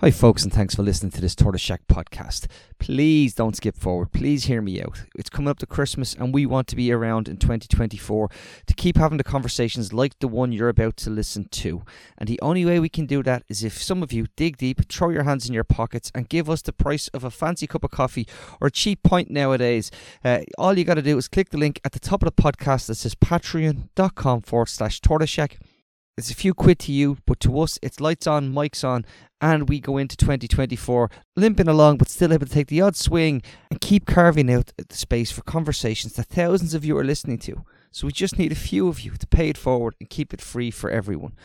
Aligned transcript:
Hi, 0.00 0.12
folks, 0.12 0.44
and 0.44 0.52
thanks 0.52 0.76
for 0.76 0.84
listening 0.84 1.10
to 1.10 1.20
this 1.20 1.34
Tortoise 1.34 1.60
Shack 1.60 1.80
podcast. 1.88 2.46
Please 2.78 3.34
don't 3.34 3.56
skip 3.56 3.76
forward. 3.76 4.12
Please 4.12 4.44
hear 4.44 4.62
me 4.62 4.80
out. 4.80 5.02
It's 5.16 5.28
coming 5.28 5.48
up 5.48 5.58
to 5.58 5.66
Christmas, 5.66 6.14
and 6.14 6.32
we 6.32 6.46
want 6.46 6.68
to 6.68 6.76
be 6.76 6.92
around 6.92 7.26
in 7.26 7.36
2024 7.36 8.30
to 8.66 8.74
keep 8.74 8.96
having 8.96 9.18
the 9.18 9.24
conversations 9.24 9.92
like 9.92 10.16
the 10.20 10.28
one 10.28 10.52
you're 10.52 10.68
about 10.68 10.96
to 10.98 11.10
listen 11.10 11.48
to. 11.48 11.82
And 12.16 12.28
the 12.28 12.38
only 12.40 12.64
way 12.64 12.78
we 12.78 12.88
can 12.88 13.06
do 13.06 13.24
that 13.24 13.42
is 13.48 13.64
if 13.64 13.82
some 13.82 14.04
of 14.04 14.12
you 14.12 14.28
dig 14.36 14.56
deep, 14.56 14.88
throw 14.88 15.10
your 15.10 15.24
hands 15.24 15.48
in 15.48 15.52
your 15.52 15.64
pockets, 15.64 16.12
and 16.14 16.28
give 16.28 16.48
us 16.48 16.62
the 16.62 16.72
price 16.72 17.08
of 17.08 17.24
a 17.24 17.30
fancy 17.30 17.66
cup 17.66 17.82
of 17.82 17.90
coffee 17.90 18.28
or 18.60 18.68
a 18.68 18.70
cheap 18.70 19.02
pint 19.02 19.32
nowadays. 19.32 19.90
Uh, 20.24 20.42
all 20.58 20.78
you 20.78 20.84
got 20.84 20.94
to 20.94 21.02
do 21.02 21.18
is 21.18 21.26
click 21.26 21.50
the 21.50 21.58
link 21.58 21.80
at 21.84 21.90
the 21.90 21.98
top 21.98 22.22
of 22.22 22.26
the 22.36 22.40
podcast 22.40 22.86
that 22.86 22.94
says 22.94 23.16
patreon.com 23.16 24.42
forward 24.42 24.68
slash 24.68 25.00
Tortoise 25.00 25.28
Shack. 25.28 25.58
It's 26.18 26.32
a 26.32 26.34
few 26.34 26.52
quid 26.52 26.80
to 26.80 26.92
you, 26.92 27.18
but 27.26 27.38
to 27.40 27.60
us, 27.60 27.78
it's 27.80 28.00
lights 28.00 28.26
on, 28.26 28.52
mics 28.52 28.82
on, 28.82 29.06
and 29.40 29.68
we 29.68 29.78
go 29.78 29.98
into 29.98 30.16
2024 30.16 31.08
limping 31.36 31.68
along, 31.68 31.98
but 31.98 32.08
still 32.08 32.32
able 32.32 32.44
to 32.44 32.52
take 32.52 32.66
the 32.66 32.80
odd 32.80 32.96
swing 32.96 33.40
and 33.70 33.80
keep 33.80 34.04
carving 34.04 34.52
out 34.52 34.72
the 34.76 34.96
space 34.96 35.30
for 35.30 35.42
conversations 35.42 36.14
that 36.14 36.26
thousands 36.26 36.74
of 36.74 36.84
you 36.84 36.98
are 36.98 37.04
listening 37.04 37.38
to. 37.38 37.64
So 37.92 38.08
we 38.08 38.12
just 38.12 38.36
need 38.36 38.50
a 38.50 38.56
few 38.56 38.88
of 38.88 38.98
you 38.98 39.12
to 39.12 39.28
pay 39.28 39.48
it 39.48 39.56
forward 39.56 39.94
and 40.00 40.10
keep 40.10 40.34
it 40.34 40.40
free 40.40 40.72
for 40.72 40.90
everyone. 40.90 41.36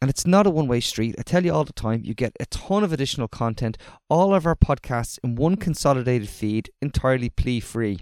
And 0.00 0.10
it's 0.10 0.26
not 0.26 0.48
a 0.48 0.50
one 0.50 0.66
way 0.66 0.80
street. 0.80 1.14
I 1.16 1.22
tell 1.22 1.44
you 1.44 1.52
all 1.54 1.64
the 1.64 1.72
time, 1.72 2.02
you 2.02 2.12
get 2.12 2.36
a 2.40 2.46
ton 2.46 2.82
of 2.82 2.92
additional 2.92 3.28
content, 3.28 3.78
all 4.10 4.34
of 4.34 4.46
our 4.46 4.56
podcasts 4.56 5.20
in 5.22 5.36
one 5.36 5.54
consolidated 5.54 6.28
feed, 6.28 6.70
entirely 6.82 7.30
plea 7.30 7.60
free. 7.60 8.00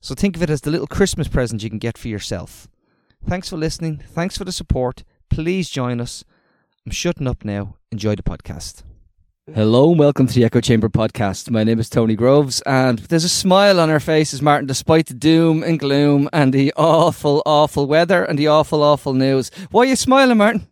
So 0.00 0.16
think 0.16 0.34
of 0.34 0.42
it 0.42 0.50
as 0.50 0.62
the 0.62 0.72
little 0.72 0.88
Christmas 0.88 1.28
present 1.28 1.62
you 1.62 1.70
can 1.70 1.78
get 1.78 1.96
for 1.96 2.08
yourself. 2.08 2.66
Thanks 3.26 3.48
for 3.48 3.56
listening. 3.56 4.02
Thanks 4.08 4.36
for 4.36 4.44
the 4.44 4.52
support. 4.52 5.04
Please 5.30 5.70
join 5.70 6.00
us. 6.00 6.24
I'm 6.84 6.92
shutting 6.92 7.26
up 7.26 7.44
now. 7.44 7.76
Enjoy 7.90 8.14
the 8.14 8.22
podcast. 8.22 8.82
Hello 9.54 9.90
and 9.90 9.98
welcome 9.98 10.26
to 10.26 10.34
the 10.34 10.44
Echo 10.44 10.60
Chamber 10.60 10.88
podcast. 10.88 11.50
My 11.50 11.64
name 11.64 11.80
is 11.80 11.90
Tony 11.90 12.14
Groves, 12.14 12.62
and 12.62 13.00
there's 13.00 13.24
a 13.24 13.28
smile 13.28 13.80
on 13.80 13.90
our 13.90 13.98
faces, 14.00 14.40
Martin, 14.40 14.66
despite 14.66 15.06
the 15.06 15.14
doom 15.14 15.62
and 15.62 15.80
gloom 15.80 16.28
and 16.32 16.52
the 16.52 16.72
awful, 16.76 17.42
awful 17.44 17.86
weather 17.86 18.24
and 18.24 18.38
the 18.38 18.46
awful, 18.46 18.82
awful 18.82 19.14
news. 19.14 19.50
Why 19.70 19.82
are 19.82 19.86
you 19.86 19.96
smiling, 19.96 20.38
Martin? 20.38 20.68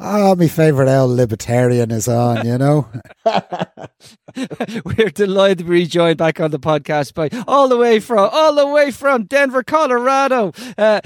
Ah, 0.00 0.30
oh, 0.30 0.36
my 0.36 0.46
favourite 0.46 0.88
old 0.88 1.10
libertarian 1.10 1.90
is 1.90 2.06
on, 2.06 2.46
you 2.46 2.56
know. 2.56 2.88
We're 4.84 5.10
delighted 5.10 5.58
to 5.58 5.64
be 5.64 5.86
joined 5.86 6.18
back 6.18 6.38
on 6.38 6.52
the 6.52 6.60
podcast 6.60 7.14
by 7.14 7.30
all 7.48 7.68
the 7.68 7.76
way 7.76 7.98
from 7.98 8.30
all 8.32 8.54
the 8.54 8.66
way 8.66 8.92
from 8.92 9.24
Denver, 9.24 9.64
Colorado, 9.64 10.52
uh, 10.76 11.00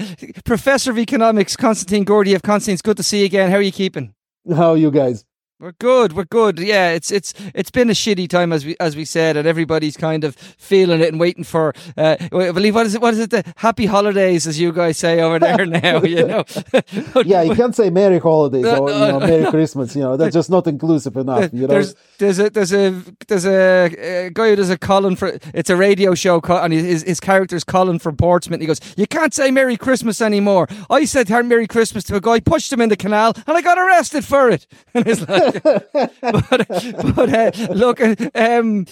Professor 0.45 0.91
of 0.91 0.99
Economics 0.99 1.55
Constantine 1.55 2.05
Gurdgiev. 2.05 2.43
Constantine, 2.43 2.73
it's 2.73 2.81
good 2.83 2.97
to 2.97 3.03
see 3.03 3.21
you 3.21 3.25
again. 3.25 3.49
How 3.49 3.57
are 3.57 3.61
you 3.61 3.71
keeping? 3.71 4.13
How 4.47 4.71
are 4.71 4.77
you 4.77 4.91
guys? 4.91 5.25
We're 5.63 5.71
good. 5.71 6.11
We're 6.11 6.25
good. 6.25 6.59
Yeah, 6.59 6.89
it's 6.89 7.09
it's 7.09 7.33
it's 7.55 7.71
been 7.71 7.89
a 7.89 7.93
shitty 7.93 8.27
time 8.27 8.51
as 8.51 8.65
we 8.65 8.75
as 8.81 8.97
we 8.97 9.05
said, 9.05 9.37
and 9.37 9.47
everybody's 9.47 9.95
kind 9.95 10.25
of 10.25 10.35
feeling 10.35 10.99
it 10.99 11.07
and 11.07 11.21
waiting 11.21 11.45
for. 11.45 11.73
Uh, 11.95 12.17
I 12.19 12.51
believe 12.51 12.75
what 12.75 12.85
is 12.85 12.95
it? 12.95 13.01
What 13.01 13.13
is 13.13 13.21
it? 13.21 13.29
The 13.29 13.45
happy 13.55 13.85
holidays, 13.85 14.45
as 14.45 14.59
you 14.59 14.73
guys 14.73 14.97
say 14.97 15.21
over 15.21 15.39
there 15.39 15.65
now. 15.65 16.03
You 16.03 16.27
know. 16.27 16.43
yeah, 17.23 17.43
you 17.43 17.55
can't 17.55 17.73
say 17.73 17.89
Merry 17.89 18.19
Holidays 18.19 18.65
or 18.65 18.91
you 18.91 18.97
know, 19.07 19.21
Merry 19.21 19.45
Christmas. 19.51 19.95
You 19.95 20.01
know, 20.01 20.17
that's 20.17 20.33
just 20.33 20.49
not 20.49 20.67
inclusive 20.67 21.15
enough. 21.15 21.53
You 21.53 21.61
know. 21.61 21.67
There's 21.67 21.95
there's 22.17 22.39
a 22.39 22.49
there's 22.49 22.73
a 22.73 23.01
there's 23.29 23.45
a, 23.45 24.25
a 24.25 24.29
guy 24.31 24.49
who 24.49 24.57
does 24.57 24.69
a 24.69 24.77
Colin 24.77 25.15
for 25.15 25.39
it's 25.53 25.69
a 25.69 25.77
radio 25.77 26.13
show 26.13 26.41
and 26.41 26.73
his 26.73 27.03
his 27.03 27.21
character's 27.21 27.63
Colin 27.63 27.99
from 27.99 28.17
Portsmouth. 28.17 28.59
he 28.59 28.67
goes, 28.67 28.81
you 28.97 29.07
can't 29.07 29.33
say 29.33 29.49
Merry 29.49 29.77
Christmas 29.77 30.19
anymore. 30.19 30.67
I 30.89 31.05
said 31.05 31.29
Merry 31.29 31.67
Christmas 31.67 32.03
to 32.05 32.17
a 32.17 32.21
guy, 32.21 32.41
pushed 32.41 32.73
him 32.73 32.81
in 32.81 32.89
the 32.89 32.97
canal, 32.97 33.31
and 33.47 33.55
I 33.55 33.61
got 33.61 33.77
arrested 33.77 34.25
for 34.25 34.49
it. 34.49 34.67
And 34.93 35.07
it's 35.07 35.25
like. 35.25 35.52
But 35.61 37.15
but 37.15 37.33
uh, 37.33 37.73
look, 37.73 38.01
um, 38.35 38.85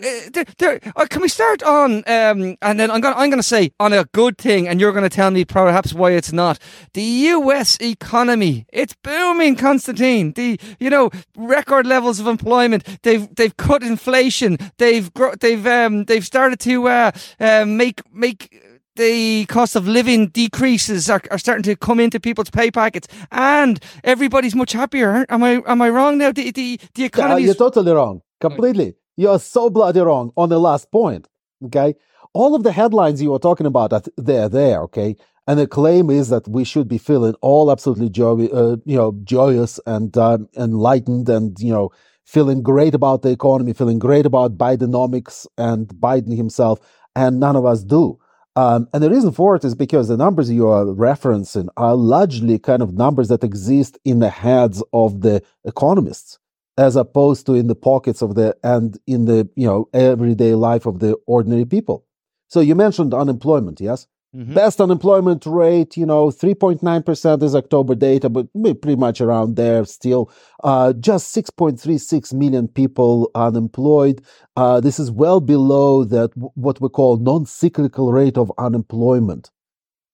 uh, 0.00 0.30
there, 0.32 0.44
there, 0.58 0.80
uh, 0.94 1.06
can 1.06 1.20
we 1.20 1.28
start 1.28 1.60
on 1.64 2.04
um, 2.06 2.56
and 2.62 2.78
then 2.78 2.88
I'm 2.88 3.00
gonna 3.00 3.16
I'm 3.16 3.30
gonna 3.30 3.42
say 3.42 3.72
on 3.80 3.92
a 3.92 4.04
good 4.04 4.38
thing 4.38 4.68
and 4.68 4.80
you're 4.80 4.92
gonna 4.92 5.08
tell 5.08 5.32
me 5.32 5.44
perhaps 5.44 5.92
why 5.92 6.12
it's 6.12 6.32
not. 6.32 6.60
The 6.94 7.02
US 7.02 7.76
economy 7.80 8.66
it's 8.72 8.94
booming 9.02 9.56
Constantine. 9.56 10.34
The 10.34 10.60
you 10.78 10.88
know 10.88 11.10
record 11.36 11.84
levels 11.84 12.20
of 12.20 12.28
employment 12.28 12.86
they've 13.02 13.28
they've 13.34 13.56
cut 13.56 13.82
inflation 13.82 14.58
they've 14.78 15.10
they've 15.40 15.66
um, 15.66 16.04
they've 16.04 16.24
started 16.24 16.60
to 16.60 16.86
uh, 16.86 17.10
uh, 17.40 17.64
make 17.66 18.00
make 18.14 18.62
the 18.98 19.46
cost 19.46 19.76
of 19.76 19.88
living 19.88 20.28
decreases 20.28 21.08
are, 21.08 21.22
are 21.30 21.38
starting 21.38 21.62
to 21.62 21.76
come 21.76 22.00
into 22.00 22.20
people's 22.20 22.50
pay 22.50 22.70
packets, 22.70 23.08
and 23.30 23.80
everybody's 24.04 24.54
much 24.54 24.72
happier. 24.72 25.24
Am 25.30 25.42
I 25.42 25.62
am 25.66 25.80
I 25.80 25.88
wrong 25.88 26.18
now? 26.18 26.32
The 26.32 26.50
the, 26.50 26.78
the 26.94 27.04
economy. 27.04 27.42
Uh, 27.42 27.46
you're 27.46 27.54
totally 27.54 27.92
wrong. 27.92 28.20
Completely. 28.40 28.94
You're 29.16 29.38
so 29.38 29.70
bloody 29.70 30.00
wrong 30.00 30.32
on 30.36 30.48
the 30.50 30.60
last 30.60 30.90
point. 30.92 31.28
Okay, 31.64 31.94
all 32.34 32.54
of 32.54 32.62
the 32.62 32.72
headlines 32.72 33.22
you 33.22 33.30
were 33.30 33.38
talking 33.38 33.66
about, 33.66 34.06
they're 34.16 34.48
there. 34.48 34.82
Okay, 34.82 35.16
and 35.46 35.58
the 35.58 35.66
claim 35.66 36.10
is 36.10 36.28
that 36.28 36.46
we 36.46 36.64
should 36.64 36.88
be 36.88 36.98
feeling 36.98 37.34
all 37.40 37.70
absolutely 37.70 38.10
joy, 38.10 38.46
uh, 38.46 38.76
you 38.84 38.96
know, 38.96 39.18
joyous 39.24 39.80
and 39.86 40.16
um, 40.18 40.48
enlightened, 40.56 41.28
and 41.28 41.58
you 41.60 41.72
know, 41.72 41.90
feeling 42.24 42.62
great 42.62 42.94
about 42.94 43.22
the 43.22 43.30
economy, 43.30 43.72
feeling 43.72 43.98
great 43.98 44.26
about 44.26 44.58
Bidenomics 44.58 45.46
and 45.56 45.88
Biden 45.88 46.36
himself, 46.36 46.80
and 47.14 47.40
none 47.40 47.56
of 47.56 47.64
us 47.64 47.84
do. 47.84 48.18
Um, 48.58 48.88
and 48.92 49.04
the 49.04 49.08
reason 49.08 49.30
for 49.30 49.54
it 49.54 49.64
is 49.64 49.76
because 49.76 50.08
the 50.08 50.16
numbers 50.16 50.50
you 50.50 50.66
are 50.66 50.84
referencing 50.84 51.68
are 51.76 51.94
largely 51.94 52.58
kind 52.58 52.82
of 52.82 52.92
numbers 52.92 53.28
that 53.28 53.44
exist 53.44 54.00
in 54.04 54.18
the 54.18 54.30
heads 54.30 54.82
of 54.92 55.20
the 55.20 55.44
economists, 55.64 56.40
as 56.76 56.96
opposed 56.96 57.46
to 57.46 57.54
in 57.54 57.68
the 57.68 57.76
pockets 57.76 58.20
of 58.20 58.34
the 58.34 58.56
and 58.64 58.98
in 59.06 59.26
the 59.26 59.48
you 59.54 59.64
know 59.64 59.88
everyday 59.92 60.56
life 60.56 60.86
of 60.86 60.98
the 60.98 61.14
ordinary 61.28 61.66
people. 61.66 62.04
So 62.48 62.58
you 62.58 62.74
mentioned 62.74 63.14
unemployment, 63.14 63.80
yes? 63.80 64.08
Mm-hmm. 64.38 64.54
Best 64.54 64.80
unemployment 64.80 65.44
rate, 65.46 65.96
you 65.96 66.06
know, 66.06 66.28
3.9% 66.28 67.42
is 67.42 67.56
October 67.56 67.96
data, 67.96 68.28
but 68.28 68.46
pretty 68.52 68.94
much 68.94 69.20
around 69.20 69.56
there 69.56 69.84
still. 69.84 70.30
Uh, 70.62 70.92
just 70.92 71.34
6.36 71.34 72.32
million 72.32 72.68
people 72.68 73.32
unemployed. 73.34 74.24
Uh, 74.56 74.78
this 74.78 75.00
is 75.00 75.10
well 75.10 75.40
below 75.40 76.04
that 76.04 76.30
what 76.54 76.80
we 76.80 76.88
call 76.88 77.16
non-cyclical 77.16 78.12
rate 78.12 78.38
of 78.38 78.52
unemployment, 78.58 79.50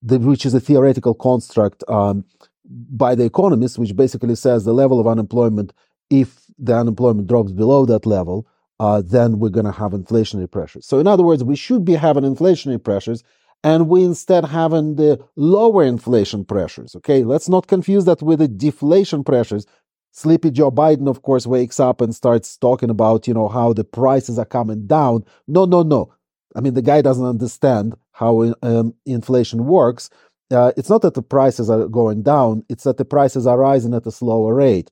which 0.00 0.46
is 0.46 0.54
a 0.54 0.60
theoretical 0.60 1.12
construct 1.12 1.84
um, 1.88 2.24
by 2.64 3.14
the 3.14 3.24
economists, 3.24 3.78
which 3.78 3.94
basically 3.94 4.36
says 4.36 4.64
the 4.64 4.72
level 4.72 4.98
of 4.98 5.06
unemployment, 5.06 5.74
if 6.08 6.46
the 6.58 6.74
unemployment 6.74 7.28
drops 7.28 7.52
below 7.52 7.84
that 7.84 8.06
level, 8.06 8.46
uh, 8.80 9.02
then 9.04 9.38
we're 9.38 9.50
going 9.50 9.66
to 9.66 9.72
have 9.72 9.92
inflationary 9.92 10.50
pressures. 10.50 10.86
So 10.86 10.98
in 10.98 11.06
other 11.06 11.22
words, 11.22 11.44
we 11.44 11.56
should 11.56 11.84
be 11.84 11.92
having 11.92 12.24
inflationary 12.24 12.82
pressures 12.82 13.22
and 13.64 13.88
we 13.88 14.04
instead 14.04 14.44
having 14.44 14.96
the 14.96 15.18
lower 15.36 15.82
inflation 15.82 16.44
pressures. 16.44 16.94
Okay, 16.96 17.24
let's 17.24 17.48
not 17.48 17.66
confuse 17.66 18.04
that 18.04 18.22
with 18.22 18.38
the 18.38 18.46
deflation 18.46 19.24
pressures. 19.24 19.66
Sleepy 20.12 20.52
Joe 20.52 20.70
Biden, 20.70 21.08
of 21.08 21.22
course, 21.22 21.46
wakes 21.46 21.80
up 21.80 22.00
and 22.00 22.14
starts 22.14 22.56
talking 22.56 22.90
about, 22.90 23.26
you 23.26 23.34
know, 23.34 23.48
how 23.48 23.72
the 23.72 23.82
prices 23.82 24.38
are 24.38 24.44
coming 24.44 24.86
down. 24.86 25.24
No, 25.48 25.64
no, 25.64 25.82
no. 25.82 26.12
I 26.54 26.60
mean, 26.60 26.74
the 26.74 26.82
guy 26.82 27.02
doesn't 27.02 27.24
understand 27.24 27.96
how 28.12 28.54
um, 28.62 28.94
inflation 29.06 29.64
works. 29.64 30.10
Uh, 30.52 30.70
it's 30.76 30.90
not 30.90 31.02
that 31.02 31.14
the 31.14 31.22
prices 31.22 31.68
are 31.70 31.88
going 31.88 32.22
down; 32.22 32.64
it's 32.68 32.84
that 32.84 32.98
the 32.98 33.04
prices 33.04 33.46
are 33.46 33.58
rising 33.58 33.94
at 33.94 34.06
a 34.06 34.12
slower 34.12 34.54
rate. 34.54 34.90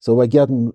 So 0.00 0.14
we're 0.14 0.26
getting 0.26 0.72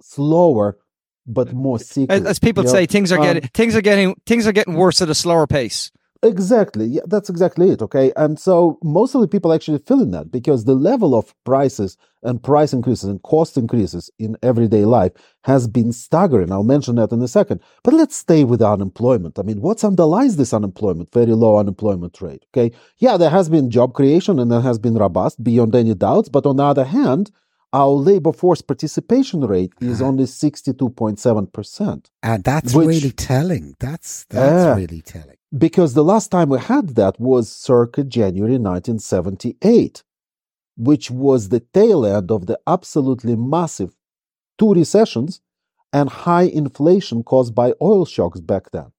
slower, 0.00 0.78
but 1.26 1.52
more 1.52 1.78
secret. 1.78 2.26
As 2.26 2.38
people 2.38 2.66
say, 2.68 2.80
know? 2.80 2.86
things 2.86 3.10
are 3.10 3.18
getting 3.18 3.44
um, 3.44 3.50
things 3.54 3.74
are 3.74 3.80
getting 3.80 4.14
things 4.26 4.46
are 4.46 4.52
getting 4.52 4.74
worse 4.74 5.00
at 5.02 5.08
a 5.08 5.14
slower 5.14 5.46
pace. 5.46 5.90
Exactly. 6.24 6.84
Yeah, 6.86 7.00
that's 7.06 7.28
exactly 7.28 7.70
it. 7.70 7.82
Okay. 7.82 8.12
And 8.16 8.38
so 8.38 8.78
most 8.84 9.16
of 9.16 9.20
the 9.20 9.26
people 9.26 9.52
actually 9.52 9.78
feeling 9.78 10.12
that 10.12 10.30
because 10.30 10.64
the 10.64 10.74
level 10.74 11.16
of 11.16 11.34
prices 11.42 11.96
and 12.22 12.40
price 12.40 12.72
increases 12.72 13.08
and 13.10 13.20
cost 13.24 13.56
increases 13.56 14.08
in 14.20 14.36
everyday 14.40 14.84
life 14.84 15.10
has 15.42 15.66
been 15.66 15.92
staggering. 15.92 16.52
I'll 16.52 16.62
mention 16.62 16.94
that 16.94 17.10
in 17.10 17.20
a 17.22 17.26
second. 17.26 17.60
But 17.82 17.94
let's 17.94 18.14
stay 18.14 18.44
with 18.44 18.62
unemployment. 18.62 19.36
I 19.36 19.42
mean, 19.42 19.60
what 19.60 19.82
underlies 19.82 20.36
this 20.36 20.54
unemployment, 20.54 21.12
very 21.12 21.32
low 21.34 21.56
unemployment 21.58 22.20
rate? 22.22 22.44
Okay. 22.56 22.72
Yeah, 22.98 23.16
there 23.16 23.30
has 23.30 23.48
been 23.48 23.68
job 23.68 23.92
creation 23.92 24.38
and 24.38 24.48
there 24.48 24.60
has 24.60 24.78
been 24.78 24.94
robust 24.94 25.42
beyond 25.42 25.74
any 25.74 25.94
doubts. 25.94 26.28
But 26.28 26.46
on 26.46 26.54
the 26.56 26.62
other 26.64 26.84
hand, 26.84 27.32
our 27.72 27.90
labor 27.90 28.32
force 28.32 28.60
participation 28.60 29.40
rate 29.40 29.72
is 29.80 30.00
uh-huh. 30.00 30.08
only 30.08 30.24
62.7%. 30.24 32.10
And 32.22 32.44
that's 32.44 32.74
which, 32.74 32.86
really 32.86 33.12
telling. 33.12 33.74
That's 33.80 34.24
that's 34.28 34.66
uh, 34.66 34.74
really 34.76 35.00
telling 35.00 35.36
because 35.56 35.94
the 35.94 36.04
last 36.04 36.30
time 36.30 36.48
we 36.48 36.58
had 36.58 36.90
that 36.90 37.20
was 37.20 37.50
circa 37.50 38.04
January 38.04 38.58
1978, 38.58 40.02
which 40.76 41.10
was 41.10 41.48
the 41.48 41.60
tail 41.60 42.06
end 42.06 42.30
of 42.30 42.46
the 42.46 42.58
absolutely 42.66 43.36
massive 43.36 43.94
two 44.58 44.72
recessions 44.72 45.40
and 45.92 46.08
high 46.08 46.44
inflation 46.44 47.22
caused 47.22 47.54
by 47.54 47.74
oil 47.82 48.06
shocks 48.06 48.40
back 48.40 48.70
then. 48.70 48.92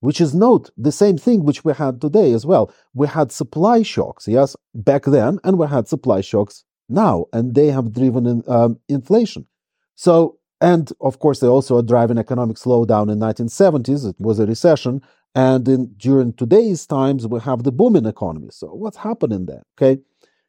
Which 0.00 0.20
is 0.20 0.34
note 0.34 0.70
the 0.76 0.92
same 0.92 1.16
thing 1.16 1.44
which 1.44 1.64
we 1.64 1.72
had 1.72 2.00
today 2.00 2.32
as 2.32 2.46
well. 2.46 2.70
We 2.94 3.08
had 3.08 3.32
supply 3.32 3.82
shocks, 3.82 4.28
yes, 4.28 4.54
back 4.74 5.04
then, 5.04 5.40
and 5.42 5.58
we 5.58 5.66
had 5.66 5.88
supply 5.88 6.20
shocks 6.20 6.64
now, 6.88 7.26
and 7.32 7.54
they 7.54 7.68
have 7.68 7.92
driven 7.92 8.26
in, 8.26 8.42
um, 8.46 8.78
inflation. 8.88 9.46
So, 9.94 10.38
and 10.60 10.90
of 11.00 11.18
course, 11.18 11.40
they 11.40 11.46
also 11.46 11.78
are 11.78 11.82
driving 11.82 12.18
economic 12.18 12.56
slowdown 12.56 13.10
in 13.10 13.18
1970s. 13.18 14.08
It 14.08 14.16
was 14.18 14.38
a 14.38 14.46
recession. 14.46 15.02
And 15.34 15.68
in, 15.68 15.92
during 15.98 16.32
today's 16.32 16.86
times, 16.86 17.26
we 17.26 17.40
have 17.40 17.62
the 17.62 17.72
booming 17.72 18.06
economy. 18.06 18.48
So 18.50 18.68
what's 18.68 18.96
happening 18.96 19.46
there? 19.46 19.64
Okay. 19.76 20.00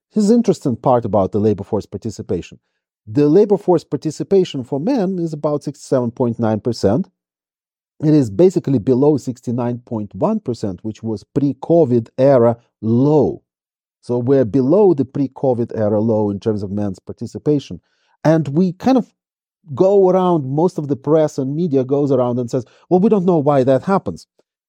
Here's 0.10 0.32
interesting 0.32 0.78
part 0.78 1.04
about 1.04 1.34
the 1.34 1.40
labor 1.40 1.66
force 1.66 1.86
participation. 1.86 2.60
The 3.06 3.28
labor 3.28 3.58
force 3.58 3.84
participation 3.84 4.64
for 4.64 4.80
men 4.80 5.20
is 5.20 5.34
about 5.34 5.62
67.9%. 5.64 7.10
It 8.04 8.14
is 8.14 8.30
basically 8.30 8.80
below 8.80 9.18
69.1%, 9.18 10.80
which 10.82 11.04
was 11.04 11.24
pre-COVID 11.24 12.10
era 12.18 12.58
low. 12.82 13.44
So 14.08 14.18
we're 14.18 14.46
below 14.46 14.94
the 14.94 15.04
pre-COVID 15.04 15.78
era 15.78 16.00
low 16.00 16.30
in 16.30 16.40
terms 16.40 16.64
of 16.64 16.72
men's 16.72 16.98
participation. 16.98 17.82
And 18.24 18.48
we 18.48 18.72
kind 18.72 18.98
of 18.98 19.14
go 19.76 20.10
around, 20.10 20.46
most 20.46 20.78
of 20.78 20.88
the 20.88 20.96
press 20.96 21.38
and 21.38 21.54
media 21.54 21.84
goes 21.84 22.10
around 22.10 22.40
and 22.40 22.50
says, 22.50 22.64
well, 22.90 23.02
we 23.02 23.10
don't 23.10 23.26
know 23.26 23.38
why 23.38 23.66
that 23.66 23.84
happens. 23.84 24.26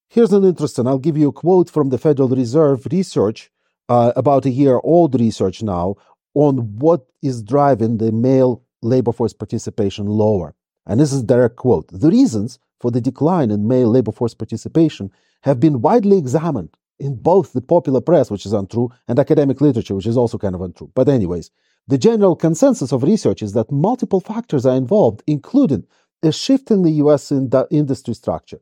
Here's 0.09 0.33
an 0.33 0.43
interesting, 0.43 0.89
I'll 0.89 0.99
give 0.99 1.17
you 1.17 1.29
a 1.29 1.33
quote 1.33 1.71
from 1.71 1.91
the 1.91 1.99
Federal 1.99 2.31
Reserve 2.31 2.89
research, 2.91 3.49
uh, 3.89 4.13
about 4.17 4.45
a 4.45 4.51
year 4.51 4.81
old 4.83 5.15
research 5.15 5.63
now, 5.63 5.95
on 6.35 6.77
what 6.81 7.07
is 7.23 7.41
driving 7.41 7.99
the 7.99 8.11
male 8.11 8.65
labor 8.83 9.13
force 9.13 9.35
participation 9.35 10.07
lower. 10.07 10.57
And 10.85 10.99
this 10.99 11.13
is 11.13 11.23
direct 11.23 11.55
quote. 11.55 11.87
The 11.93 12.11
reasons 12.11 12.59
for 12.81 12.91
the 12.91 13.01
decline 13.01 13.53
in 13.53 13.69
male 13.69 13.89
labor 13.89 14.11
force 14.11 14.35
participation 14.35 15.13
have 15.45 15.61
been 15.61 15.81
widely 15.81 16.19
examined 16.19 16.71
in 16.99 17.17
both 17.17 17.53
the 17.53 17.61
popular 17.61 18.01
press, 18.01 18.31
which 18.31 18.47
is 18.47 18.53
untrue, 18.53 18.91
and 19.07 19.19
academic 19.19 19.61
literature, 19.61 19.95
which 19.95 20.07
is 20.07 20.17
also 20.17 20.39
kind 20.39 20.55
of 20.55 20.61
untrue. 20.61 20.91
But, 20.95 21.09
anyways, 21.09 21.51
the 21.87 21.99
general 21.99 22.37
consensus 22.37 22.93
of 22.93 23.03
research 23.03 23.43
is 23.43 23.53
that 23.53 23.73
multiple 23.73 24.21
factors 24.21 24.67
are 24.67 24.77
involved, 24.77 25.23
including 25.27 25.87
a 26.23 26.33
shift 26.33 26.71
in 26.71 26.83
the 26.83 26.91
US 26.93 27.31
in 27.31 27.51
industry 27.71 28.15
structure. 28.15 28.61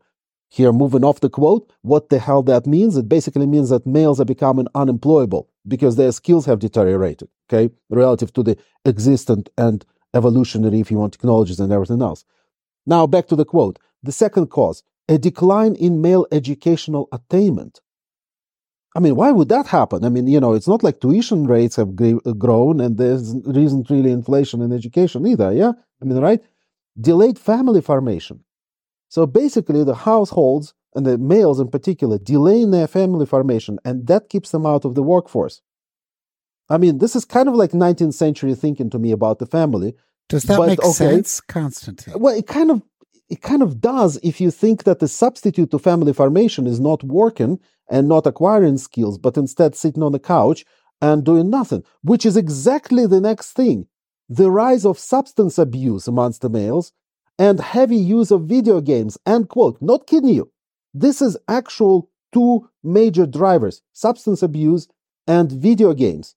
Here, 0.48 0.72
moving 0.72 1.04
off 1.04 1.20
the 1.20 1.28
quote, 1.28 1.72
what 1.82 2.08
the 2.08 2.18
hell 2.18 2.42
that 2.44 2.66
means? 2.66 2.96
It 2.96 3.08
basically 3.08 3.46
means 3.46 3.70
that 3.70 3.86
males 3.86 4.20
are 4.20 4.24
becoming 4.24 4.68
unemployable 4.74 5.48
because 5.66 5.96
their 5.96 6.12
skills 6.12 6.46
have 6.46 6.60
deteriorated, 6.60 7.28
okay, 7.50 7.74
relative 7.90 8.32
to 8.34 8.42
the 8.42 8.56
existent 8.84 9.48
and 9.58 9.84
evolutionary, 10.14 10.80
if 10.80 10.90
you 10.90 10.98
want, 10.98 11.12
technologies 11.12 11.58
and 11.58 11.72
everything 11.72 12.00
else. 12.00 12.24
Now, 12.86 13.06
back 13.06 13.26
to 13.28 13.36
the 13.36 13.44
quote. 13.44 13.78
The 14.02 14.12
second 14.12 14.46
cause, 14.48 14.84
a 15.08 15.18
decline 15.18 15.74
in 15.74 16.00
male 16.00 16.26
educational 16.30 17.08
attainment. 17.10 17.80
I 18.96 18.98
mean, 18.98 19.14
why 19.14 19.30
would 19.30 19.50
that 19.50 19.66
happen? 19.66 20.04
I 20.04 20.08
mean, 20.08 20.26
you 20.26 20.40
know, 20.40 20.54
it's 20.54 20.66
not 20.66 20.82
like 20.82 21.00
tuition 21.00 21.46
rates 21.46 21.76
have 21.76 21.90
uh, 22.00 22.32
grown 22.32 22.80
and 22.80 22.96
there 22.96 23.12
isn't 23.12 23.90
really 23.90 24.10
inflation 24.10 24.62
in 24.62 24.72
education 24.72 25.26
either, 25.26 25.52
yeah? 25.52 25.72
I 26.00 26.04
mean, 26.06 26.18
right? 26.18 26.40
Delayed 26.98 27.38
family 27.38 27.82
formation. 27.82 28.42
So 29.10 29.26
basically, 29.26 29.84
the 29.84 29.94
households 29.94 30.72
and 30.94 31.04
the 31.04 31.18
males 31.18 31.60
in 31.60 31.68
particular 31.68 32.18
delay 32.18 32.62
in 32.62 32.70
their 32.70 32.86
family 32.86 33.26
formation, 33.26 33.78
and 33.84 34.06
that 34.06 34.30
keeps 34.30 34.50
them 34.50 34.64
out 34.64 34.86
of 34.86 34.94
the 34.94 35.02
workforce. 35.02 35.60
I 36.70 36.78
mean, 36.78 36.96
this 36.96 37.14
is 37.14 37.26
kind 37.26 37.48
of 37.50 37.54
like 37.54 37.72
19th 37.72 38.14
century 38.14 38.54
thinking 38.54 38.88
to 38.90 38.98
me 38.98 39.12
about 39.12 39.38
the 39.38 39.46
family. 39.46 39.94
Does 40.30 40.44
that 40.44 40.56
but, 40.56 40.68
make 40.68 40.82
okay, 40.82 40.92
sense, 40.92 41.40
Constantine? 41.42 42.14
Well, 42.18 42.36
it 42.36 42.46
kind 42.46 42.70
of 42.70 42.82
it 43.28 43.42
kind 43.42 43.62
of 43.62 43.80
does 43.80 44.18
if 44.22 44.40
you 44.40 44.50
think 44.50 44.84
that 44.84 45.00
the 45.00 45.08
substitute 45.08 45.70
to 45.70 45.78
family 45.78 46.12
formation 46.12 46.66
is 46.66 46.78
not 46.78 47.02
working 47.02 47.58
and 47.88 48.08
not 48.08 48.26
acquiring 48.26 48.78
skills, 48.78 49.18
but 49.18 49.36
instead 49.36 49.74
sitting 49.74 50.02
on 50.02 50.12
the 50.12 50.18
couch 50.18 50.64
and 51.00 51.24
doing 51.24 51.50
nothing, 51.50 51.82
which 52.02 52.24
is 52.24 52.36
exactly 52.36 53.06
the 53.06 53.20
next 53.20 53.52
thing. 53.52 53.86
The 54.28 54.50
rise 54.50 54.84
of 54.84 54.98
substance 54.98 55.58
abuse 55.58 56.08
amongst 56.08 56.40
the 56.40 56.48
males 56.48 56.92
and 57.38 57.60
heavy 57.60 57.96
use 57.96 58.30
of 58.30 58.42
video 58.42 58.80
games, 58.80 59.18
end 59.26 59.48
quote. 59.48 59.80
Not 59.80 60.06
kidding 60.06 60.30
you. 60.30 60.50
This 60.94 61.20
is 61.20 61.36
actual 61.48 62.10
two 62.32 62.68
major 62.82 63.26
drivers 63.26 63.82
substance 63.92 64.42
abuse 64.42 64.88
and 65.26 65.50
video 65.50 65.92
games. 65.94 66.34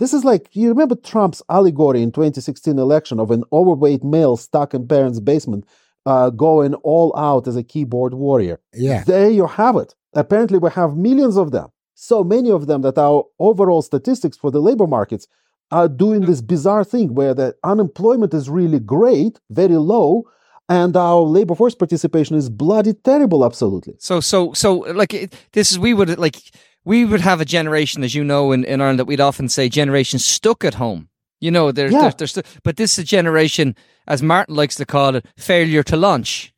This 0.00 0.14
is 0.14 0.24
like, 0.24 0.48
you 0.52 0.70
remember 0.70 0.94
Trump's 0.94 1.42
allegory 1.50 2.02
in 2.02 2.10
2016 2.10 2.78
election 2.78 3.20
of 3.20 3.30
an 3.30 3.44
overweight 3.52 4.02
male 4.02 4.38
stuck 4.38 4.72
in 4.72 4.88
parents' 4.88 5.20
basement 5.20 5.66
uh, 6.06 6.30
going 6.30 6.72
all 6.76 7.14
out 7.16 7.46
as 7.46 7.54
a 7.54 7.62
keyboard 7.62 8.14
warrior. 8.14 8.58
Yeah. 8.72 9.04
There 9.04 9.28
you 9.28 9.46
have 9.46 9.76
it. 9.76 9.94
Apparently, 10.14 10.58
we 10.58 10.70
have 10.70 10.96
millions 10.96 11.36
of 11.36 11.52
them. 11.52 11.68
So 11.94 12.24
many 12.24 12.50
of 12.50 12.66
them 12.66 12.80
that 12.80 12.96
our 12.96 13.26
overall 13.38 13.82
statistics 13.82 14.38
for 14.38 14.50
the 14.50 14.60
labor 14.60 14.86
markets 14.86 15.28
are 15.70 15.86
doing 15.86 16.22
this 16.22 16.40
bizarre 16.40 16.82
thing 16.82 17.14
where 17.14 17.34
the 17.34 17.54
unemployment 17.62 18.32
is 18.32 18.48
really 18.48 18.80
great, 18.80 19.38
very 19.50 19.76
low, 19.76 20.24
and 20.70 20.96
our 20.96 21.20
labor 21.20 21.54
force 21.54 21.74
participation 21.74 22.36
is 22.36 22.48
bloody 22.48 22.94
terrible 22.94 23.44
absolutely 23.44 23.94
so 23.98 24.20
so 24.20 24.52
so 24.52 24.74
like 24.94 25.34
this 25.52 25.72
is 25.72 25.78
we 25.78 25.92
would 25.92 26.16
like 26.16 26.36
we 26.84 27.04
would 27.04 27.20
have 27.20 27.40
a 27.40 27.44
generation, 27.44 28.02
as 28.02 28.14
you 28.14 28.24
know, 28.24 28.52
in, 28.52 28.64
in 28.64 28.80
Ireland 28.80 28.98
that 28.98 29.04
we'd 29.04 29.20
often 29.20 29.48
say 29.48 29.68
generation 29.68 30.18
stuck 30.18 30.64
at 30.64 30.74
home. 30.74 31.08
You 31.40 31.50
know, 31.50 31.72
there's, 31.72 31.92
yeah. 31.92 32.10
there's, 32.10 32.34
there's, 32.34 32.46
but 32.62 32.76
this 32.76 32.92
is 32.92 32.98
a 33.00 33.04
generation, 33.04 33.74
as 34.06 34.22
Martin 34.22 34.54
likes 34.54 34.76
to 34.76 34.86
call 34.86 35.16
it, 35.16 35.26
failure 35.38 35.82
to 35.84 35.96
launch. 35.96 36.52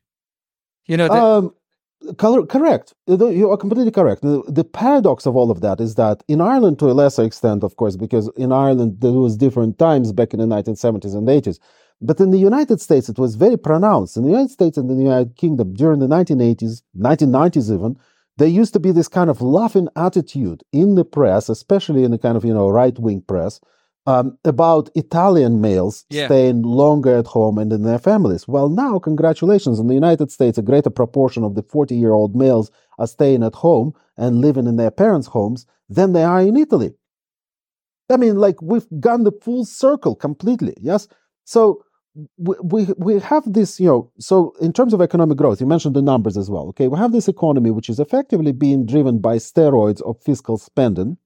You 0.87 0.97
know, 0.97 1.07
the, 1.07 1.13
um, 1.13 2.47
correct. 2.47 2.93
You 3.07 3.51
are 3.51 3.57
completely 3.57 3.91
correct. 3.91 4.21
The, 4.21 4.43
the, 4.47 4.65
paradox 4.65 5.25
of 5.25 5.37
all 5.37 5.49
of 5.49 5.61
that 5.61 5.79
is 5.79 5.95
that 5.95 6.23
in 6.27 6.41
Ireland, 6.41 6.79
to 6.79 6.91
a 6.91 6.93
lesser 6.93 7.23
extent, 7.23 7.63
of 7.63 7.77
course, 7.77 7.95
because 7.95 8.29
in 8.35 8.51
Ireland 8.51 8.97
there 8.99 9.11
was 9.11 9.37
different 9.37 9.79
times 9.79 10.11
back 10.11 10.33
in 10.33 10.39
the 10.39 10.45
1970s 10.45 11.15
and 11.15 11.27
80s. 11.27 11.59
But 12.01 12.19
in 12.19 12.31
the 12.31 12.37
United 12.37 12.81
States, 12.81 13.07
it 13.07 13.17
was 13.17 13.35
very 13.35 13.57
pronounced. 13.57 14.17
In 14.17 14.23
the 14.23 14.29
United 14.29 14.51
States 14.51 14.77
and 14.77 14.89
the 14.89 14.95
United 14.95 15.37
Kingdom 15.37 15.73
during 15.73 15.99
the 15.99 16.07
1980s, 16.07 16.81
1990s 16.97 17.73
even, 17.73 17.97
there 18.37 18.47
used 18.47 18.73
to 18.73 18.79
be 18.79 18.91
this 18.91 19.07
kind 19.07 19.29
of 19.29 19.41
laughing 19.41 19.87
attitude 19.95 20.63
in 20.71 20.95
the 20.95 21.05
press, 21.05 21.49
especially 21.49 22.03
in 22.03 22.11
the 22.11 22.17
kind 22.17 22.37
of 22.37 22.45
you 22.45 22.53
know 22.53 22.69
right 22.69 22.97
wing 22.97 23.21
press, 23.21 23.59
um, 24.05 24.37
about 24.43 24.89
Italian 24.95 25.61
males 25.61 26.05
yeah. 26.09 26.25
staying 26.25 26.63
longer 26.63 27.15
at 27.17 27.27
home 27.27 27.57
and 27.57 27.71
in 27.71 27.83
their 27.83 27.99
families. 27.99 28.47
Well, 28.47 28.69
now, 28.69 28.99
congratulations! 28.99 29.79
In 29.79 29.87
the 29.87 29.93
United 29.93 30.31
States, 30.31 30.57
a 30.57 30.63
greater 30.63 30.89
proportion 30.89 31.43
of 31.43 31.55
the 31.55 31.63
40 31.63 31.95
year 31.95 32.13
old 32.13 32.35
males 32.35 32.71
are 32.97 33.07
staying 33.07 33.43
at 33.43 33.55
home 33.55 33.93
and 34.17 34.41
living 34.41 34.67
in 34.67 34.77
their 34.77 34.91
parents' 34.91 35.27
homes 35.27 35.65
than 35.89 36.13
they 36.13 36.23
are 36.23 36.41
in 36.41 36.57
Italy. 36.57 36.93
I 38.09 38.17
mean, 38.17 38.37
like 38.37 38.61
we've 38.61 38.87
gone 38.99 39.23
the 39.23 39.31
full 39.31 39.65
circle 39.65 40.15
completely. 40.15 40.75
Yes. 40.79 41.07
So 41.45 41.83
we, 42.37 42.85
we 42.97 43.19
have 43.19 43.51
this, 43.51 43.79
you 43.79 43.87
know, 43.87 44.11
so 44.19 44.53
in 44.61 44.71
terms 44.71 44.93
of 44.93 45.01
economic 45.01 45.37
growth, 45.37 45.59
you 45.59 45.67
mentioned 45.67 45.95
the 45.95 46.01
numbers 46.01 46.37
as 46.37 46.49
well. 46.49 46.67
Okay, 46.69 46.87
we 46.87 46.97
have 46.97 47.11
this 47.11 47.27
economy 47.27 47.71
which 47.71 47.89
is 47.89 47.99
effectively 47.99 48.51
being 48.51 48.85
driven 48.85 49.19
by 49.19 49.37
steroids 49.37 50.01
of 50.03 50.21
fiscal 50.21 50.57
spending. 50.57 51.17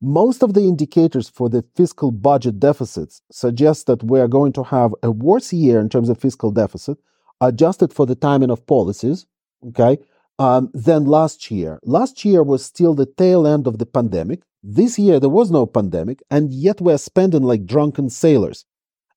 Most 0.00 0.42
of 0.42 0.54
the 0.54 0.62
indicators 0.62 1.28
for 1.28 1.48
the 1.48 1.64
fiscal 1.76 2.10
budget 2.10 2.58
deficits 2.58 3.22
suggest 3.30 3.86
that 3.86 4.02
we 4.02 4.20
are 4.20 4.28
going 4.28 4.52
to 4.54 4.62
have 4.64 4.94
a 5.02 5.10
worse 5.10 5.52
year 5.52 5.78
in 5.80 5.88
terms 5.88 6.08
of 6.08 6.18
fiscal 6.18 6.50
deficit, 6.50 6.98
adjusted 7.40 7.92
for 7.92 8.06
the 8.06 8.14
timing 8.14 8.50
of 8.50 8.66
policies, 8.66 9.26
okay, 9.68 9.98
um, 10.38 10.70
than 10.74 11.04
last 11.04 11.50
year. 11.50 11.78
Last 11.84 12.24
year 12.24 12.42
was 12.42 12.64
still 12.64 12.94
the 12.94 13.06
tail 13.06 13.46
end 13.46 13.66
of 13.66 13.78
the 13.78 13.86
pandemic. 13.86 14.42
This 14.62 14.98
year 14.98 15.20
there 15.20 15.30
was 15.30 15.50
no 15.50 15.66
pandemic, 15.66 16.22
and 16.30 16.52
yet 16.52 16.80
we're 16.80 16.98
spending 16.98 17.42
like 17.42 17.66
drunken 17.66 18.10
sailors. 18.10 18.64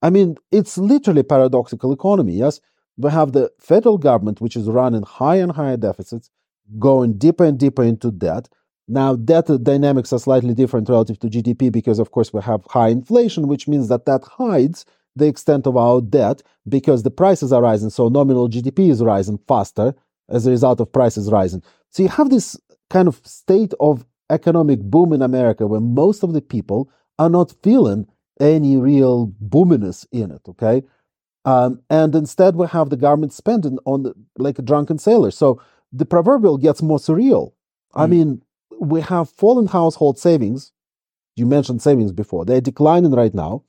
I 0.01 0.09
mean, 0.09 0.37
it's 0.51 0.77
literally 0.77 1.23
paradoxical 1.23 1.91
economy. 1.91 2.33
Yes, 2.33 2.61
we 2.97 3.11
have 3.11 3.31
the 3.31 3.51
federal 3.59 3.97
government, 3.97 4.41
which 4.41 4.55
is 4.55 4.67
running 4.67 5.03
higher 5.03 5.43
and 5.43 5.51
higher 5.51 5.77
deficits, 5.77 6.29
going 6.79 7.17
deeper 7.17 7.45
and 7.45 7.57
deeper 7.57 7.83
into 7.83 8.11
debt. 8.11 8.49
Now, 8.87 9.15
debt 9.15 9.49
dynamics 9.63 10.13
are 10.13 10.19
slightly 10.19 10.53
different 10.53 10.87
relative 10.87 11.19
to 11.19 11.27
GDP 11.27 11.71
because, 11.71 11.99
of 11.99 12.11
course, 12.11 12.31
we 12.31 12.41
have 12.41 12.63
high 12.69 12.89
inflation, 12.89 13.47
which 13.47 13.67
means 13.67 13.89
that 13.89 14.05
that 14.05 14.23
hides 14.23 14.85
the 15.15 15.27
extent 15.27 15.67
of 15.67 15.75
our 15.75 15.99
debt 15.99 16.41
because 16.69 17.03
the 17.03 17.11
prices 17.11 17.51
are 17.51 17.61
rising. 17.61 17.89
So 17.89 18.07
nominal 18.07 18.49
GDP 18.49 18.89
is 18.89 19.03
rising 19.03 19.39
faster 19.47 19.93
as 20.29 20.45
a 20.45 20.51
result 20.51 20.79
of 20.79 20.91
prices 20.91 21.31
rising. 21.31 21.63
So 21.89 22.03
you 22.03 22.09
have 22.09 22.29
this 22.29 22.57
kind 22.89 23.07
of 23.07 23.19
state 23.25 23.73
of 23.79 24.05
economic 24.29 24.79
boom 24.81 25.13
in 25.13 25.21
America 25.21 25.65
where 25.67 25.79
most 25.79 26.23
of 26.23 26.33
the 26.33 26.41
people 26.41 26.89
are 27.19 27.29
not 27.29 27.53
feeling 27.63 28.07
any 28.39 28.77
real 28.77 29.33
boominess 29.39 30.05
in 30.11 30.31
it, 30.31 30.41
okay? 30.47 30.83
Um, 31.45 31.81
and 31.89 32.13
instead, 32.13 32.55
we 32.55 32.67
have 32.67 32.89
the 32.89 32.97
government 32.97 33.33
spending 33.33 33.77
on 33.85 34.03
the, 34.03 34.13
like 34.37 34.59
a 34.59 34.61
drunken 34.61 34.97
sailor. 34.97 35.31
So 35.31 35.61
the 35.93 36.05
proverbial 36.05 36.57
gets 36.57 36.81
more 36.81 36.97
surreal. 36.97 37.53
Mm. 37.95 38.01
I 38.01 38.05
hmm. 38.05 38.11
mean, 38.11 38.41
we 38.79 39.01
have 39.01 39.29
fallen 39.29 39.67
household 39.67 40.19
savings. 40.19 40.71
You 41.35 41.45
mentioned 41.45 41.81
savings 41.81 42.11
before; 42.11 42.45
they're 42.45 42.61
declining 42.61 43.11
right 43.11 43.33
now. 43.33 43.63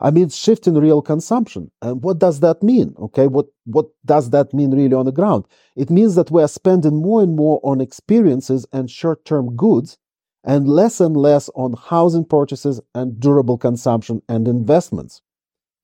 I 0.00 0.10
mean, 0.10 0.28
shift 0.28 0.66
in 0.66 0.74
real 0.74 1.00
consumption. 1.00 1.70
And 1.80 2.02
what 2.02 2.18
does 2.18 2.40
that 2.40 2.62
mean? 2.62 2.94
Okay, 2.98 3.26
what 3.26 3.46
what 3.64 3.86
does 4.04 4.30
that 4.30 4.52
mean 4.52 4.70
really 4.70 4.94
on 4.94 5.06
the 5.06 5.12
ground? 5.12 5.46
It 5.76 5.90
means 5.90 6.14
that 6.16 6.30
we 6.30 6.42
are 6.42 6.48
spending 6.48 7.02
more 7.02 7.22
and 7.22 7.34
more 7.34 7.60
on 7.64 7.80
experiences 7.80 8.66
and 8.72 8.90
short-term 8.90 9.56
goods 9.56 9.98
and 10.44 10.68
less 10.68 11.00
and 11.00 11.16
less 11.16 11.48
on 11.54 11.74
housing 11.74 12.24
purchases 12.24 12.80
and 12.94 13.18
durable 13.18 13.58
consumption 13.58 14.22
and 14.28 14.46
investments. 14.46 15.22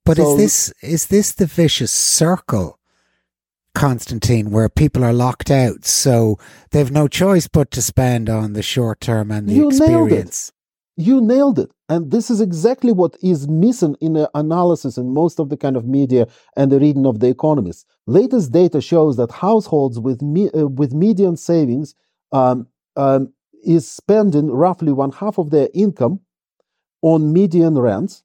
But 0.04 0.18
So- 0.18 0.32
is 0.32 0.36
this 0.36 0.72
is 0.82 1.06
this 1.06 1.32
the 1.32 1.46
vicious 1.46 1.92
circle, 1.92 2.78
Constantine, 3.74 4.50
where 4.50 4.68
people 4.68 5.04
are 5.04 5.12
locked 5.12 5.50
out, 5.50 5.84
so 5.84 6.38
they've 6.70 6.90
no 6.90 7.08
choice 7.08 7.48
but 7.48 7.70
to 7.72 7.82
spend 7.82 8.28
on 8.28 8.52
the 8.52 8.62
short 8.62 9.00
term 9.00 9.30
and 9.30 9.48
the 9.48 9.54
You 9.54 9.70
nailed 9.70 10.12
it. 10.12 10.50
You 10.96 11.20
nailed 11.20 11.58
it. 11.58 11.70
And 11.88 12.10
this 12.10 12.30
is 12.30 12.40
exactly 12.40 12.92
what 12.92 13.16
is 13.22 13.48
missing 13.48 13.96
in 14.00 14.12
the 14.12 14.30
analysis 14.34 14.98
in 14.98 15.14
most 15.14 15.40
of 15.40 15.48
the 15.48 15.56
kind 15.56 15.76
of 15.76 15.86
media 15.86 16.28
and 16.56 16.70
the 16.70 16.78
reading 16.78 17.06
of 17.06 17.20
the 17.20 17.28
economists. 17.28 17.84
Latest 18.06 18.52
data 18.52 18.80
shows 18.80 19.16
that 19.16 19.30
households 19.30 19.98
with 19.98 20.20
me, 20.20 20.50
uh, 20.50 20.66
with 20.66 20.92
median 20.92 21.36
savings 21.36 21.94
um, 22.32 22.66
um, 22.96 23.32
is 23.64 23.90
spending 23.90 24.50
roughly 24.50 24.92
one 24.92 25.12
half 25.12 25.38
of 25.38 25.50
their 25.50 25.68
income 25.74 26.20
on 27.02 27.32
median 27.32 27.78
rents. 27.78 28.22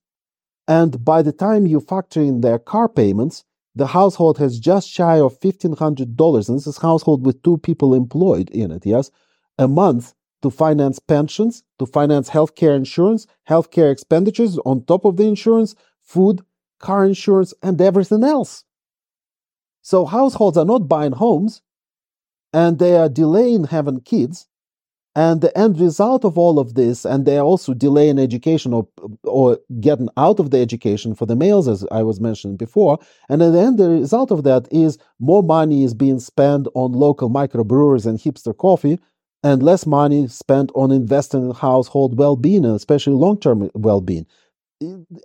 And 0.68 1.04
by 1.04 1.22
the 1.22 1.32
time 1.32 1.66
you 1.68 1.80
factor 1.80 2.22
in 2.22 2.42
their 2.42 2.60
car 2.60 2.90
payments, 2.90 3.44
the 3.76 3.88
household 3.88 4.38
has 4.38 4.60
just 4.60 4.90
shy 4.90 5.20
of 5.20 5.40
$1,500. 5.40 6.50
And 6.50 6.58
this 6.58 6.68
is 6.68 6.78
household 6.78 7.26
with 7.26 7.44
two 7.44 7.58
people 7.58 7.94
employed 7.94 8.50
in 8.50 8.72
it, 8.72 8.86
yes, 8.86 9.12
a 9.60 9.68
month 9.68 10.14
to 10.42 10.50
finance 10.50 11.00
pensions, 11.00 11.64
to 11.80 11.86
finance 11.86 12.30
healthcare 12.30 12.76
insurance, 12.76 13.28
healthcare 13.50 13.92
expenditures 13.92 14.58
on 14.66 14.86
top 14.86 15.06
of 15.06 15.18
the 15.18 15.28
insurance, 15.28 15.76
food, 16.02 16.42
car 16.80 17.06
insurance, 17.06 17.54
and 17.62 17.82
everything 17.82 18.24
else. 18.24 18.64
So 19.82 20.06
households 20.06 20.58
are 20.58 20.66
not 20.66 20.88
buying 20.88 21.14
homes 21.14 21.62
and 22.54 22.80
they 22.80 22.96
are 22.96 23.10
delaying 23.10 23.66
having 23.66 24.00
kids. 24.00 24.48
And 25.18 25.40
the 25.40 25.58
end 25.58 25.80
result 25.80 26.26
of 26.26 26.38
all 26.38 26.60
of 26.60 26.74
this, 26.74 27.06
and 27.06 27.26
they 27.26 27.38
also 27.38 27.74
delaying 27.74 28.20
education 28.20 28.74
or, 28.74 28.86
or 29.24 29.60
getting 29.80 30.10
out 30.18 30.42
of 30.42 30.52
the 30.52 30.60
education 30.60 31.16
for 31.16 31.26
the 31.26 31.38
males, 31.38 31.70
as 31.70 31.86
I 31.90 32.04
was 32.04 32.20
mentioning 32.20 32.58
before. 32.58 33.00
And 33.30 33.42
at 33.42 33.54
the 33.54 33.62
end, 33.62 33.78
the 33.78 33.90
result 33.90 34.30
of 34.30 34.44
that 34.44 34.68
is 34.72 34.98
more 35.20 35.42
money 35.42 35.86
is 35.86 35.94
being 35.94 36.20
spent 36.20 36.68
on 36.74 36.92
local 36.92 37.30
microbrewers 37.30 38.06
and 38.06 38.20
hipster 38.20 38.58
coffee, 38.58 39.00
and 39.42 39.64
less 39.64 39.86
money 39.86 40.28
spent 40.28 40.72
on 40.76 40.92
investing 40.92 41.46
in 41.46 41.56
household 41.56 42.18
well-being, 42.18 42.66
and 42.66 42.76
especially 42.76 43.14
long-term 43.14 43.72
well-being. 43.74 44.26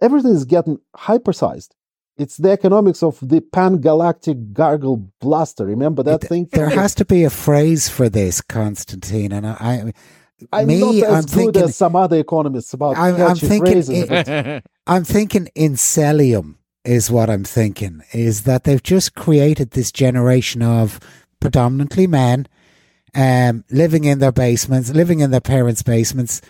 Everything 0.01 0.33
is 0.33 0.45
getting 0.45 0.79
hypersized. 0.97 1.71
It's 2.19 2.37
the 2.37 2.51
economics 2.51 3.03
of 3.03 3.19
the 3.27 3.41
pan-galactic 3.41 4.53
gargle 4.53 5.09
blaster. 5.21 5.65
Remember 5.65 6.03
that 6.03 6.25
It- 6.25 6.29
thing? 6.29 6.49
There 6.53 6.69
has 6.83 6.95
to 6.97 7.05
be 7.05 7.25
a 7.25 7.31
phrase 7.31 7.89
for 7.89 8.09
this, 8.09 8.41
Constantine, 8.43 9.33
and 9.33 9.47
I, 9.47 9.57
I 9.61 9.93
I'm 10.53 10.67
me, 10.69 10.81
not 10.81 10.95
as 10.95 11.03
I'm 11.03 11.21
good 11.23 11.31
thinking- 11.31 11.63
as 11.63 11.77
some 11.77 11.97
other 11.97 12.19
economists 12.19 12.73
about 12.75 12.97
I'm- 12.99 13.21
I'm 13.21 13.37
thinking 13.37 13.73
phrases. 13.83 14.09
it- 14.11 14.65
I'm 14.87 15.05
thinking 15.05 15.49
incelium 15.57 16.57
is 16.85 17.11
what 17.11 17.31
I'm 17.31 17.45
thinking. 17.45 18.03
Is 18.13 18.43
that 18.43 18.65
they've 18.65 18.83
just 18.83 19.15
created 19.15 19.71
this 19.73 19.93
generation 19.93 20.63
of 20.63 20.99
predominantly 21.41 22.07
men, 22.07 22.47
um, 23.15 23.65
living 23.71 24.05
in 24.05 24.19
their 24.19 24.33
basements, 24.33 24.91
living 24.91 25.21
in 25.21 25.31
their 25.31 25.41
parents' 25.41 25.83
basements, 25.83 26.41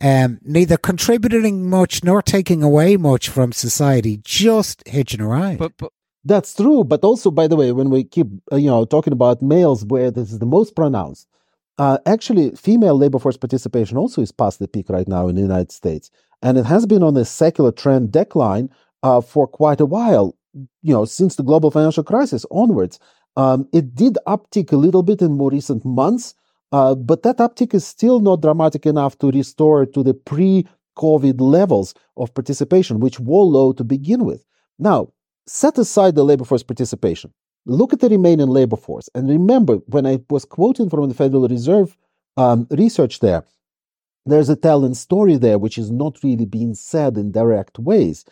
um, 0.00 0.38
neither 0.42 0.76
contributing 0.76 1.68
much 1.68 2.04
nor 2.04 2.22
taking 2.22 2.62
away 2.62 2.96
much 2.96 3.28
from 3.28 3.52
society, 3.52 4.20
just 4.24 4.86
hitching 4.86 5.20
a 5.20 5.26
ride. 5.26 5.58
But 5.58 5.72
but 5.78 5.92
That's 6.24 6.54
true, 6.54 6.82
but 6.84 7.04
also, 7.04 7.30
by 7.30 7.46
the 7.46 7.56
way, 7.56 7.72
when 7.72 7.88
we 7.88 8.04
keep 8.04 8.26
uh, 8.52 8.56
you 8.56 8.68
know 8.68 8.84
talking 8.84 9.12
about 9.12 9.42
males, 9.42 9.84
where 9.84 10.10
this 10.10 10.32
is 10.32 10.38
the 10.38 10.46
most 10.46 10.74
pronounced, 10.74 11.28
uh, 11.78 11.98
actually, 12.06 12.50
female 12.52 12.96
labor 12.96 13.18
force 13.18 13.36
participation 13.36 13.96
also 13.96 14.22
is 14.22 14.32
past 14.32 14.58
the 14.58 14.68
peak 14.68 14.88
right 14.88 15.08
now 15.08 15.28
in 15.28 15.34
the 15.36 15.42
United 15.42 15.72
States, 15.72 16.10
and 16.42 16.58
it 16.58 16.66
has 16.66 16.86
been 16.86 17.02
on 17.02 17.16
a 17.16 17.24
secular 17.24 17.72
trend 17.72 18.12
decline 18.12 18.70
uh, 19.02 19.20
for 19.20 19.46
quite 19.46 19.80
a 19.80 19.86
while. 19.86 20.36
You 20.82 20.94
know, 20.94 21.04
since 21.04 21.36
the 21.36 21.42
global 21.42 21.70
financial 21.70 22.02
crisis 22.02 22.46
onwards, 22.50 22.98
um, 23.36 23.68
it 23.72 23.94
did 23.94 24.16
uptick 24.26 24.72
a 24.72 24.76
little 24.76 25.02
bit 25.02 25.20
in 25.20 25.36
more 25.36 25.50
recent 25.50 25.84
months, 25.84 26.34
uh, 26.72 26.94
but 26.94 27.22
that 27.22 27.38
uptick 27.38 27.74
is 27.74 27.86
still 27.86 28.20
not 28.20 28.42
dramatic 28.42 28.86
enough 28.86 29.18
to 29.18 29.30
restore 29.30 29.86
to 29.86 30.02
the 30.02 30.14
pre-COVID 30.14 31.40
levels 31.40 31.94
of 32.16 32.34
participation, 32.34 33.00
which 33.00 33.20
were 33.20 33.42
low 33.42 33.72
to 33.72 33.84
begin 33.84 34.24
with. 34.24 34.44
Now, 34.78 35.12
set 35.46 35.78
aside 35.78 36.14
the 36.14 36.24
labor 36.24 36.44
force 36.44 36.62
participation. 36.62 37.32
Look 37.66 37.92
at 37.92 38.00
the 38.00 38.08
remaining 38.08 38.48
labor 38.48 38.76
force. 38.76 39.08
And 39.14 39.28
remember, 39.28 39.76
when 39.86 40.06
I 40.06 40.20
was 40.30 40.44
quoting 40.44 40.88
from 40.88 41.08
the 41.08 41.14
Federal 41.14 41.48
Reserve 41.48 41.96
um, 42.36 42.66
research 42.70 43.20
there, 43.20 43.44
there's 44.24 44.48
a 44.48 44.56
telling 44.56 44.94
story 44.94 45.36
there 45.36 45.58
which 45.58 45.78
is 45.78 45.90
not 45.90 46.22
really 46.22 46.46
being 46.46 46.74
said 46.74 47.16
in 47.16 47.30
direct 47.32 47.78
ways. 47.78 48.24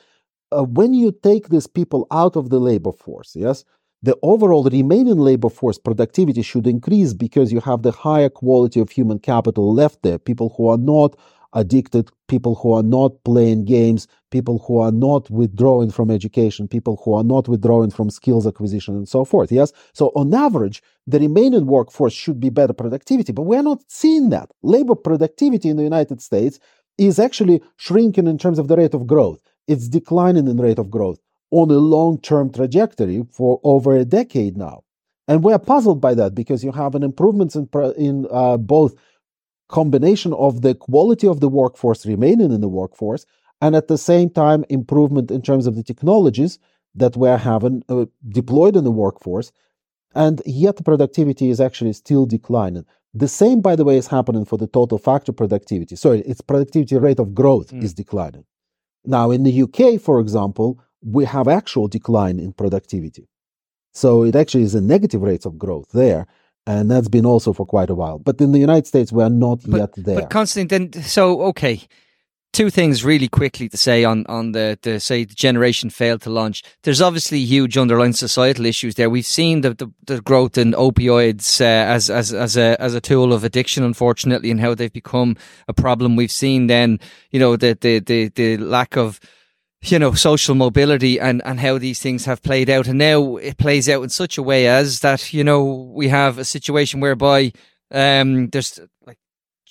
Uh, 0.50 0.64
when 0.64 0.93
you 0.93 1.12
take 1.23 1.49
these 1.49 1.67
people 1.67 2.07
out 2.11 2.37
of 2.37 2.50
the 2.50 2.59
labor 2.59 2.93
force, 2.93 3.35
yes, 3.35 3.64
the 4.05 4.19
overall 4.23 4.65
remaining 4.65 5.19
labor 5.19 5.49
force 5.49 5.79
productivity 5.79 6.43
should 6.43 6.67
increase 6.67 7.15
because 7.15 7.51
you 7.51 7.61
have 7.61 7.81
the 7.81 7.91
higher 7.91 8.29
quality 8.29 8.79
of 8.79 8.91
human 8.91 9.19
capital 9.19 9.73
left 9.73 10.03
there. 10.03 10.19
People 10.19 10.53
who 10.59 10.69
are 10.69 10.77
not 10.77 11.17
addicted, 11.55 12.11
people 12.29 12.55
who 12.57 12.75
are 12.75 12.83
not 12.83 13.13
playing 13.25 13.65
games, 13.65 14.07
people 14.31 14.59
who 14.67 14.79
are 14.79 14.93
not 14.93 15.31
withdrawing 15.31 15.91
from 15.91 16.11
education, 16.11 16.69
people 16.69 17.01
who 17.03 17.15
are 17.15 17.25
not 17.25 17.49
withdrawing 17.49 17.91
from 17.91 18.11
skills 18.11 18.47
acquisition, 18.47 18.95
and 18.95 19.09
so 19.09 19.25
forth. 19.25 19.51
Yes. 19.51 19.73
So 19.95 20.09
on 20.15 20.35
average, 20.35 20.83
the 21.07 21.19
remaining 21.19 21.65
workforce 21.65 22.13
should 22.13 22.41
be 22.41 22.51
better 22.51 22.75
productivity, 22.75 23.33
but 23.33 23.45
we're 23.45 23.63
not 23.63 23.81
seeing 23.89 24.29
that. 24.31 24.51
Labor 24.63 24.97
productivity 24.97 25.71
in 25.71 25.79
the 25.79 25.83
United 25.83 26.21
States 26.21 26.59
is 26.99 27.19
actually 27.19 27.63
shrinking 27.77 28.27
in 28.27 28.37
terms 28.37 28.59
of 28.59 28.69
the 28.69 28.77
rate 28.77 28.93
of 28.93 29.07
growth. 29.07 29.39
It's 29.67 29.89
declining 29.89 30.47
in 30.47 30.59
rate 30.59 30.79
of 30.79 30.91
growth 30.91 31.21
on 31.61 31.71
a 31.71 31.81
long-term 31.97 32.47
trajectory 32.59 33.19
for 33.31 33.61
over 33.63 33.91
a 33.97 34.05
decade 34.05 34.57
now. 34.57 34.77
And 35.29 35.43
we're 35.45 35.59
puzzled 35.73 36.01
by 36.07 36.13
that 36.21 36.35
because 36.35 36.65
you 36.65 36.73
have 36.73 36.95
an 36.99 37.05
improvement 37.11 37.55
in, 37.55 37.69
in 37.97 38.27
uh, 38.31 38.57
both 38.57 38.93
combination 39.69 40.33
of 40.35 40.53
the 40.63 40.75
quality 40.75 41.27
of 41.29 41.39
the 41.41 41.49
workforce 41.49 42.05
remaining 42.07 42.51
in 42.53 42.61
the 42.61 42.69
workforce 42.81 43.25
and 43.63 43.75
at 43.77 43.89
the 43.89 43.97
same 43.97 44.29
time 44.31 44.65
improvement 44.69 45.31
in 45.31 45.41
terms 45.43 45.67
of 45.67 45.75
the 45.77 45.83
technologies 45.83 46.59
that 47.03 47.17
we're 47.17 47.39
having 47.53 47.83
uh, 47.89 48.05
deployed 48.29 48.77
in 48.77 48.85
the 48.85 48.91
workforce 49.05 49.49
and 50.15 50.43
yet 50.47 50.85
productivity 50.85 51.47
is 51.55 51.61
actually 51.61 51.93
still 51.93 52.25
declining 52.27 52.85
the 53.15 53.29
same 53.41 53.61
by 53.69 53.75
the 53.79 53.85
way 53.89 53.97
is 53.97 54.09
happening 54.17 54.45
for 54.45 54.59
the 54.59 54.67
total 54.79 54.99
factor 54.99 55.33
productivity 55.33 55.97
sorry 55.97 56.21
its 56.33 56.43
productivity 56.51 56.97
rate 57.07 57.21
of 57.25 57.35
growth 57.41 57.71
Mm. 57.73 57.83
is 57.87 57.95
declining 58.03 58.45
now 59.17 59.27
in 59.37 59.43
the 59.47 59.55
uk 59.67 59.79
for 60.09 60.17
example 60.25 60.69
we 61.05 61.25
have 61.25 61.47
actual 61.49 61.87
decline 61.89 62.39
in 62.41 62.53
productivity 62.53 63.29
so 63.93 64.25
it 64.25 64.35
actually 64.35 64.63
is 64.65 64.75
a 64.75 64.81
negative 64.81 65.23
rate 65.23 65.45
of 65.47 65.59
growth 65.59 65.91
there 65.93 66.27
and 66.67 66.91
that's 66.91 67.09
been 67.09 67.27
also 67.27 67.53
for 67.53 67.67
quite 67.67 67.91
a 67.91 67.95
while 67.95 68.19
but 68.19 68.41
in 68.41 68.53
the 68.53 68.59
united 68.59 68.87
states 68.87 69.13
we 69.13 69.23
are 69.23 69.31
not 69.31 69.61
But- 69.67 69.79
yet 69.79 69.93
there 69.97 70.21
But 70.21 70.31
Constantine, 70.31 70.91
then 70.91 71.03
so 71.03 71.43
okay. 71.43 71.81
Two 72.53 72.71
things 72.71 73.05
really 73.05 73.27
quickly 73.27 73.69
to 73.69 73.77
say 73.77 74.05
on 74.05 74.25
on 74.29 74.53
the 74.53 74.79
the 74.83 75.01
say 75.01 75.25
the 75.25 75.35
generation 75.35 75.91
failed 75.91 76.23
to 76.23 76.31
launch. 76.31 76.63
There's 76.85 77.01
obviously 77.01 77.41
huge 77.41 77.77
underlying 77.77 78.13
societal 78.13 78.65
issues 78.65 78.95
there. 78.95 79.11
We've 79.11 79.27
seen 79.27 79.63
the 79.63 79.75
the, 79.75 79.91
the 80.07 80.21
growth 80.23 80.57
in 80.57 80.71
opioids 80.71 81.61
uh, 81.61 81.65
as 81.65 82.11
as 82.11 82.33
as 82.33 82.57
a 82.57 82.81
as 82.81 82.95
a 82.95 83.01
tool 83.01 83.33
of 83.33 83.43
addiction, 83.43 83.83
unfortunately, 83.83 84.53
and 84.53 84.61
how 84.61 84.73
they've 84.77 84.93
become 84.93 85.37
a 85.67 85.73
problem. 85.73 86.15
We've 86.15 86.31
seen 86.31 86.69
then 86.69 87.01
you 87.33 87.41
know 87.41 87.57
the 87.57 87.77
the 87.81 87.99
the, 87.99 88.29
the 88.29 88.57
lack 88.59 88.97
of 88.97 89.19
you 89.91 89.99
know 89.99 90.12
social 90.12 90.55
mobility 90.55 91.19
and 91.21 91.43
and 91.45 91.61
how 91.61 91.79
these 91.79 92.00
things 92.00 92.25
have 92.25 92.43
played 92.43 92.71
out. 92.71 92.87
And 92.87 92.99
now 92.99 93.37
it 93.37 93.59
plays 93.59 93.88
out 93.88 94.03
in 94.03 94.09
such 94.11 94.38
a 94.38 94.43
way 94.43 94.67
as 94.67 95.00
that 95.00 95.33
you 95.33 95.45
know 95.45 95.64
we 95.95 96.09
have 96.09 96.38
a 96.38 96.45
situation 96.45 97.00
whereby 97.00 97.53
um 97.91 98.49
there's 98.49 98.81
like 99.07 99.19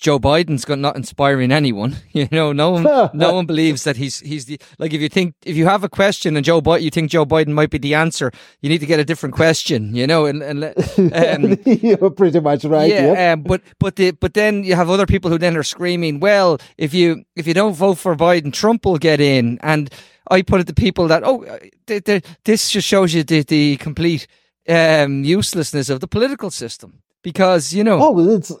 Joe 0.04 0.18
Biden's 0.18 0.66
got 0.66 0.78
not 0.78 0.96
inspiring 0.96 1.50
anyone. 1.50 1.96
You 2.14 2.28
know, 2.30 2.52
no 2.52 2.70
one, 2.70 2.84
no 3.12 3.34
one 3.34 3.46
believes 3.46 3.82
that 3.84 3.96
he's 3.96 4.20
he's 4.20 4.44
the 4.44 4.60
like. 4.78 4.92
If 4.92 5.00
you 5.00 5.08
think 5.08 5.34
if 5.44 5.56
you 5.56 5.66
have 5.66 5.82
a 5.82 5.88
question 5.88 6.36
and 6.36 6.44
Joe 6.44 6.60
Biden, 6.60 6.82
you 6.82 6.90
think 6.90 7.10
Joe 7.10 7.26
Biden 7.26 7.48
might 7.48 7.70
be 7.70 7.78
the 7.78 7.94
answer, 7.94 8.30
you 8.60 8.68
need 8.68 8.78
to 8.78 8.86
get 8.86 9.00
a 9.00 9.04
different 9.04 9.34
question. 9.34 9.96
You 9.96 10.06
know, 10.06 10.26
and 10.26 10.42
and 10.42 10.64
um, 11.12 11.58
you're 11.64 12.10
pretty 12.10 12.38
much 12.38 12.64
right 12.64 12.88
yeah, 12.88 13.12
yeah. 13.12 13.32
um, 13.32 13.42
but 13.42 13.62
but 13.80 13.96
the 13.96 14.12
but 14.12 14.34
then 14.34 14.62
you 14.62 14.76
have 14.76 14.88
other 14.90 15.06
people 15.06 15.28
who 15.28 15.38
then 15.38 15.56
are 15.56 15.64
screaming, 15.64 16.20
well, 16.20 16.60
if 16.78 16.94
you 16.94 17.24
if 17.34 17.48
you 17.48 17.54
don't 17.54 17.74
vote 17.74 17.98
for 17.98 18.14
Biden, 18.14 18.52
Trump 18.52 18.84
will 18.84 18.98
get 18.98 19.20
in. 19.20 19.58
And 19.60 19.92
I 20.30 20.42
put 20.42 20.60
it 20.60 20.66
to 20.68 20.74
people 20.74 21.08
that 21.08 21.24
oh, 21.24 21.44
th- 21.88 22.04
th- 22.04 22.24
this 22.44 22.70
just 22.70 22.86
shows 22.86 23.12
you 23.12 23.24
the, 23.24 23.42
the 23.42 23.76
complete 23.78 24.28
um, 24.68 25.24
uselessness 25.24 25.90
of 25.90 25.98
the 25.98 26.08
political 26.08 26.50
system 26.50 27.02
because 27.22 27.72
you 27.74 27.82
know 27.82 27.98
Oh, 28.00 28.36
it's 28.36 28.52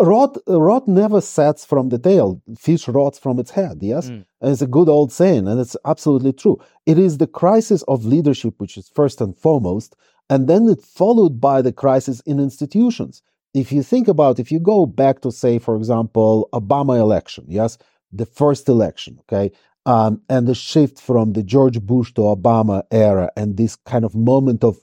rot. 0.00 0.36
Rot 0.46 0.88
never 0.88 1.20
sets 1.20 1.64
from 1.64 1.88
the 1.88 1.98
tail. 1.98 2.40
Fish 2.58 2.88
rots 2.88 3.18
from 3.18 3.38
its 3.38 3.50
head. 3.52 3.78
Yes, 3.80 4.10
Mm. 4.10 4.24
it's 4.42 4.62
a 4.62 4.66
good 4.66 4.88
old 4.88 5.12
saying, 5.12 5.46
and 5.48 5.60
it's 5.60 5.76
absolutely 5.84 6.32
true. 6.32 6.58
It 6.86 6.98
is 6.98 7.18
the 7.18 7.26
crisis 7.26 7.82
of 7.88 8.04
leadership 8.04 8.54
which 8.58 8.76
is 8.76 8.88
first 8.88 9.20
and 9.20 9.36
foremost, 9.36 9.96
and 10.28 10.48
then 10.48 10.68
it's 10.68 10.86
followed 10.86 11.40
by 11.40 11.62
the 11.62 11.72
crisis 11.72 12.20
in 12.20 12.38
institutions. 12.38 13.22
If 13.52 13.72
you 13.72 13.82
think 13.82 14.06
about, 14.08 14.38
if 14.38 14.52
you 14.52 14.60
go 14.60 14.86
back 14.86 15.20
to 15.22 15.32
say, 15.32 15.58
for 15.58 15.74
example, 15.76 16.48
Obama 16.52 16.98
election, 17.00 17.44
yes, 17.48 17.78
the 18.12 18.26
first 18.26 18.68
election, 18.68 19.18
okay, 19.22 19.50
um, 19.86 20.20
and 20.28 20.46
the 20.46 20.54
shift 20.54 21.00
from 21.00 21.32
the 21.32 21.42
George 21.42 21.80
Bush 21.80 22.12
to 22.14 22.22
Obama 22.22 22.82
era 22.90 23.30
and 23.36 23.56
this 23.56 23.74
kind 23.76 24.04
of 24.04 24.14
moment 24.14 24.62
of 24.62 24.78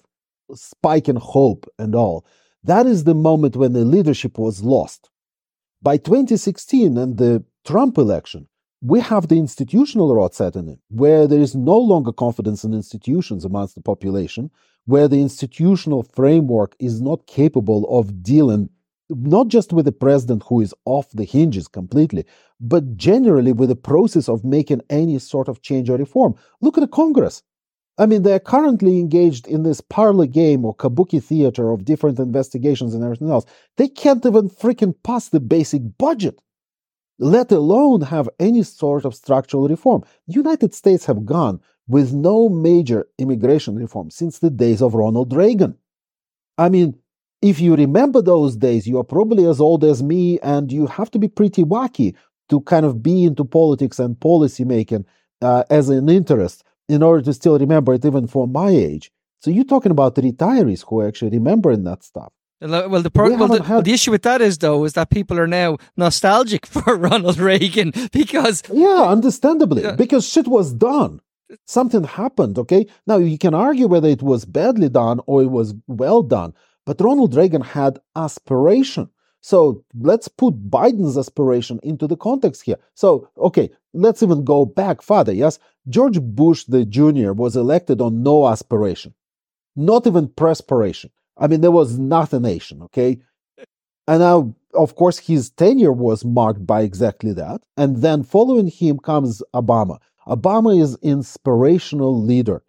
spike 0.53 1.07
in 1.07 1.15
hope 1.17 1.65
and 1.77 1.95
all, 1.95 2.25
that 2.67 2.85
is 2.85 3.03
the 3.03 3.15
moment 3.15 3.55
when 3.55 3.73
the 3.73 3.85
leadership 3.85 4.37
was 4.37 4.63
lost. 4.63 5.09
By 5.81 5.97
2016 5.97 6.97
and 6.97 7.17
the 7.17 7.43
Trump 7.65 7.97
election, 7.97 8.47
we 8.81 8.99
have 8.99 9.27
the 9.27 9.39
institutional 9.39 10.13
rot 10.13 10.35
setting 10.35 10.67
in, 10.67 10.79
where 10.89 11.27
there 11.27 11.39
is 11.39 11.55
no 11.55 11.77
longer 11.77 12.11
confidence 12.11 12.63
in 12.63 12.73
institutions 12.73 13.43
amongst 13.43 13.75
the 13.75 13.81
population, 13.81 14.51
where 14.85 15.07
the 15.07 15.21
institutional 15.21 16.03
framework 16.03 16.75
is 16.79 17.01
not 17.01 17.25
capable 17.25 17.87
of 17.99 18.21
dealing 18.21 18.69
not 19.09 19.47
just 19.47 19.71
with 19.71 19.85
the 19.85 19.91
president 19.91 20.43
who 20.47 20.61
is 20.61 20.73
off 20.85 21.09
the 21.11 21.23
hinges 21.23 21.67
completely, 21.67 22.25
but 22.59 22.97
generally 22.97 23.53
with 23.53 23.69
the 23.69 23.75
process 23.75 24.27
of 24.27 24.43
making 24.43 24.81
any 24.89 25.17
sort 25.19 25.47
of 25.47 25.61
change 25.61 25.89
or 25.89 25.97
reform. 25.97 26.35
Look 26.61 26.77
at 26.77 26.81
the 26.81 26.87
Congress. 26.87 27.43
I 27.97 28.05
mean, 28.05 28.21
they're 28.21 28.39
currently 28.39 28.99
engaged 28.99 29.47
in 29.47 29.63
this 29.63 29.81
parlor 29.81 30.27
game 30.27 30.65
or 30.65 30.75
kabuki 30.75 31.23
theater 31.23 31.71
of 31.71 31.85
different 31.85 32.19
investigations 32.19 32.93
and 32.93 33.03
everything 33.03 33.31
else. 33.31 33.45
They 33.77 33.87
can't 33.87 34.25
even 34.25 34.49
freaking 34.49 34.93
pass 35.03 35.29
the 35.29 35.39
basic 35.39 35.81
budget 35.97 36.39
let 37.19 37.51
alone 37.51 38.01
have 38.01 38.29
any 38.39 38.63
sort 38.63 39.05
of 39.05 39.15
structural 39.15 39.67
reform. 39.67 40.03
The 40.27 40.33
United 40.33 40.73
States 40.73 41.05
have 41.05 41.25
gone 41.25 41.59
with 41.87 42.13
no 42.13 42.49
major 42.49 43.07
immigration 43.17 43.75
reform 43.75 44.11
since 44.11 44.39
the 44.39 44.49
days 44.49 44.81
of 44.81 44.93
Ronald 44.93 45.33
Reagan. 45.33 45.77
I 46.57 46.69
mean, 46.69 46.99
if 47.41 47.59
you 47.59 47.75
remember 47.75 48.21
those 48.21 48.55
days, 48.55 48.87
you 48.87 48.97
are 48.97 49.03
probably 49.03 49.45
as 49.45 49.61
old 49.61 49.83
as 49.83 50.03
me, 50.03 50.39
and 50.39 50.71
you 50.71 50.87
have 50.87 51.11
to 51.11 51.19
be 51.19 51.27
pretty 51.27 51.63
wacky 51.63 52.15
to 52.49 52.61
kind 52.61 52.85
of 52.85 53.03
be 53.03 53.23
into 53.23 53.45
politics 53.45 53.99
and 53.99 54.15
policymaking 54.15 55.05
uh, 55.41 55.63
as 55.69 55.89
an 55.89 56.09
interest 56.09 56.63
in 56.89 57.03
order 57.03 57.23
to 57.23 57.33
still 57.33 57.57
remember 57.57 57.93
it, 57.93 58.05
even 58.05 58.27
for 58.27 58.47
my 58.47 58.69
age. 58.69 59.11
So 59.39 59.51
you're 59.51 59.65
talking 59.65 59.91
about 59.91 60.15
the 60.15 60.21
retirees 60.21 60.85
who 60.87 60.99
are 60.99 61.07
actually 61.07 61.31
remembering 61.31 61.83
that 61.83 62.03
stuff. 62.03 62.33
Well, 62.59 63.03
the, 63.03 63.11
pro- 63.11 63.35
well, 63.35 63.47
the, 63.49 63.61
had... 63.61 63.85
the, 63.85 63.93
issue 63.93 64.09
with 64.09 64.23
that 64.23 64.41
is 64.41 64.57
though 64.57 64.83
is 64.83 64.93
that 64.93 65.11
people 65.11 65.39
are 65.39 65.45
now 65.45 65.77
nostalgic 65.95 66.65
for 66.65 66.95
Ronald 66.95 67.37
Reagan 67.37 67.93
because 68.11 68.63
yeah, 68.73 69.03
understandably, 69.03 69.85
uh, 69.85 69.95
because 69.95 70.27
shit 70.27 70.47
was 70.47 70.73
done. 70.73 71.21
Something 71.65 72.03
happened. 72.03 72.57
Okay, 72.57 72.87
now 73.05 73.17
you 73.17 73.37
can 73.37 73.53
argue 73.53 73.87
whether 73.87 74.07
it 74.07 74.23
was 74.23 74.43
badly 74.45 74.89
done 74.89 75.21
or 75.27 75.43
it 75.43 75.51
was 75.51 75.75
well 75.85 76.23
done, 76.23 76.53
but 76.85 76.99
Ronald 76.99 77.35
Reagan 77.35 77.61
had 77.61 77.99
aspiration. 78.15 79.09
So 79.47 79.85
let's 79.97 80.27
put 80.27 80.69
Biden's 80.69 81.17
aspiration 81.17 81.79
into 81.81 82.05
the 82.05 82.17
context 82.17 82.63
here. 82.63 82.79
So 82.95 83.29
okay, 83.37 83.69
let's 83.93 84.21
even 84.21 84.43
go 84.43 84.65
back 84.65 85.01
further. 85.01 85.31
Yes, 85.31 85.57
George 85.87 86.19
Bush 86.19 86.65
the 86.65 86.83
Jr. 86.83 87.31
was 87.31 87.55
elected 87.55 88.01
on 88.01 88.23
no 88.23 88.45
aspiration, 88.45 89.13
not 89.73 90.05
even 90.05 90.27
perspiration. 90.27 91.11
I 91.37 91.47
mean, 91.47 91.61
there 91.61 91.71
was 91.71 91.97
not 91.97 92.33
a 92.33 92.41
nation, 92.41 92.81
okay? 92.81 93.21
And 94.05 94.19
now, 94.19 94.53
of 94.73 94.95
course, 94.95 95.17
his 95.17 95.49
tenure 95.49 95.93
was 95.93 96.25
marked 96.25 96.65
by 96.67 96.81
exactly 96.81 97.31
that. 97.31 97.61
And 97.77 98.01
then 98.01 98.23
following 98.23 98.67
him 98.67 98.99
comes 98.99 99.41
Obama. 99.53 99.99
Obama 100.27 100.77
is 100.77 100.97
inspirational 101.01 102.21
leader 102.21 102.63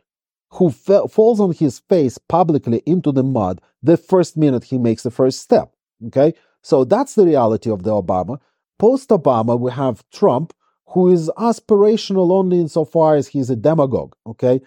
who 0.52 0.70
falls 0.70 1.40
on 1.40 1.54
his 1.54 1.80
face 1.80 2.18
publicly 2.18 2.84
into 2.86 3.10
the 3.10 3.24
mud 3.24 3.60
the 3.82 3.96
first 3.96 4.36
minute 4.36 4.62
he 4.62 4.78
makes 4.78 5.02
the 5.02 5.10
first 5.10 5.40
step. 5.40 5.74
Okay, 6.06 6.34
so 6.62 6.84
that's 6.84 7.14
the 7.14 7.24
reality 7.24 7.70
of 7.70 7.82
the 7.82 7.90
Obama. 7.90 8.38
Post 8.78 9.08
Obama, 9.10 9.58
we 9.58 9.70
have 9.72 10.04
Trump, 10.12 10.52
who 10.88 11.10
is 11.10 11.30
aspirational 11.36 12.30
only 12.30 12.60
insofar 12.60 13.16
as 13.16 13.28
he's 13.28 13.50
a 13.50 13.56
demagogue. 13.56 14.14
Okay, 14.26 14.60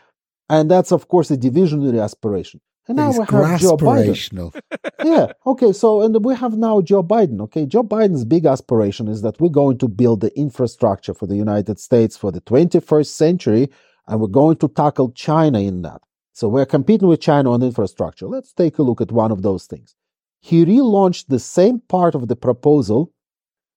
and 0.50 0.70
that's 0.70 0.92
of 0.92 1.08
course 1.08 1.32
a 1.32 1.38
divisionary 1.38 2.04
aspiration. 2.04 2.62
And 2.88 2.98
now 2.98 3.08
He's 3.08 3.20
we 3.20 3.26
have 3.26 3.60
Joe 3.60 3.78
Biden. 3.78 4.62
yeah. 5.04 5.32
Okay. 5.46 5.72
So, 5.72 6.01
and 6.01 6.25
we 6.25 6.36
have 6.36 6.58
now 6.58 6.82
Joe 6.82 7.04
Biden. 7.04 7.40
Okay. 7.42 7.66
Joe 7.66 7.84
Biden's 7.84 8.25
big 8.25 8.46
aspiration 8.46 9.08
is 9.08 9.22
that 9.22 9.40
we're 9.40 9.50
going 9.50 9.77
to 9.80 9.88
build 9.88 10.22
the 10.22 10.38
infrastructure 10.38 11.14
for 11.14 11.27
the 11.27 11.36
United 11.36 11.80
States 11.80 12.18
for 12.18 12.32
the 12.32 12.42
21st 12.42 13.08
century, 13.08 13.70
and 14.08 14.20
we're 14.20 14.27
going 14.27 14.58
to 14.58 14.68
tackle 14.68 15.12
China 15.12 15.60
in 15.60 15.84
that. 15.84 16.01
So, 16.34 16.48
we're 16.48 16.66
competing 16.66 17.08
with 17.08 17.22
China 17.22 17.51
on 17.51 17.62
infrastructure. 17.62 18.27
Let's 18.27 18.51
take 18.51 18.77
a 18.80 18.84
look 18.84 19.00
at 19.00 19.12
one 19.12 19.32
of 19.32 19.44
those 19.44 19.68
things. 19.68 19.96
He 20.42 20.66
relaunched 20.66 21.27
the 21.27 21.40
same 21.40 21.80
part 21.80 22.16
of 22.16 22.27
the 22.27 22.36
proposal 22.36 23.14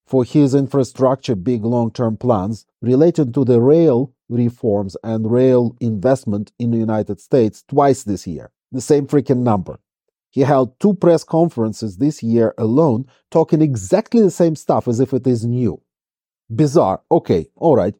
for 0.06 0.24
his 0.24 0.54
infrastructure 0.54 1.34
big 1.34 1.64
long 1.64 1.90
term 1.90 2.16
plans 2.16 2.66
related 2.82 3.32
to 3.34 3.44
the 3.44 3.60
rail 3.60 4.12
reforms 4.28 4.96
and 5.04 5.30
rail 5.30 5.76
investment 5.80 6.52
in 6.58 6.70
the 6.70 6.78
United 6.78 7.20
States 7.20 7.62
twice 7.68 8.02
this 8.02 8.26
year 8.26 8.50
the 8.74 8.80
same 8.80 9.06
freaking 9.06 9.38
number. 9.38 9.78
He 10.30 10.42
held 10.42 10.78
two 10.80 10.94
press 10.94 11.22
conferences 11.22 11.96
this 11.96 12.22
year 12.22 12.54
alone, 12.58 13.06
talking 13.30 13.62
exactly 13.62 14.20
the 14.20 14.30
same 14.30 14.56
stuff 14.56 14.88
as 14.88 14.98
if 15.00 15.14
it 15.14 15.26
is 15.26 15.46
new. 15.46 15.80
Bizarre. 16.54 17.00
Okay, 17.10 17.46
all 17.54 17.76
right. 17.76 17.94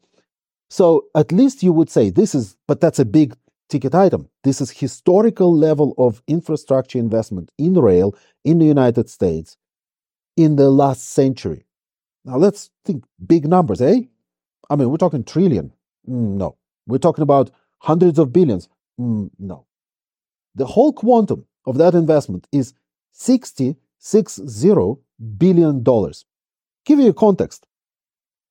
So 0.69 1.07
at 1.15 1.31
least 1.31 1.63
you 1.63 1.73
would 1.73 1.89
say 1.89 2.11
this 2.11 2.35
is, 2.35 2.57
but 2.67 2.81
that's 2.81 2.99
a 2.99 3.05
big 3.05 3.37
ticket 3.69 3.95
item. 3.95 4.29
This 4.43 4.61
is 4.61 4.71
historical 4.71 5.57
level 5.57 5.95
of 5.99 6.23
infrastructure 6.27 6.99
investment 6.99 7.51
in 7.59 7.75
rail 7.75 8.15
in 8.45 8.59
the 8.59 8.67
United 8.67 9.09
States 9.09 9.57
in 10.37 10.57
the 10.57 10.71
last 10.71 11.11
century. 11.11 11.67
Now 12.25 12.37
let's 12.37 12.71
think 12.85 13.05
big 13.27 13.47
numbers, 13.47 13.81
eh? 13.81 14.03
I 14.71 14.77
mean, 14.77 14.91
we're 14.91 14.97
talking 14.97 15.25
trillion. 15.25 15.73
Mm, 16.09 16.37
no. 16.37 16.57
We're 16.87 16.99
talking 16.99 17.23
about 17.23 17.51
hundreds 17.79 18.19
of 18.19 18.33
billions. 18.33 18.69
Mm, 19.01 19.31
no. 19.39 19.67
The 20.55 20.67
whole 20.67 20.93
quantum 20.93 21.47
of 21.67 21.79
that 21.79 21.95
investment 21.95 22.47
is 22.53 22.75
$66 23.19 23.77
billion. 25.39 25.83
Give 26.85 27.01
you 27.01 27.09
a 27.09 27.15
context. 27.15 27.67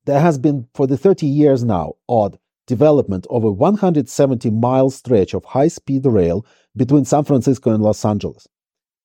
There 0.05 0.19
has 0.19 0.37
been, 0.37 0.67
for 0.73 0.85
the 0.85 0.97
30 0.97 1.27
years 1.27 1.63
now, 1.63 1.93
odd 2.09 2.37
development 2.67 3.27
of 3.29 3.43
a 3.43 3.51
170 3.51 4.49
mile 4.49 4.89
stretch 4.89 5.33
of 5.33 5.43
high 5.45 5.67
speed 5.67 6.05
rail 6.05 6.45
between 6.75 7.05
San 7.05 7.23
Francisco 7.23 7.71
and 7.71 7.83
Los 7.83 8.03
Angeles. 8.05 8.47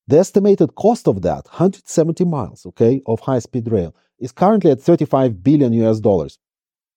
The 0.07 0.18
estimated 0.18 0.75
cost 0.75 1.07
of 1.07 1.23
that, 1.23 1.47
170 1.47 2.25
miles, 2.25 2.64
okay, 2.66 3.03
of 3.07 3.21
high 3.21 3.40
speed 3.40 3.71
rail, 3.71 3.94
is 4.18 4.33
currently 4.33 4.71
at 4.71 4.81
35 4.81 5.42
billion 5.42 5.73
US 5.75 6.01
dollars, 6.01 6.38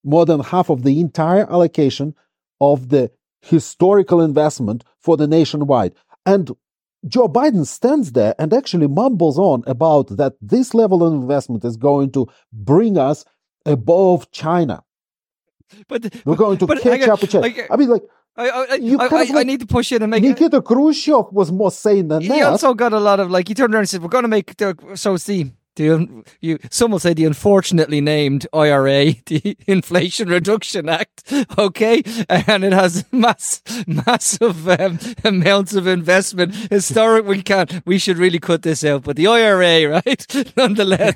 more 0.03 0.25
than 0.25 0.39
half 0.39 0.69
of 0.69 0.83
the 0.83 0.99
entire 0.99 1.49
allocation 1.51 2.15
of 2.59 2.89
the 2.89 3.11
historical 3.41 4.21
investment 4.21 4.83
for 4.99 5.17
the 5.17 5.27
nationwide. 5.27 5.93
And 6.25 6.51
Joe 7.07 7.27
Biden 7.27 7.65
stands 7.65 8.11
there 8.11 8.35
and 8.37 8.53
actually 8.53 8.87
mumbles 8.87 9.39
on 9.39 9.63
about 9.65 10.15
that 10.17 10.35
this 10.39 10.73
level 10.73 11.03
of 11.03 11.13
investment 11.13 11.65
is 11.65 11.75
going 11.75 12.11
to 12.11 12.27
bring 12.53 12.97
us 12.97 13.25
above 13.65 14.31
China. 14.31 14.83
But 15.87 16.13
we're 16.25 16.35
going 16.35 16.57
to 16.57 16.67
catch 16.67 17.07
up 17.07 17.21
with. 17.21 17.35
I, 17.35 17.67
I 17.69 17.75
mean, 17.77 17.89
like, 17.89 18.03
I 18.37 18.49
I, 18.49 18.65
I, 18.71 19.07
like, 19.07 19.31
I, 19.31 19.43
need 19.43 19.59
to 19.59 19.65
push 19.65 19.91
in 19.91 20.01
and 20.01 20.09
make 20.09 20.23
Nikita 20.23 20.57
it. 20.57 20.63
Khrushchev 20.63 21.31
was 21.31 21.51
more 21.51 21.71
sane 21.71 22.07
than 22.07 22.21
he 22.21 22.29
that. 22.29 22.35
He 22.35 22.41
also 22.41 22.73
got 22.73 22.93
a 22.93 22.99
lot 22.99 23.19
of 23.19 23.29
like 23.29 23.47
he 23.47 23.53
turned 23.53 23.73
around 23.73 23.81
and 23.81 23.89
said, 23.89 24.01
"We're 24.01 24.09
going 24.09 24.23
to 24.23 24.29
make 24.29 24.55
the 24.55 24.77
so 24.95 25.17
see 25.17 25.51
the 25.75 26.23
you 26.41 26.59
some 26.69 26.91
will 26.91 26.99
say 26.99 27.13
the 27.13 27.25
unfortunately 27.25 28.01
named 28.01 28.47
IRA, 28.53 29.13
the 29.25 29.57
Inflation 29.67 30.29
Reduction 30.29 30.89
Act, 30.89 31.23
okay, 31.57 32.03
and 32.29 32.63
it 32.63 32.73
has 32.73 33.05
mass 33.11 33.61
massive 33.87 34.67
um, 34.67 34.99
amounts 35.23 35.73
of 35.73 35.87
investment. 35.87 36.55
Historic, 36.69 37.25
we 37.25 37.41
can't, 37.41 37.85
we 37.85 37.97
should 37.97 38.17
really 38.17 38.39
cut 38.39 38.63
this 38.63 38.83
out, 38.83 39.03
but 39.03 39.15
the 39.15 39.27
IRA, 39.27 40.01
right, 40.05 40.53
nonetheless, 40.57 41.15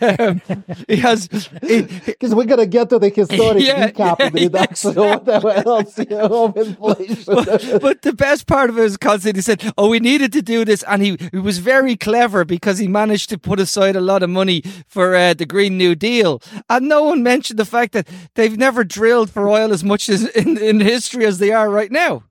um, 0.00 0.42
it 0.88 0.98
has 0.98 1.28
because 1.28 2.34
we're 2.34 2.44
gonna 2.44 2.66
get 2.66 2.90
to 2.90 2.98
the 2.98 3.08
historic 3.08 3.62
yeah, 3.62 3.88
recap 3.88 4.18
yeah, 4.18 4.30
reduction 4.32 4.94
whatever 4.94 5.50
else 5.50 5.98
you 5.98 6.06
know, 6.06 6.46
of 6.46 6.56
inflation. 6.56 7.24
But, 7.26 7.80
but, 7.80 8.02
the 8.02 8.12
best 8.12 8.46
part 8.46 8.70
of 8.70 8.78
it 8.78 8.84
is 8.84 8.96
constantly 8.96 9.38
he 9.38 9.42
said, 9.42 9.72
"Oh, 9.78 9.88
we 9.88 10.00
needed 10.00 10.32
to 10.32 10.42
do 10.42 10.64
this," 10.64 10.82
and 10.84 11.02
he, 11.02 11.16
he 11.30 11.38
was 11.38 11.58
very 11.58 11.96
clever 11.96 12.44
because 12.44 12.78
he 12.78 12.88
managed 12.88 13.30
to 13.30 13.38
put 13.38 13.60
aside 13.60 13.91
a 13.96 14.00
lot 14.00 14.22
of 14.22 14.30
money 14.30 14.62
for 14.86 15.14
uh, 15.14 15.34
the 15.34 15.46
Green 15.46 15.78
New 15.78 15.94
Deal. 15.94 16.42
And 16.68 16.88
no 16.88 17.04
one 17.04 17.22
mentioned 17.22 17.58
the 17.58 17.64
fact 17.64 17.92
that 17.92 18.08
they've 18.34 18.56
never 18.56 18.84
drilled 18.84 19.30
for 19.30 19.48
oil 19.48 19.72
as 19.72 19.84
much 19.84 20.08
as 20.08 20.28
in, 20.28 20.58
in 20.58 20.80
history 20.80 21.24
as 21.24 21.38
they 21.38 21.52
are 21.52 21.70
right 21.70 21.92
now. 21.92 22.24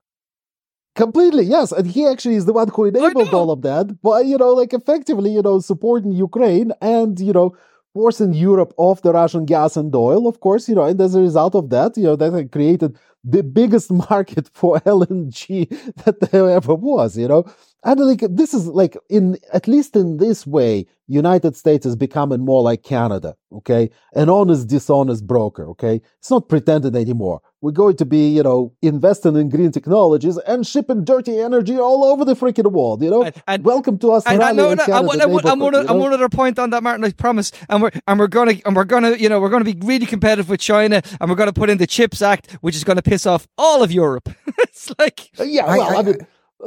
Completely, 0.95 1.45
yes. 1.45 1.71
And 1.71 1.88
he 1.88 2.06
actually 2.06 2.36
is 2.36 2.45
the 2.45 2.54
one 2.54 2.67
who 2.67 2.86
enabled 2.86 3.34
all 3.34 3.52
of 3.52 3.62
that. 3.62 4.02
But, 4.02 4.26
you 4.26 4.38
know, 4.38 4.50
like 4.50 4.74
effectively, 4.74 5.32
you 5.32 5.41
know, 5.41 5.60
supporting 5.60 6.12
Ukraine 6.12 6.74
and, 6.82 7.17
you 7.19 7.32
know, 7.32 7.56
forcing 7.93 8.34
Europe 8.34 8.74
off 8.78 9.02
the 9.02 9.13
Russian 9.13 9.45
gas 9.45 9.78
and 9.78 9.93
oil, 9.95 10.28
of 10.28 10.39
course, 10.39 10.67
you 10.67 10.76
know, 10.76 10.84
and 10.84 11.00
as 11.00 11.15
a 11.15 11.21
result 11.21 11.56
of 11.56 11.69
that, 11.69 11.97
you 11.97 12.04
know, 12.04 12.15
that 12.15 12.52
created 12.52 12.97
the 13.24 13.43
biggest 13.43 13.91
market 14.10 14.50
for 14.54 14.80
LNG 14.86 15.69
that 16.04 16.19
there 16.32 16.50
ever 16.50 16.76
was, 16.76 17.17
you 17.17 17.28
know. 17.28 17.45
And 17.84 18.00
like 18.00 18.22
this 18.30 18.54
is 18.54 18.67
like 18.67 18.96
in 19.10 19.38
at 19.54 19.67
least 19.67 19.96
in 19.96 20.17
this 20.17 20.46
way, 20.46 20.86
United 21.08 21.56
States 21.56 21.86
is 21.86 21.96
becoming 21.96 22.39
more 22.46 22.62
like 22.62 22.84
Canada, 22.84 23.36
okay? 23.52 23.89
An 24.13 24.30
honest, 24.30 24.67
dishonest 24.67 25.26
broker, 25.26 25.67
okay? 25.70 26.00
It's 26.20 26.30
not 26.30 26.48
pretending 26.48 26.96
anymore. 26.96 27.41
We're 27.60 27.72
going 27.72 27.98
to 27.98 28.06
be, 28.06 28.30
you 28.30 28.44
know, 28.44 28.72
investing 28.84 29.36
in 29.36 29.50
green 29.50 29.72
technologies 29.72 30.38
and 30.48 30.65
shipping 30.65 31.04
dirty 31.04 31.39
energy 31.39 31.78
all 31.78 32.04
over 32.04 32.24
the 32.24 32.36
freaking 32.36 32.72
world, 32.72 33.02
you 33.04 33.10
know? 33.10 33.24
And, 33.24 33.36
and 33.48 33.63
Welcome 33.65 33.98
to 34.00 34.12
us. 34.12 34.26
and, 34.28 34.36
and, 34.36 34.44
and 34.44 34.58
no, 34.58 34.74
no, 34.74 34.86
Canada 34.86 34.98
and, 35.00 35.08
one- 35.08 35.22
and, 35.22 35.32
one- 35.32 35.46
and, 35.48 35.62
one- 35.62 35.74
you 35.74 35.84
know? 35.84 35.94
one 35.96 36.13
other 36.13 36.30
point 36.30 36.60
on 36.60 36.70
that, 36.70 36.84
Martin. 36.84 37.04
I 37.04 37.12
promise. 37.12 37.52
And 37.67 37.82
we're 37.82 37.91
and 38.08 38.20
we're 38.20 38.28
gonna 38.28 38.54
and 38.65 38.76
we're 38.76 38.84
gonna 38.86 39.12
you 39.13 39.28
know 39.28 39.39
we're 39.41 39.50
gonna 39.50 39.65
be 39.65 39.78
really 39.84 40.06
competitive 40.06 40.50
with 40.50 40.60
China, 40.60 41.02
and 41.20 41.30
we're 41.30 41.36
gonna 41.36 41.52
put 41.54 41.70
in 41.70 41.78
the 41.80 41.88
Chips 41.88 42.22
Act, 42.22 42.52
which 42.62 42.76
is 42.76 42.84
gonna 42.84 43.02
piss 43.02 43.26
off 43.26 43.48
all 43.58 43.82
of 43.84 43.91
Europe. 43.91 44.30
it's 44.60 44.91
like 45.00 45.30
uh, 45.39 45.44
Yeah, 45.44 45.65
I- 45.65 45.78
well, 45.78 45.98
I, 46.08 46.10
I- 46.12 46.15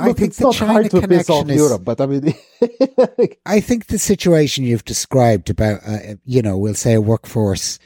mean, 0.00 0.10
I 0.10 0.12
think 0.12 0.34
the 0.34 0.52
China 0.52 0.72
hard 0.72 0.90
to 0.90 1.08
piss 1.08 1.30
off 1.30 1.46
connection 1.46 1.50
is- 1.50 1.56
Europe, 1.56 1.84
but 1.84 2.00
I 2.00 2.06
mean, 2.06 2.34
I 3.46 3.60
think 3.60 3.86
the 3.86 3.98
situation 3.98 4.64
you've 4.64 4.84
described 4.84 5.50
about, 5.50 5.80
uh, 5.86 6.14
you 6.24 6.42
know, 6.42 6.56
we'll 6.56 6.74
say 6.74 6.94
a 6.94 7.00
workforce 7.00 7.78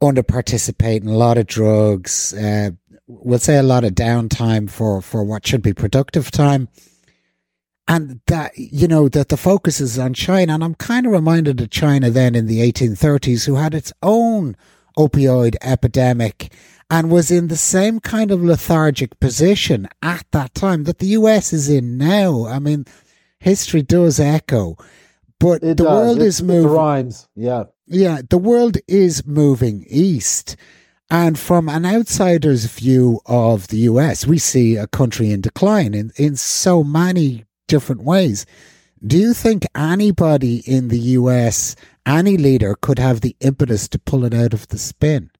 under 0.00 0.22
participating, 0.22 1.08
a 1.08 1.16
lot 1.16 1.38
of 1.38 1.46
drugs, 1.46 2.34
uh, 2.34 2.70
we'll 3.06 3.38
say 3.38 3.56
a 3.56 3.62
lot 3.62 3.84
of 3.84 3.92
downtime 3.92 4.68
for, 4.68 5.00
for 5.00 5.24
what 5.24 5.46
should 5.46 5.62
be 5.62 5.72
productive 5.72 6.30
time. 6.30 6.68
And 7.88 8.20
that, 8.26 8.52
you 8.58 8.88
know, 8.88 9.08
that 9.08 9.28
the 9.28 9.36
focus 9.36 9.80
is 9.80 9.98
on 9.98 10.12
China. 10.12 10.54
And 10.54 10.64
I'm 10.64 10.74
kind 10.74 11.06
of 11.06 11.12
reminded 11.12 11.60
of 11.60 11.70
China 11.70 12.10
then 12.10 12.34
in 12.34 12.46
the 12.46 12.60
1830s, 12.60 13.46
who 13.46 13.54
had 13.54 13.74
its 13.74 13.92
own 14.02 14.56
opioid 14.98 15.54
epidemic 15.62 16.52
and 16.90 17.10
was 17.10 17.30
in 17.30 17.48
the 17.48 17.56
same 17.56 18.00
kind 18.00 18.30
of 18.30 18.42
lethargic 18.44 19.18
position 19.20 19.88
at 20.02 20.24
that 20.32 20.54
time 20.54 20.84
that 20.84 20.98
the 20.98 21.08
US 21.08 21.52
is 21.52 21.68
in 21.68 21.98
now. 21.98 22.46
I 22.46 22.58
mean, 22.58 22.84
history 23.40 23.82
does 23.82 24.20
echo, 24.20 24.76
but 25.40 25.62
it 25.62 25.76
the 25.78 25.84
does. 25.84 25.86
world 25.86 26.18
It- 26.20 26.26
is 26.26 26.42
moving. 26.42 26.70
rhymes. 26.70 27.28
Yeah. 27.34 27.64
Yeah, 27.88 28.20
the 28.28 28.38
world 28.38 28.78
is 28.88 29.24
moving 29.26 29.84
east. 29.88 30.56
And 31.08 31.38
from 31.38 31.68
an 31.68 31.86
outsider's 31.86 32.64
view 32.66 33.20
of 33.26 33.68
the 33.68 33.78
US, 33.90 34.26
we 34.26 34.38
see 34.38 34.74
a 34.76 34.88
country 34.88 35.30
in 35.30 35.40
decline 35.40 35.94
in, 35.94 36.10
in 36.16 36.34
so 36.34 36.82
many 36.82 37.44
different 37.68 38.02
ways. 38.02 38.44
Do 39.06 39.16
you 39.16 39.32
think 39.34 39.66
anybody 39.76 40.62
in 40.66 40.88
the 40.88 40.98
US, 41.20 41.76
any 42.04 42.36
leader, 42.36 42.74
could 42.80 42.98
have 42.98 43.20
the 43.20 43.36
impetus 43.40 43.86
to 43.90 44.00
pull 44.00 44.24
it 44.24 44.34
out 44.34 44.52
of 44.52 44.66
the 44.68 44.78
spin? 44.78 45.30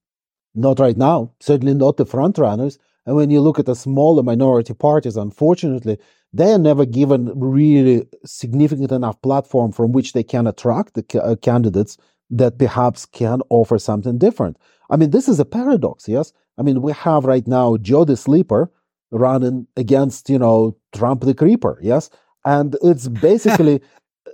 Not 0.56 0.80
right 0.80 0.96
now. 0.96 1.32
Certainly 1.40 1.74
not 1.74 1.98
the 1.98 2.06
front 2.06 2.38
runners. 2.38 2.78
And 3.04 3.14
when 3.14 3.30
you 3.30 3.40
look 3.40 3.58
at 3.58 3.66
the 3.66 3.76
smaller 3.76 4.22
minority 4.22 4.74
parties, 4.74 5.16
unfortunately, 5.16 5.98
they 6.32 6.52
are 6.52 6.58
never 6.58 6.84
given 6.84 7.30
really 7.38 8.06
significant 8.24 8.90
enough 8.90 9.20
platform 9.22 9.70
from 9.70 9.92
which 9.92 10.12
they 10.12 10.24
can 10.24 10.46
attract 10.46 10.94
the 10.94 11.22
uh, 11.22 11.36
candidates 11.36 11.98
that 12.30 12.58
perhaps 12.58 13.06
can 13.06 13.42
offer 13.50 13.78
something 13.78 14.18
different. 14.18 14.56
I 14.90 14.96
mean, 14.96 15.10
this 15.10 15.28
is 15.28 15.38
a 15.38 15.44
paradox, 15.44 16.08
yes? 16.08 16.32
I 16.58 16.62
mean, 16.62 16.82
we 16.82 16.92
have 16.92 17.24
right 17.24 17.46
now 17.46 17.76
Joe 17.76 18.04
the 18.04 18.16
Sleeper 18.16 18.70
running 19.10 19.66
against, 19.76 20.28
you 20.28 20.38
know, 20.38 20.76
Trump 20.94 21.22
the 21.22 21.34
Creeper, 21.34 21.78
yes? 21.82 22.10
And 22.44 22.76
it's 22.82 23.08
basically 23.30 23.82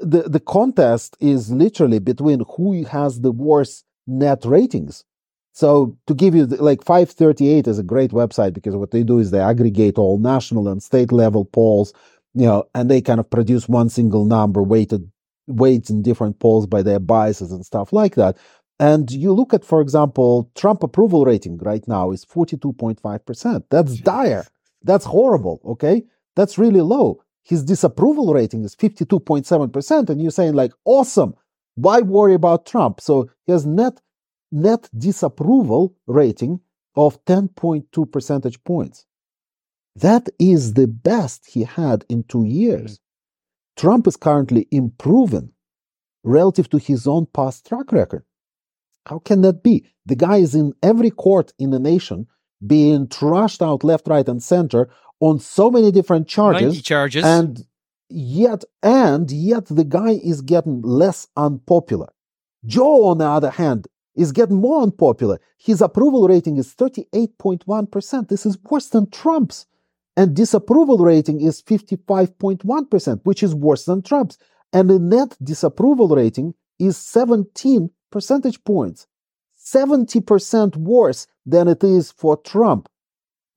the, 0.00 0.22
the 0.22 0.40
contest 0.40 1.16
is 1.20 1.50
literally 1.50 1.98
between 1.98 2.44
who 2.56 2.84
has 2.84 3.20
the 3.20 3.32
worst 3.32 3.84
net 4.06 4.44
ratings. 4.44 5.04
So 5.52 5.96
to 6.06 6.14
give 6.14 6.34
you 6.34 6.46
the, 6.46 6.62
like 6.62 6.82
538 6.82 7.68
is 7.68 7.78
a 7.78 7.82
great 7.82 8.10
website 8.10 8.54
because 8.54 8.74
what 8.74 8.90
they 8.90 9.02
do 9.02 9.18
is 9.18 9.30
they 9.30 9.40
aggregate 9.40 9.98
all 9.98 10.18
national 10.18 10.68
and 10.68 10.82
state 10.82 11.12
level 11.12 11.44
polls, 11.44 11.92
you 12.34 12.46
know, 12.46 12.64
and 12.74 12.90
they 12.90 13.00
kind 13.00 13.20
of 13.20 13.28
produce 13.28 13.68
one 13.68 13.90
single 13.90 14.24
number 14.24 14.62
weighted 14.62 15.10
weights 15.46 15.90
in 15.90 16.02
different 16.02 16.38
polls 16.40 16.66
by 16.66 16.82
their 16.82 16.98
biases 16.98 17.52
and 17.52 17.66
stuff 17.66 17.92
like 17.92 18.14
that. 18.14 18.36
And 18.78 19.10
you 19.10 19.32
look 19.32 19.52
at, 19.54 19.64
for 19.64 19.80
example, 19.80 20.50
Trump 20.54 20.82
approval 20.82 21.24
rating 21.24 21.58
right 21.58 21.86
now 21.86 22.10
is 22.10 22.24
42.5%. 22.24 23.64
That's 23.70 23.98
dire. 23.98 24.44
That's 24.82 25.04
horrible. 25.04 25.60
Okay. 25.64 26.04
That's 26.34 26.58
really 26.58 26.80
low. 26.80 27.22
His 27.44 27.62
disapproval 27.62 28.32
rating 28.32 28.64
is 28.64 28.74
52.7%. 28.74 30.08
And 30.08 30.20
you're 30.20 30.30
saying 30.30 30.54
like, 30.54 30.72
awesome. 30.84 31.34
Why 31.74 32.00
worry 32.00 32.34
about 32.34 32.66
Trump? 32.66 33.00
So 33.00 33.28
he 33.44 33.52
has 33.52 33.66
net 33.66 34.00
net 34.52 34.88
disapproval 34.96 35.96
rating 36.06 36.60
of 36.94 37.24
10.2 37.24 38.12
percentage 38.12 38.62
points. 38.64 39.06
That 39.96 40.28
is 40.38 40.74
the 40.74 40.86
best 40.86 41.46
he 41.50 41.64
had 41.64 42.04
in 42.08 42.24
two 42.24 42.44
years. 42.44 42.92
Mm-hmm. 42.92 43.80
Trump 43.80 44.06
is 44.06 44.16
currently 44.16 44.68
improving 44.70 45.52
relative 46.24 46.68
to 46.70 46.78
his 46.78 47.06
own 47.06 47.26
past 47.26 47.66
track 47.66 47.90
record. 47.92 48.24
How 49.06 49.18
can 49.18 49.40
that 49.42 49.62
be? 49.62 49.86
The 50.06 50.14
guy 50.14 50.36
is 50.36 50.54
in 50.54 50.74
every 50.82 51.10
court 51.10 51.52
in 51.58 51.70
the 51.70 51.80
nation 51.80 52.26
being 52.64 53.08
trashed 53.08 53.60
out 53.60 53.82
left, 53.82 54.06
right, 54.06 54.28
and 54.28 54.42
center 54.42 54.88
on 55.20 55.38
so 55.40 55.70
many 55.70 55.90
different 55.90 56.28
charges. 56.28 56.62
90 56.62 56.82
charges. 56.82 57.24
And 57.24 57.64
yet, 58.08 58.64
and 58.82 59.30
yet 59.30 59.66
the 59.66 59.84
guy 59.84 60.12
is 60.22 60.42
getting 60.42 60.82
less 60.82 61.26
unpopular. 61.36 62.12
Joe, 62.64 63.06
on 63.06 63.18
the 63.18 63.26
other 63.26 63.50
hand, 63.50 63.88
is 64.14 64.32
getting 64.32 64.60
more 64.60 64.82
unpopular. 64.82 65.38
His 65.58 65.80
approval 65.80 66.28
rating 66.28 66.56
is 66.56 66.74
38.1%. 66.74 68.28
This 68.28 68.46
is 68.46 68.58
worse 68.64 68.88
than 68.88 69.10
Trump's. 69.10 69.66
And 70.16 70.36
disapproval 70.36 70.98
rating 70.98 71.40
is 71.40 71.62
55.1%, 71.62 73.20
which 73.24 73.42
is 73.42 73.54
worse 73.54 73.84
than 73.86 74.02
Trump's. 74.02 74.36
And 74.72 74.90
the 74.90 74.98
net 74.98 75.36
disapproval 75.42 76.08
rating 76.08 76.54
is 76.78 76.96
17 76.96 77.90
percentage 78.10 78.62
points, 78.64 79.06
70% 79.58 80.76
worse 80.76 81.26
than 81.46 81.68
it 81.68 81.82
is 81.82 82.12
for 82.12 82.36
Trump. 82.36 82.88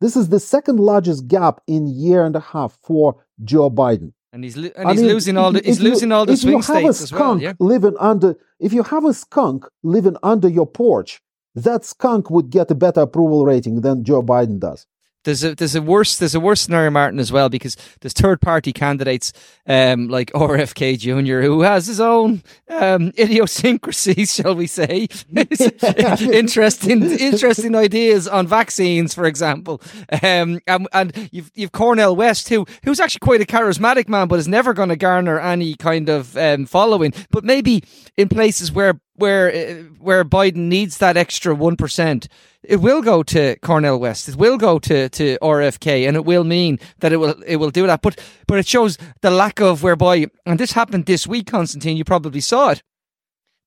This 0.01 0.15
is 0.15 0.29
the 0.29 0.39
second 0.39 0.79
largest 0.79 1.27
gap 1.27 1.61
in 1.67 1.87
year 1.87 2.25
and 2.25 2.35
a 2.35 2.39
half 2.39 2.77
for 2.83 3.23
Joe 3.43 3.69
Biden. 3.69 4.13
And 4.35 4.43
he's 4.43 4.57
lo- 4.57 4.69
and 4.75 4.87
I 4.87 4.91
he's 4.91 5.01
mean, 5.01 5.11
losing 5.13 5.37
all 5.37 5.51
the 5.53 5.61
he's 5.63 5.79
you- 5.81 5.89
losing 5.89 6.11
all 6.11 6.25
the 6.25 6.35
swing 6.37 6.61
have 6.61 6.69
a 6.69 6.93
states 6.93 7.01
as 7.03 7.11
well. 7.13 7.21
skunk 7.21 7.41
Yeah. 7.41 7.53
living 7.73 7.95
under, 8.11 8.35
if 8.59 8.71
you 8.73 8.83
have 8.83 9.05
a 9.05 9.13
skunk 9.13 9.65
living 9.95 10.17
under 10.21 10.49
your 10.49 10.67
porch, 10.67 11.21
that 11.67 11.85
skunk 11.85 12.29
would 12.29 12.49
get 12.57 12.69
a 12.69 12.75
better 12.75 13.01
approval 13.01 13.45
rating 13.45 13.75
than 13.81 14.03
Joe 14.03 14.21
Biden 14.21 14.59
does. 14.59 14.85
There's 15.25 15.43
a 15.43 15.55
there's 15.55 15.75
a 15.75 15.81
worse 15.81 16.17
there's 16.17 16.35
a 16.35 16.39
worse 16.39 16.61
scenario, 16.61 16.91
Martin, 16.91 17.19
as 17.19 17.31
well, 17.31 17.49
because 17.49 17.75
there's 17.99 18.13
third 18.13 18.39
party 18.41 18.71
candidates 18.71 19.33
um, 19.67 20.07
like 20.07 20.31
RFK 20.33 20.97
Jr. 20.97 21.41
who 21.45 21.61
has 21.61 21.87
his 21.87 21.99
own 21.99 22.43
um, 22.69 23.11
idiosyncrasies, 23.17 24.33
shall 24.35 24.55
we 24.55 24.67
say? 24.67 25.07
interesting 25.35 27.03
interesting 27.03 27.75
ideas 27.75 28.27
on 28.27 28.47
vaccines, 28.47 29.13
for 29.13 29.25
example. 29.25 29.81
Um, 30.23 30.61
and, 30.67 30.87
and 30.93 31.29
you've 31.31 31.51
you've 31.55 31.71
Cornel 31.71 32.15
West 32.15 32.49
who 32.49 32.65
who's 32.83 32.99
actually 32.99 33.19
quite 33.19 33.41
a 33.41 33.45
charismatic 33.45 34.07
man, 34.07 34.27
but 34.27 34.39
is 34.39 34.47
never 34.47 34.73
going 34.73 34.89
to 34.89 34.95
garner 34.95 35.39
any 35.39 35.75
kind 35.75 36.07
of 36.07 36.37
um, 36.37 36.65
following. 36.65 37.13
But 37.31 37.43
maybe 37.43 37.83
in 38.15 38.29
places 38.29 38.71
where 38.71 38.99
where 39.15 39.49
uh, 39.49 39.83
where 39.99 40.23
Biden 40.23 40.67
needs 40.67 40.99
that 40.99 41.17
extra 41.17 41.55
one 41.55 41.75
percent, 41.75 42.27
it 42.69 42.77
will 42.77 43.01
go 43.01 43.23
to 43.23 43.55
Cornel 43.61 43.99
West. 43.99 44.29
It 44.29 44.35
will 44.35 44.57
go 44.57 44.79
to, 44.79 45.09
to 45.09 45.37
RFK, 45.41 46.07
and 46.07 46.15
it 46.15 46.25
will 46.25 46.43
mean 46.43 46.79
that 46.99 47.13
it 47.13 47.17
will 47.17 47.41
it 47.45 47.57
will 47.57 47.71
do 47.71 47.87
that. 47.87 48.01
But 48.01 48.19
but 48.47 48.59
it 48.59 48.67
shows 48.67 48.97
the 49.21 49.31
lack 49.31 49.59
of 49.59 49.83
whereby, 49.83 50.27
and 50.45 50.59
this 50.59 50.73
happened 50.73 51.05
this 51.05 51.27
week, 51.27 51.47
Constantine. 51.47 51.97
You 51.97 52.03
probably 52.03 52.41
saw 52.41 52.71
it. 52.71 52.83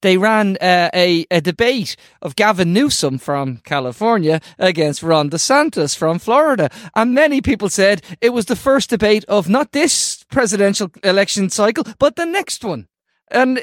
They 0.00 0.16
ran 0.16 0.56
uh, 0.60 0.90
a 0.94 1.26
a 1.30 1.40
debate 1.40 1.96
of 2.22 2.36
Gavin 2.36 2.72
Newsom 2.72 3.18
from 3.18 3.58
California 3.58 4.40
against 4.58 5.02
Ron 5.02 5.30
DeSantis 5.30 5.96
from 5.96 6.18
Florida, 6.18 6.70
and 6.94 7.14
many 7.14 7.40
people 7.40 7.68
said 7.68 8.02
it 8.20 8.32
was 8.32 8.46
the 8.46 8.56
first 8.56 8.90
debate 8.90 9.24
of 9.26 9.48
not 9.48 9.72
this 9.72 10.24
presidential 10.30 10.90
election 11.02 11.50
cycle, 11.50 11.84
but 11.98 12.16
the 12.16 12.26
next 12.26 12.64
one, 12.64 12.88
and. 13.30 13.58
Uh, 13.58 13.62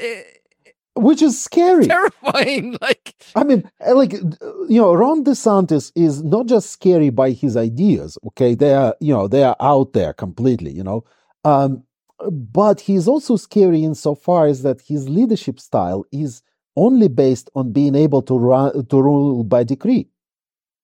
Which 0.96 1.22
is 1.22 1.42
scary. 1.42 1.86
terrifying. 1.88 2.76
Like, 2.80 3.14
I 3.34 3.44
mean, 3.44 3.70
uh, 3.86 3.94
like, 3.94 4.12
you 4.12 4.80
know, 4.80 4.94
Ron 4.94 5.24
DeSantis 5.24 5.92
is 5.94 6.22
not 6.22 6.46
just 6.46 6.70
scary 6.70 7.10
by 7.10 7.30
his 7.30 7.56
ideas, 7.56 8.18
okay? 8.28 8.54
They 8.54 8.74
are, 8.74 8.96
you 9.00 9.12
know, 9.12 9.28
they 9.28 9.44
are 9.44 9.56
out 9.60 9.92
there 9.92 10.12
completely, 10.12 10.72
you 10.72 10.82
know. 10.82 11.04
Um, 11.44 11.84
but 12.30 12.80
he's 12.80 13.06
also 13.06 13.36
scary 13.36 13.84
insofar 13.84 14.46
as 14.46 14.62
that 14.62 14.80
his 14.80 15.08
leadership 15.08 15.60
style 15.60 16.04
is 16.12 16.42
only 16.76 17.08
based 17.08 17.50
on 17.54 17.72
being 17.72 17.94
able 17.94 18.22
to, 18.22 18.38
run, 18.38 18.86
to 18.86 19.02
rule 19.02 19.44
by 19.44 19.64
decree. 19.64 20.08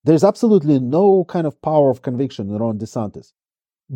There's 0.05 0.25
absolutely 0.25 0.79
no 0.79 1.25
kind 1.25 1.47
of 1.47 1.61
power 1.63 1.91
of 1.91 2.03
conviction 2.03 2.51
in 2.51 2.59
Ron 2.59 2.79
DeSantis. 2.79 3.33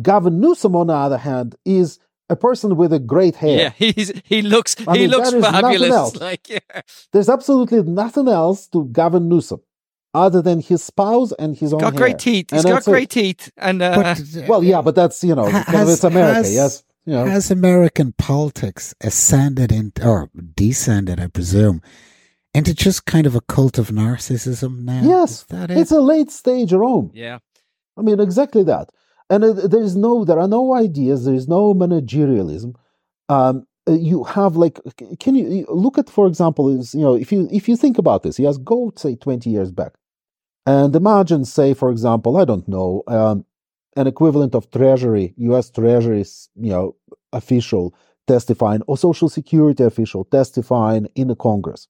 Gavin 0.01 0.39
Newsom, 0.39 0.75
on 0.75 0.87
the 0.87 0.93
other 0.93 1.17
hand, 1.17 1.55
is 1.65 1.99
a 2.29 2.35
person 2.35 2.75
with 2.75 2.91
a 2.93 2.99
great 2.99 3.35
hair. 3.35 3.57
yeah, 3.59 3.69
he's 3.93 4.11
he 4.25 4.41
looks 4.41 4.75
I 4.87 4.93
he 4.95 5.01
mean, 5.01 5.11
looks 5.11 5.31
that 5.31 5.37
is 5.37 5.41
nothing 5.43 5.61
fabulous. 5.61 6.15
Like, 6.19 6.49
yeah. 6.55 6.81
There's 7.13 7.29
absolutely 7.29 7.83
nothing 7.83 8.27
else 8.27 8.67
to 8.69 8.85
Gavin 8.91 9.29
Newsom 9.29 9.61
other 10.13 10.41
than 10.41 10.59
his 10.61 10.83
spouse 10.83 11.31
and 11.33 11.55
his 11.55 11.73
own 11.73 11.79
He's 11.79 11.83
got 11.83 11.93
hair. 11.93 11.99
great 12.01 12.19
teeth. 12.19 12.47
He's 12.51 12.63
And 12.63 12.69
got 12.69 12.73
that's 12.75 12.87
it. 12.87 12.91
great 12.91 13.09
teeth, 13.09 13.51
and 13.57 13.81
uh, 13.81 14.15
But, 14.15 14.47
Well, 14.47 14.63
yeah, 14.63 14.81
but 14.81 14.95
that's 14.95 15.23
you 15.23 15.35
know, 15.35 15.45
Ha- 15.49 15.63
kind 15.63 15.75
of 15.75 15.87
has- 15.87 15.93
it's 15.93 16.03
America, 16.03 16.33
has- 16.35 16.53
yes. 16.53 16.83
You 17.05 17.13
know, 17.13 17.25
Has 17.25 17.49
American 17.51 18.11
politics 18.17 18.93
ascended 18.99 19.71
in, 19.71 19.93
or 20.03 20.29
descended, 20.55 21.21
I 21.21 21.27
presume, 21.27 21.81
into 22.53 22.73
just 22.73 23.05
kind 23.05 23.25
of 23.25 23.33
a 23.33 23.39
cult 23.39 23.77
of 23.77 23.91
narcissism 23.91 24.83
now? 24.83 25.03
Yes, 25.05 25.31
Is 25.31 25.43
that 25.47 25.71
it? 25.71 25.77
it's 25.77 25.91
a 25.91 26.01
late 26.01 26.31
stage 26.31 26.73
Rome. 26.73 27.11
Yeah. 27.13 27.39
I 27.97 28.01
mean, 28.01 28.19
exactly 28.19 28.63
that. 28.63 28.89
And 29.29 29.43
uh, 29.43 29.53
there 29.53 29.81
is 29.81 29.95
no, 29.95 30.23
there 30.25 30.39
are 30.39 30.47
no 30.47 30.73
ideas. 30.73 31.25
There 31.25 31.33
is 31.33 31.47
no 31.47 31.73
managerialism. 31.73 32.75
Um, 33.29 33.67
uh, 33.87 33.93
you 33.93 34.23
have 34.23 34.55
like, 34.55 34.79
can 35.19 35.35
you 35.35 35.49
you 35.49 35.65
look 35.69 35.97
at, 35.97 36.09
for 36.09 36.27
example, 36.27 36.69
is 36.69 36.93
you 36.93 37.01
know, 37.01 37.15
if 37.15 37.31
you 37.31 37.47
if 37.51 37.67
you 37.69 37.75
think 37.77 37.97
about 37.97 38.23
this, 38.23 38.39
yes, 38.39 38.57
go 38.57 38.91
say 38.95 39.15
twenty 39.15 39.49
years 39.49 39.71
back, 39.71 39.93
and 40.65 40.95
imagine, 40.95 41.45
say, 41.45 41.73
for 41.73 41.89
example, 41.91 42.37
I 42.37 42.45
don't 42.45 42.67
know, 42.67 43.03
um, 43.07 43.45
an 43.95 44.07
equivalent 44.07 44.55
of 44.55 44.69
Treasury, 44.71 45.33
U.S. 45.37 45.69
Treasury's, 45.69 46.49
you 46.55 46.69
know, 46.69 46.95
official 47.33 47.95
testifying 48.27 48.81
or 48.87 48.97
Social 48.97 49.29
Security 49.29 49.83
official 49.83 50.25
testifying 50.25 51.07
in 51.15 51.29
the 51.29 51.35
Congress 51.35 51.87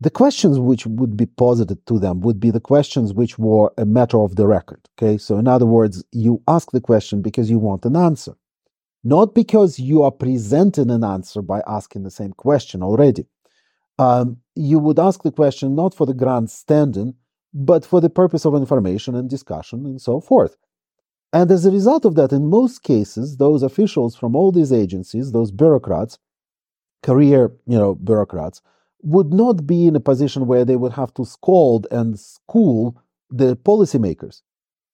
the 0.00 0.10
questions 0.10 0.58
which 0.58 0.86
would 0.86 1.16
be 1.16 1.26
posited 1.26 1.84
to 1.86 1.98
them 1.98 2.20
would 2.20 2.40
be 2.40 2.50
the 2.50 2.60
questions 2.60 3.12
which 3.12 3.38
were 3.38 3.72
a 3.76 3.84
matter 3.84 4.18
of 4.18 4.36
the 4.36 4.46
record. 4.46 4.80
Okay. 4.96 5.18
So, 5.18 5.36
in 5.36 5.46
other 5.46 5.66
words, 5.66 6.02
you 6.12 6.42
ask 6.48 6.70
the 6.70 6.80
question 6.80 7.20
because 7.20 7.50
you 7.50 7.58
want 7.58 7.84
an 7.84 7.96
answer, 7.96 8.34
not 9.04 9.34
because 9.34 9.78
you 9.78 10.02
are 10.02 10.10
presenting 10.10 10.90
an 10.90 11.04
answer 11.04 11.42
by 11.42 11.62
asking 11.66 12.04
the 12.04 12.10
same 12.10 12.32
question 12.32 12.82
already. 12.82 13.26
Um, 13.98 14.38
you 14.54 14.78
would 14.78 14.98
ask 14.98 15.22
the 15.22 15.32
question 15.32 15.74
not 15.74 15.94
for 15.94 16.06
the 16.06 16.14
grandstanding, 16.14 17.14
but 17.52 17.84
for 17.84 18.00
the 18.00 18.08
purpose 18.08 18.46
of 18.46 18.54
information 18.54 19.14
and 19.14 19.28
discussion 19.28 19.84
and 19.84 20.00
so 20.00 20.20
forth. 20.20 20.56
And 21.32 21.50
as 21.50 21.66
a 21.66 21.70
result 21.70 22.04
of 22.06 22.14
that, 22.14 22.32
in 22.32 22.46
most 22.46 22.82
cases, 22.82 23.36
those 23.36 23.62
officials 23.62 24.16
from 24.16 24.34
all 24.34 24.50
these 24.50 24.72
agencies, 24.72 25.32
those 25.32 25.50
bureaucrats, 25.52 26.18
career, 27.02 27.52
you 27.66 27.78
know, 27.78 27.94
bureaucrats, 27.94 28.62
would 29.02 29.32
not 29.32 29.66
be 29.66 29.86
in 29.86 29.96
a 29.96 30.00
position 30.00 30.46
where 30.46 30.64
they 30.64 30.76
would 30.76 30.92
have 30.92 31.12
to 31.14 31.24
scold 31.24 31.86
and 31.90 32.18
school 32.18 33.00
the 33.30 33.56
policymakers. 33.56 34.42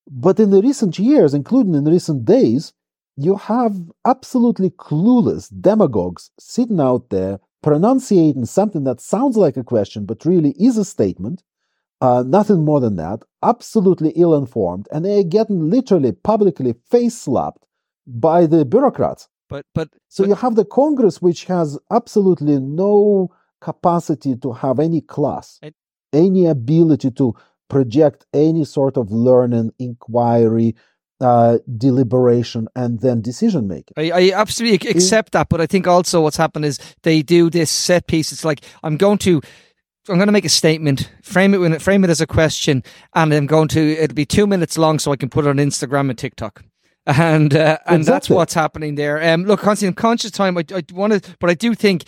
But 0.08 0.38
in 0.38 0.50
the 0.50 0.62
recent 0.62 0.98
years, 0.98 1.34
including 1.34 1.74
in 1.74 1.84
recent 1.84 2.24
days, 2.24 2.72
you 3.16 3.36
have 3.36 3.74
absolutely 4.04 4.70
clueless 4.70 5.50
demagogues 5.60 6.30
sitting 6.38 6.80
out 6.80 7.10
there 7.10 7.40
pronunciating 7.62 8.44
something 8.44 8.84
that 8.84 9.00
sounds 9.00 9.36
like 9.36 9.56
a 9.56 9.64
question 9.64 10.04
but 10.04 10.24
really 10.24 10.50
is 10.50 10.78
a 10.78 10.84
statement, 10.84 11.42
uh, 12.00 12.22
nothing 12.26 12.64
more 12.64 12.78
than 12.78 12.96
that, 12.96 13.20
absolutely 13.42 14.10
ill 14.10 14.36
informed, 14.36 14.86
and 14.92 15.04
they're 15.04 15.24
getting 15.24 15.70
literally 15.70 16.12
publicly 16.12 16.74
face 16.90 17.16
slapped 17.16 17.64
by 18.06 18.46
the 18.46 18.64
bureaucrats. 18.64 19.28
But 19.48 19.64
but 19.74 19.88
So 20.08 20.22
but- 20.22 20.28
you 20.28 20.34
have 20.36 20.54
the 20.54 20.64
Congress, 20.64 21.20
which 21.20 21.44
has 21.46 21.78
absolutely 21.90 22.60
no 22.60 23.30
capacity 23.66 24.36
to 24.36 24.52
have 24.52 24.78
any 24.78 25.00
class, 25.00 25.58
any 26.12 26.46
ability 26.46 27.10
to 27.10 27.34
project 27.68 28.24
any 28.32 28.64
sort 28.64 28.96
of 28.96 29.10
learning, 29.10 29.72
inquiry, 29.80 30.76
uh, 31.20 31.58
deliberation, 31.76 32.68
and 32.76 33.00
then 33.00 33.20
decision 33.20 33.66
making. 33.66 33.94
I, 33.96 34.10
I 34.20 34.32
absolutely 34.34 34.88
accept 34.88 35.32
that, 35.32 35.48
but 35.48 35.60
I 35.60 35.66
think 35.66 35.88
also 35.88 36.20
what's 36.20 36.36
happened 36.36 36.64
is 36.64 36.78
they 37.02 37.22
do 37.22 37.50
this 37.50 37.70
set 37.70 38.06
piece. 38.06 38.30
It's 38.30 38.44
like 38.44 38.60
I'm 38.84 38.96
going 38.96 39.18
to, 39.18 39.40
I'm 40.08 40.14
going 40.14 40.28
to 40.28 40.38
make 40.38 40.44
a 40.44 40.60
statement, 40.62 41.10
frame 41.24 41.52
it, 41.52 41.58
with- 41.58 41.82
frame 41.82 42.04
it 42.04 42.10
as 42.10 42.20
a 42.20 42.26
question, 42.26 42.84
and 43.14 43.34
I'm 43.34 43.46
going 43.46 43.68
to. 43.68 43.80
It'll 43.80 44.14
be 44.14 44.26
two 44.26 44.46
minutes 44.46 44.78
long, 44.78 45.00
so 45.00 45.10
I 45.10 45.16
can 45.16 45.28
put 45.28 45.44
it 45.44 45.48
on 45.48 45.56
Instagram 45.56 46.08
and 46.10 46.18
TikTok. 46.18 46.62
And 47.08 47.54
uh, 47.54 47.78
and 47.86 48.04
that's 48.04 48.28
what's 48.28 48.54
happening 48.54 48.96
there. 48.96 49.22
Um, 49.22 49.44
look, 49.44 49.60
Constantine, 49.60 49.94
conscious 49.94 50.32
time. 50.32 50.58
I, 50.58 50.64
I 50.74 50.82
want 50.92 51.12
to, 51.12 51.36
but 51.38 51.48
I 51.48 51.54
do 51.54 51.72
think 51.72 52.02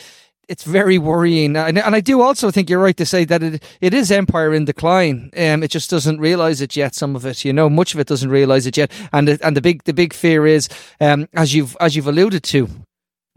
it's 0.49 0.65
very 0.65 0.97
worrying, 0.99 1.57
and, 1.57 1.79
and 1.79 1.95
I 1.95 2.01
do 2.01 2.23
also 2.23 2.51
think 2.51 2.71
you're 2.71 2.81
right 2.81 2.97
to 2.97 3.07
say 3.07 3.25
that 3.27 3.43
it 3.43 3.63
it 3.81 3.93
is 3.93 4.11
empire 4.11 4.55
in 4.55 4.65
decline. 4.65 5.31
Um, 5.37 5.63
it 5.63 5.71
just 5.71 5.91
doesn't 5.91 6.21
realize 6.21 6.61
it 6.63 6.75
yet. 6.75 6.95
Some 6.95 7.15
of 7.15 7.27
it, 7.27 7.45
you 7.45 7.53
know, 7.53 7.69
much 7.69 7.95
of 7.95 8.01
it 8.01 8.07
doesn't 8.07 8.31
realize 8.31 8.67
it 8.67 8.77
yet. 8.77 8.91
And 9.13 9.29
the, 9.29 9.39
and 9.47 9.57
the 9.57 9.61
big 9.61 9.85
the 9.85 9.93
big 9.93 10.15
fear 10.15 10.47
is, 10.47 10.69
um, 11.01 11.29
as 11.35 11.55
you've 11.55 11.77
as 11.81 11.95
you've 11.95 12.07
alluded 12.07 12.43
to, 12.45 12.69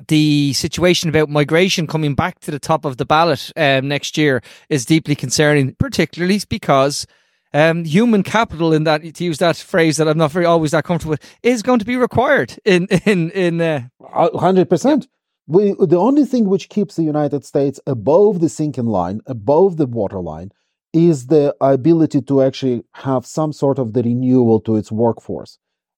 the 0.07 0.53
situation 0.53 1.09
about 1.09 1.29
migration 1.29 1.85
coming 1.85 2.15
back 2.15 2.39
to 2.39 2.51
the 2.51 2.59
top 2.59 2.85
of 2.85 2.97
the 2.97 3.05
ballot 3.05 3.51
um, 3.57 3.87
next 3.89 4.17
year 4.17 4.41
is 4.69 4.85
deeply 4.85 5.15
concerning, 5.15 5.75
particularly 5.75 6.39
because. 6.49 7.05
Um, 7.53 7.83
human 7.83 8.23
capital 8.23 8.71
in 8.71 8.85
that 8.85 9.01
to 9.15 9.23
use 9.25 9.39
that 9.39 9.57
phrase 9.57 9.97
that 9.97 10.07
I'm 10.07 10.17
not 10.17 10.31
very 10.31 10.45
always 10.45 10.71
that 10.71 10.85
comfortable 10.85 11.11
with 11.11 11.37
is 11.43 11.61
going 11.61 11.79
to 11.79 11.85
be 11.85 11.97
required 11.97 12.57
in 12.63 12.87
in 13.05 13.29
in 13.31 13.59
uh, 13.59 13.89
Hundred 14.39 14.69
percent. 14.69 15.09
We 15.51 15.73
the 15.73 15.97
only 15.97 16.23
thing 16.23 16.45
which 16.47 16.69
keeps 16.69 16.95
the 16.95 17.03
United 17.03 17.43
States 17.43 17.77
above 17.85 18.39
the 18.39 18.47
sinking 18.47 18.85
line, 18.85 19.19
above 19.25 19.75
the 19.75 19.85
waterline, 19.85 20.51
is 20.93 21.27
the 21.27 21.53
ability 21.59 22.21
to 22.21 22.41
actually 22.41 22.85
have 22.93 23.25
some 23.25 23.51
sort 23.51 23.77
of 23.77 23.91
the 23.91 24.01
renewal 24.01 24.61
to 24.61 24.77
its 24.77 24.93
workforce, 24.93 25.57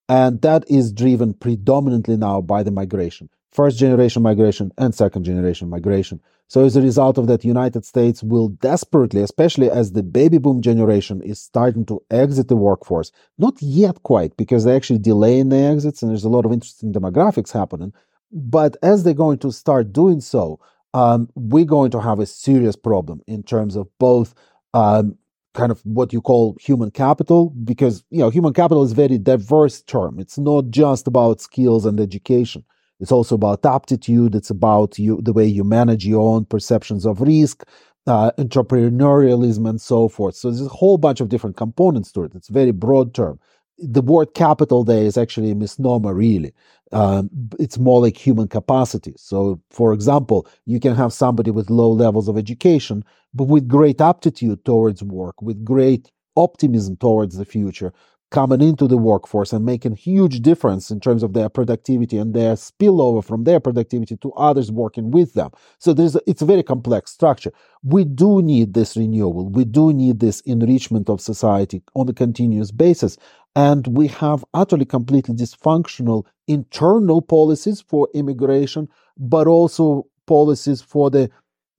and 0.10 0.42
that 0.42 0.64
is 0.72 0.92
driven 0.92 1.36
predominantly 1.36 2.18
now 2.18 2.42
by 2.42 2.64
the 2.64 2.72
migration, 2.72 3.30
first 3.52 3.78
generation 3.78 4.24
migration 4.24 4.72
and 4.80 4.96
second 4.96 5.24
generation 5.24 5.70
migration. 5.70 6.20
So 6.48 6.66
as 6.66 6.76
a 6.76 6.82
result 6.82 7.20
of 7.20 7.28
that, 7.28 7.46
United 7.46 7.86
States 7.86 8.24
will 8.24 8.48
desperately, 8.48 9.22
especially 9.22 9.70
as 9.70 9.92
the 9.92 10.02
baby 10.02 10.40
boom 10.40 10.64
generation 10.64 11.22
is 11.22 11.40
starting 11.40 11.86
to 11.86 12.02
exit 12.10 12.48
the 12.48 12.56
workforce, 12.56 13.12
not 13.38 13.62
yet 13.62 14.02
quite 14.02 14.36
because 14.36 14.64
they're 14.64 14.76
actually 14.76 15.00
delaying 15.00 15.50
the 15.50 15.58
exits 15.58 16.02
and 16.02 16.10
there's 16.10 16.24
a 16.24 16.36
lot 16.38 16.44
of 16.44 16.52
interesting 16.52 16.92
demographics 16.92 17.52
happening. 17.52 17.94
But 18.34 18.78
as 18.82 19.04
they're 19.04 19.14
going 19.14 19.38
to 19.40 19.52
start 19.52 19.94
doing 19.94 20.20
so, 20.20 20.60
um, 20.94 21.30
we're 21.36 21.66
going 21.66 21.92
to 21.92 22.02
have 22.02 22.20
a 22.20 22.26
serious 22.26 22.76
problem 22.76 23.22
in 23.28 23.44
terms 23.44 23.76
of 23.76 23.88
both 24.00 24.34
um, 24.74 25.18
kind 25.54 25.72
of 25.72 25.80
what 25.86 26.12
you 26.12 26.20
call 26.22 26.58
human 26.60 26.90
capital, 26.90 27.52
because 27.64 28.04
you 28.10 28.20
know 28.20 28.30
human 28.30 28.54
capital 28.54 28.84
is 28.84 28.92
a 28.92 28.96
very 28.96 29.20
diverse 29.20 29.82
term. 29.84 30.20
It's 30.20 30.38
not 30.38 30.70
just 30.72 31.08
about 31.08 31.42
skills 31.42 31.86
and 31.86 32.00
education. 32.00 32.64
It's 33.00 33.12
also 33.12 33.36
about 33.36 33.66
aptitude. 33.66 34.34
It's 34.34 34.50
about 34.50 34.98
you, 34.98 35.22
the 35.22 35.34
way 35.34 35.46
you 35.46 35.64
manage 35.64 36.06
your 36.06 36.22
own 36.22 36.46
perceptions 36.46 37.06
of 37.06 37.22
risk, 37.22 37.64
uh, 38.08 38.32
entrepreneurialism, 38.40 39.70
and 39.70 39.80
so 39.80 40.08
forth. 40.10 40.36
So 40.36 40.50
there's 40.50 40.66
a 40.66 40.70
whole 40.70 40.98
bunch 40.98 41.20
of 41.22 41.30
different 41.30 41.58
components 41.58 42.12
to 42.14 42.24
it. 42.24 42.34
It's 42.34 42.50
a 42.50 42.54
very 42.54 42.72
broad 42.72 43.14
term. 43.14 43.40
The 43.78 44.02
word 44.02 44.34
capital 44.34 44.84
there 44.84 45.04
is 45.04 45.18
actually 45.18 45.52
a 45.52 45.56
misnomer, 45.56 46.14
really. 46.14 46.54
Um, 46.92 47.30
it's 47.60 47.80
more 47.80 48.02
like 48.02 48.16
human 48.16 48.48
capacity. 48.48 49.14
So, 49.18 49.60
for 49.72 49.94
example, 49.94 50.48
you 50.66 50.80
can 50.80 50.96
have 50.96 51.12
somebody 51.12 51.50
with 51.50 51.72
low 51.72 51.92
levels 51.92 52.28
of 52.28 52.38
education, 52.38 53.04
but 53.34 53.46
with 53.46 53.68
great 53.68 54.00
aptitude 54.00 54.64
towards 54.64 55.02
work, 55.02 55.42
with 55.42 55.66
great 55.66 56.12
optimism 56.36 56.98
towards 56.98 57.38
the 57.38 57.46
future, 57.46 57.94
coming 58.34 58.62
into 58.62 58.88
the 58.88 58.98
workforce 58.98 59.54
and 59.54 59.64
making 59.64 59.96
huge 59.96 60.42
difference 60.42 60.90
in 60.90 61.00
terms 61.00 61.22
of 61.22 61.34
their 61.34 61.50
productivity 61.50 62.18
and 62.18 62.34
their 62.34 62.56
spillover 62.56 63.24
from 63.24 63.44
their 63.44 63.60
productivity 63.60 64.18
to 64.18 64.32
others 64.34 64.72
working 64.72 65.12
with 65.12 65.36
them. 65.36 65.52
So 65.78 65.94
there's 65.94 66.16
a, 66.16 66.22
it's 66.26 66.42
a 66.42 66.46
very 66.46 66.64
complex 66.64 67.12
structure. 67.12 67.52
We 67.84 68.06
do 68.06 68.42
need 68.42 68.74
this 68.74 68.98
renewal. 68.98 69.50
We 69.50 69.66
do 69.66 69.94
need 69.94 70.20
this 70.20 70.42
enrichment 70.42 71.12
of 71.12 71.22
society 71.22 71.84
on 71.94 72.10
a 72.10 72.14
continuous 72.14 72.72
basis. 72.72 73.18
And 73.56 73.86
we 73.88 74.08
have 74.08 74.44
utterly 74.54 74.86
completely 74.86 75.36
dysfunctional 75.36 76.26
internal 76.48 77.22
policies 77.22 77.82
for 77.82 78.08
immigration, 78.14 78.90
but 79.18 79.48
also 79.48 80.08
policies 80.26 80.82
for 80.82 81.10
the 81.10 81.30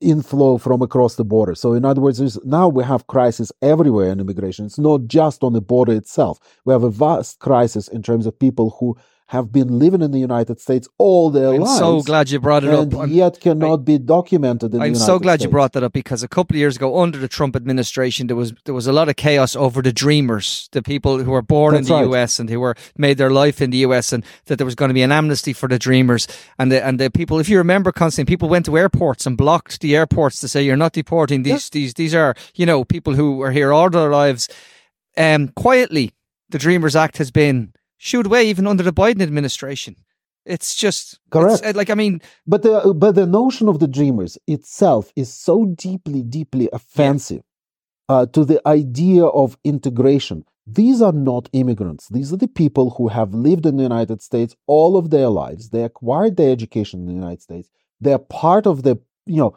inflow 0.01 0.59
from 0.59 0.83
across 0.83 1.17
the 1.17 1.25
border. 1.25 1.55
So, 1.55 1.73
in 1.73 1.85
other 1.85 2.01
words, 2.01 2.39
now 2.45 2.69
we 2.69 2.85
have 2.85 3.07
crisis 3.07 3.51
everywhere 3.63 4.11
in 4.11 4.21
immigration. 4.21 4.67
It's 4.67 4.79
not 4.79 5.07
just 5.07 5.43
on 5.43 5.53
the 5.53 5.61
border 5.61 5.93
itself. 5.93 6.39
We 6.65 6.73
have 6.73 6.85
a 6.85 6.91
vast 6.91 7.41
crisis 7.41 7.89
in 7.89 8.03
terms 8.03 8.27
of 8.27 8.39
people 8.39 8.77
who 8.79 8.97
have 9.29 9.51
been 9.51 9.79
living 9.79 10.03
in 10.03 10.11
the 10.11 10.19
United 10.19 10.61
States 10.61 10.87
all 10.99 11.31
their 11.31 11.55
I'm 11.55 11.63
lives. 11.63 11.79
so 11.79 12.03
glad 12.03 12.29
you 12.31 12.39
brought 12.39 12.63
it 12.63 12.69
and 12.75 12.93
up. 12.93 13.01
I'm- 13.01 13.11
yet 13.11 13.41
cannot 13.41 13.79
be 13.85 13.99
documented 13.99 14.75
in 14.75 14.79
the 14.81 14.85
I'm 14.85 14.95
so 14.95 15.19
glad 15.19 15.41
States. 15.41 15.45
you 15.45 15.51
brought 15.51 15.73
that 15.73 15.83
up 15.83 15.95
because 15.95 16.23
a 16.23 16.29
couple 16.29 16.55
of 16.55 16.59
years 16.59 16.77
ago, 16.77 17.01
under 17.01 17.17
the 17.19 17.27
Trump 17.27 17.57
administration, 17.57 18.27
there 18.27 18.37
was 18.37 18.53
there 18.67 18.75
was 18.75 18.87
a 18.87 18.93
lot 18.93 19.09
of 19.09 19.17
chaos 19.17 19.57
over 19.57 19.81
the 19.81 19.93
Dreamers, 19.95 20.69
the 20.73 20.83
people 20.83 21.25
who 21.25 21.31
were 21.31 21.43
born 21.43 21.73
That's 21.75 21.89
in 21.89 21.95
the 21.95 22.01
right. 22.01 22.09
U.S. 22.09 22.39
and 22.39 22.51
who 22.51 22.61
were 22.61 22.75
made 22.99 23.17
their 23.19 23.31
life 23.31 23.63
in 23.63 23.71
the 23.71 23.79
U.S. 23.79 24.13
and 24.13 24.25
that 24.47 24.57
there 24.59 24.67
was 24.67 24.75
going 24.75 24.91
to 24.91 24.95
be 24.95 25.03
an 25.03 25.11
amnesty 25.13 25.53
for 25.55 25.69
the 25.69 25.79
Dreamers 25.79 26.29
and 26.59 26.71
the 26.71 26.85
and 26.85 27.01
the 27.01 27.11
people. 27.11 27.39
If 27.41 27.49
you 27.49 27.57
remember, 27.59 27.93
Constantine, 27.93 28.31
people 28.31 28.49
went 28.49 28.67
to 28.67 28.77
airports 28.77 29.27
and 29.27 29.37
blocked 29.37 29.81
the 29.81 29.97
airports 29.97 30.39
to 30.41 30.49
say 30.49 30.63
you're 30.63 30.77
not 30.77 30.93
deporting 30.93 31.45
these 31.45 31.71
these 31.71 31.95
these 31.95 32.15
are 32.15 32.35
you 32.55 32.67
know 32.67 32.85
people 32.85 33.15
who 33.15 33.37
were 33.39 33.53
here 33.53 33.73
all 33.73 33.89
their 33.91 34.11
lives. 34.11 34.49
Um, 35.17 35.49
quietly, 35.57 36.13
the 36.51 36.59
Dreamers 36.59 36.97
Act 36.97 37.19
has 37.19 37.31
been 37.31 37.73
shooed 37.99 38.27
away 38.27 38.49
even 38.49 38.67
under 38.67 38.83
the 38.83 38.93
Biden 38.93 39.23
administration. 39.23 39.97
It's 40.47 40.75
just 40.75 41.21
Correct. 41.31 41.55
it's, 41.55 41.63
uh, 41.63 41.73
like 41.75 41.91
I 41.91 41.95
mean, 41.95 42.21
But 42.47 42.63
the 42.63 42.93
but 42.95 43.15
the 43.15 43.27
notion 43.27 43.67
of 43.69 43.79
the 43.79 43.89
dreamers 43.89 44.37
itself 44.47 45.11
is 45.17 45.33
so 45.33 45.65
deeply, 45.65 46.23
deeply 46.23 46.69
offensive 46.73 47.43
uh, 48.09 48.27
to 48.27 48.45
the 48.45 48.61
idea 48.67 49.25
of 49.25 49.57
integration. 49.65 50.45
these 50.67 51.01
are 51.03 51.13
not 51.13 51.49
immigrants. 51.53 52.09
These 52.09 52.33
are 52.33 52.39
the 52.45 52.49
people 52.49 52.87
who 52.97 53.09
have 53.09 53.35
lived 53.35 53.67
in 53.67 53.77
the 53.77 53.83
United 53.83 54.23
States 54.23 54.57
all 54.67 54.97
of 54.97 55.11
their 55.11 55.29
lives. 55.29 55.63
They 55.71 55.85
acquired 55.85 56.37
their 56.37 56.53
education 56.53 57.01
in 57.01 57.07
the 57.07 57.19
United 57.25 57.43
States. 57.43 57.69
They're 58.01 58.19
part 58.45 58.67
of 58.67 58.83
the, 58.83 58.95
you 59.27 59.41
know, 59.43 59.53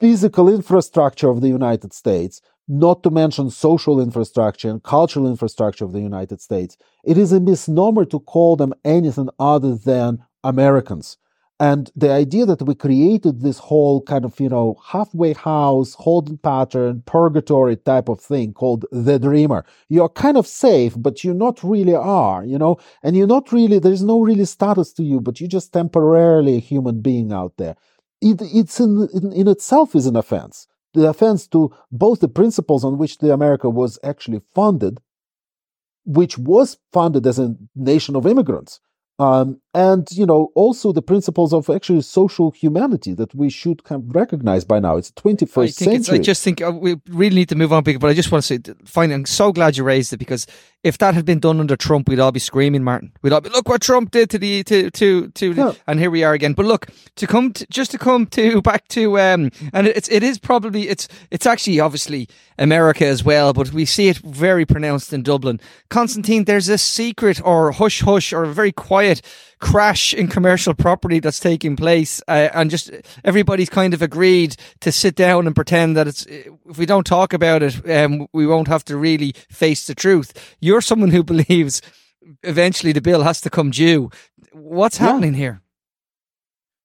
physical 0.00 0.46
infrastructure 0.58 1.30
of 1.30 1.40
the 1.40 1.48
United 1.48 1.92
States, 2.02 2.40
not 2.70 3.02
to 3.02 3.10
mention 3.10 3.50
social 3.50 4.00
infrastructure 4.00 4.70
and 4.70 4.82
cultural 4.82 5.26
infrastructure 5.26 5.84
of 5.84 5.92
the 5.92 6.00
United 6.00 6.40
States. 6.40 6.76
It 7.04 7.18
is 7.18 7.32
a 7.32 7.40
misnomer 7.40 8.04
to 8.04 8.20
call 8.20 8.54
them 8.54 8.72
anything 8.84 9.28
other 9.40 9.74
than 9.74 10.20
Americans. 10.44 11.16
And 11.58 11.90
the 11.94 12.10
idea 12.10 12.46
that 12.46 12.62
we 12.62 12.74
created 12.74 13.42
this 13.42 13.58
whole 13.58 14.00
kind 14.02 14.24
of, 14.24 14.38
you 14.40 14.48
know, 14.48 14.76
halfway 14.82 15.34
house, 15.34 15.94
holding 15.94 16.38
pattern, 16.38 17.02
purgatory 17.04 17.76
type 17.76 18.08
of 18.08 18.20
thing 18.20 18.54
called 18.54 18.86
the 18.92 19.18
dreamer. 19.18 19.66
You're 19.88 20.08
kind 20.08 20.38
of 20.38 20.46
safe, 20.46 20.94
but 20.96 21.22
you 21.22 21.34
not 21.34 21.62
really 21.62 21.94
are, 21.94 22.44
you 22.44 22.56
know, 22.56 22.78
and 23.02 23.14
you're 23.14 23.26
not 23.26 23.52
really, 23.52 23.78
there's 23.78 24.02
no 24.02 24.20
really 24.20 24.46
status 24.46 24.92
to 24.94 25.02
you, 25.02 25.20
but 25.20 25.38
you're 25.38 25.48
just 25.48 25.72
temporarily 25.72 26.56
a 26.56 26.60
human 26.60 27.02
being 27.02 27.30
out 27.30 27.56
there. 27.58 27.76
It, 28.22 28.40
it's 28.40 28.80
in, 28.80 29.08
in, 29.12 29.32
in 29.32 29.48
itself 29.48 29.94
is 29.94 30.06
an 30.06 30.16
offense. 30.16 30.66
The 30.94 31.08
offense 31.08 31.46
to 31.48 31.72
both 31.92 32.20
the 32.20 32.28
principles 32.28 32.84
on 32.84 32.98
which 32.98 33.18
the 33.18 33.32
America 33.32 33.70
was 33.70 33.98
actually 34.02 34.42
funded, 34.54 35.00
which 36.04 36.36
was 36.36 36.78
funded 36.92 37.26
as 37.26 37.38
a 37.38 37.56
nation 37.74 38.16
of 38.16 38.26
immigrants 38.26 38.80
um, 39.20 39.60
and 39.72 40.08
you 40.10 40.26
know 40.26 40.50
also 40.54 40.92
the 40.92 41.02
principles 41.02 41.52
of 41.52 41.70
actually 41.70 42.02
social 42.02 42.50
humanity 42.50 43.14
that 43.14 43.34
we 43.34 43.48
should 43.48 43.84
kind 43.84 44.02
of 44.02 44.14
recognize 44.14 44.64
by 44.64 44.80
now. 44.80 44.96
It's 44.96 45.12
21st 45.12 45.72
century. 45.72 46.18
I 46.18 46.22
just 46.22 46.42
think 46.42 46.60
uh, 46.60 46.72
we 46.72 46.96
really 47.08 47.36
need 47.36 47.48
to 47.50 47.54
move 47.54 47.72
on, 47.72 47.84
but 47.84 48.04
I 48.04 48.14
just 48.14 48.32
want 48.32 48.44
to 48.44 48.54
say, 48.58 48.74
fine, 48.84 49.12
I'm 49.12 49.26
so 49.26 49.52
glad 49.52 49.76
you 49.76 49.84
raised 49.84 50.12
it 50.12 50.16
because 50.16 50.46
if 50.82 50.98
that 50.98 51.14
had 51.14 51.24
been 51.24 51.38
done 51.38 51.60
under 51.60 51.76
Trump, 51.76 52.08
we'd 52.08 52.18
all 52.18 52.32
be 52.32 52.40
screaming, 52.40 52.82
Martin. 52.82 53.12
We'd 53.22 53.32
all 53.32 53.40
be, 53.40 53.50
look 53.50 53.68
what 53.68 53.82
Trump 53.82 54.10
did 54.10 54.30
to 54.30 54.38
the 54.38 54.64
to 54.64 54.90
to 54.90 55.28
to, 55.28 55.52
yeah. 55.52 55.72
and 55.86 56.00
here 56.00 56.10
we 56.10 56.24
are 56.24 56.32
again. 56.32 56.54
But 56.54 56.66
look, 56.66 56.88
to 57.16 57.26
come 57.26 57.52
to, 57.52 57.66
just 57.70 57.92
to 57.92 57.98
come 57.98 58.26
to 58.26 58.60
back 58.70 58.88
to 58.88 59.20
um, 59.20 59.50
and 59.72 59.86
it's 59.86 60.08
it 60.08 60.22
is 60.22 60.38
probably 60.38 60.88
it's 60.88 61.06
it's 61.30 61.46
actually 61.46 61.78
obviously 61.78 62.28
America 62.58 63.06
as 63.06 63.22
well, 63.22 63.52
but 63.52 63.72
we 63.72 63.84
see 63.84 64.08
it 64.08 64.18
very 64.18 64.66
pronounced 64.66 65.12
in 65.12 65.22
Dublin. 65.22 65.60
Constantine, 65.90 66.44
there's 66.44 66.68
a 66.68 66.78
secret 66.78 67.40
or 67.44 67.72
hush 67.72 68.00
hush 68.00 68.32
or 68.32 68.46
very 68.46 68.72
quiet 68.72 69.22
crash 69.60 70.14
in 70.14 70.26
commercial 70.26 70.74
property 70.74 71.20
that's 71.20 71.38
taking 71.38 71.76
place, 71.76 72.22
uh, 72.28 72.48
and 72.54 72.70
just 72.70 72.90
everybody's 73.24 73.70
kind 73.70 73.94
of 73.94 74.02
agreed 74.02 74.56
to 74.80 74.90
sit 74.90 75.14
down 75.14 75.46
and 75.46 75.54
pretend 75.54 75.96
that 75.96 76.08
it's 76.08 76.26
if 76.26 76.78
we 76.78 76.86
don't 76.86 77.06
talk 77.06 77.32
about 77.32 77.62
it, 77.62 77.90
um, 77.90 78.26
we 78.32 78.46
won't 78.46 78.68
have 78.68 78.84
to 78.86 78.96
really 78.96 79.34
face 79.50 79.86
the 79.86 79.94
truth. 79.94 80.56
You're 80.60 80.80
someone 80.80 81.10
who 81.10 81.22
believes 81.32 81.82
eventually 82.42 82.92
the 82.92 83.00
bill 83.00 83.22
has 83.22 83.40
to 83.42 83.50
come 83.50 83.70
due. 83.70 84.10
What's 84.52 84.98
yeah. 84.98 85.06
happening 85.06 85.34
here? 85.34 85.62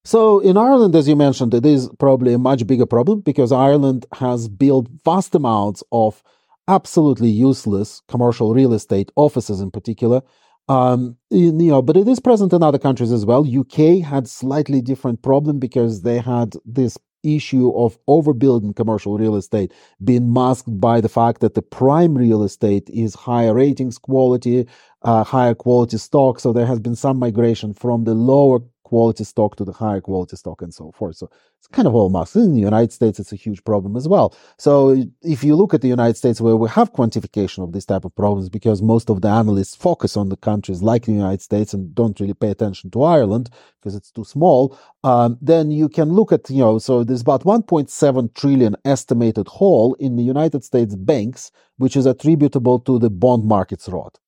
So 0.04 0.40
in 0.40 0.56
Ireland, 0.56 0.96
as 0.96 1.08
you 1.08 1.16
mentioned, 1.16 1.56
it 1.56 1.66
is 1.66 1.90
probably 1.98 2.34
a 2.34 2.38
much 2.38 2.68
bigger 2.68 2.86
problem 2.86 3.22
because 3.22 3.52
Ireland 3.52 4.06
has 4.14 4.48
built 4.48 4.88
vast 5.04 5.34
amounts 5.34 5.84
of 5.92 6.22
absolutely 6.68 7.30
useless 7.30 8.02
commercial 8.08 8.54
real 8.54 8.74
estate 8.74 9.12
offices 9.16 9.62
in 9.62 9.72
particular 9.72 10.22
um, 10.68 11.18
you 11.30 11.52
know, 11.52 11.82
but 11.82 11.98
it 11.98 12.08
is 12.08 12.20
present 12.20 12.54
in 12.54 12.64
other 12.64 12.80
countries 12.80 13.12
as 13.12 13.26
well. 13.26 13.46
UK 13.48 14.04
had 14.04 14.28
slightly 14.28 14.82
different 14.82 15.22
problem 15.22 15.60
because 15.60 16.02
they 16.02 16.20
had 16.20 16.54
this 16.66 16.98
issue 17.24 17.72
of 17.76 17.98
overbuilding 18.08 18.76
commercial 18.76 19.18
real 19.18 19.36
estate 19.36 19.74
being 20.04 20.32
masked 20.32 20.80
by 20.80 21.02
the 21.02 21.10
fact 21.10 21.42
that 21.42 21.56
the 21.56 21.62
prime 21.62 22.16
real 22.16 22.44
estate 22.44 22.90
is 22.90 23.16
higher 23.16 23.54
ratings 23.54 23.98
quality, 23.98 24.68
uh, 25.02 25.24
higher 25.24 25.56
quality 25.56 25.98
stock. 25.98 26.40
So 26.40 26.54
there 26.54 26.68
has 26.68 26.80
been 26.80 26.96
some 26.96 27.18
migration 27.18 27.74
from 27.74 28.04
the 28.04 28.14
lower 28.14 28.60
quality 28.86 29.24
stock 29.24 29.56
to 29.56 29.66
the 29.66 29.74
higher 29.74 30.00
quality 30.00 30.38
stock 30.38 30.62
and 30.62 30.74
so 30.74 30.92
forth. 30.92 31.18
So 31.18 31.30
it's 31.58 31.68
kind 31.68 31.88
of 31.88 31.96
all 31.96 32.10
masked. 32.10 32.36
In 32.36 32.54
the 32.54 32.62
United 32.62 32.94
States, 32.94 33.20
it's 33.20 33.34
a 33.34 33.36
huge 33.36 33.64
problem 33.64 33.98
as 33.98 34.08
well. 34.08 34.34
So 34.58 35.04
if 35.24 35.44
you 35.44 35.56
look 35.56 35.74
at 35.74 35.82
the 35.82 35.88
United 35.90 36.16
States 36.16 36.40
where 36.40 36.56
we 36.56 36.70
have 36.70 36.94
quantification 36.94 37.64
of 37.64 37.74
this 37.74 37.86
type 37.86 38.06
of 38.06 38.16
problems, 38.16 38.48
because 38.48 38.84
most 38.84 39.10
of 39.10 39.22
the 39.22 39.28
analysts 39.28 39.76
focus 39.76 40.16
on 40.16 40.30
the 40.30 40.38
countries 40.38 40.84
like 40.84 41.06
the 41.06 41.12
United 41.12 41.42
States 41.42 41.74
and 41.74 41.94
don't 41.96 42.20
really 42.20 42.36
pay 42.36 42.52
attention 42.52 42.92
to 42.92 43.04
Ireland 43.04 43.50
because 43.82 43.96
it's 43.96 44.12
too 44.12 44.24
small, 44.24 44.78
um, 45.04 45.38
then 45.42 45.72
you 45.72 45.90
can 45.90 46.10
look 46.14 46.32
at, 46.32 46.48
you 46.50 46.60
know, 46.60 46.78
so 46.78 47.04
there's 47.04 47.22
about 47.22 47.44
1.7 47.44 48.34
trillion 48.36 48.76
estimated 48.86 49.48
hole 49.48 49.96
in 49.96 50.16
the 50.16 50.24
United 50.24 50.64
States 50.64 50.96
banks, 50.96 51.52
which 51.78 51.98
is 51.98 52.06
attributable 52.06 52.80
to 52.82 53.00
the 53.00 53.10
bond 53.10 53.46
market's 53.46 53.90
rot. 53.90 54.20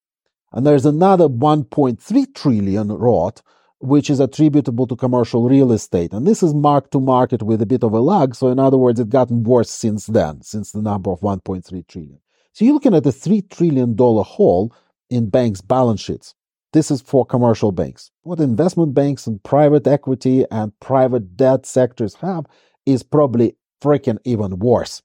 And 0.52 0.66
there's 0.66 0.86
another 0.86 1.28
1.3 1.28 2.34
trillion 2.34 2.88
rot 2.88 3.44
which 3.80 4.10
is 4.10 4.20
attributable 4.20 4.88
to 4.88 4.96
commercial 4.96 5.48
real 5.48 5.72
estate. 5.72 6.14
And 6.14 6.26
this 6.26 6.42
is 6.42 6.54
mark 6.54 6.90
to 6.92 7.00
market 7.00 7.44
with 7.44 7.62
a 7.62 7.66
bit 7.66 7.84
of 7.84 7.94
a 7.94 8.00
lag. 8.00 8.36
So, 8.36 8.48
in 8.48 8.60
other 8.60 8.78
words, 8.78 9.00
it's 9.00 9.10
gotten 9.10 9.44
worse 9.44 9.70
since 9.70 10.08
then, 10.08 10.42
since 10.42 10.72
the 10.72 10.82
number 10.82 11.12
of 11.12 11.22
1.3 11.22 11.88
trillion. 11.88 12.20
So, 12.54 12.66
you're 12.66 12.74
looking 12.74 12.96
at 12.96 13.06
a 13.06 13.10
$3 13.10 13.50
trillion 13.50 13.96
hole 13.98 14.74
in 15.10 15.30
banks' 15.30 15.62
balance 15.62 16.02
sheets. 16.02 16.34
This 16.74 16.92
is 16.92 17.02
for 17.02 17.26
commercial 17.26 17.72
banks. 17.72 18.12
What 18.24 18.40
investment 18.40 18.94
banks 18.94 19.26
and 19.26 19.42
private 19.44 19.88
equity 19.88 20.46
and 20.52 20.78
private 20.80 21.38
debt 21.38 21.66
sectors 21.66 22.16
have 22.16 22.46
is 22.86 23.04
probably 23.04 23.56
freaking 23.82 24.18
even 24.26 24.60
worse. 24.60 25.02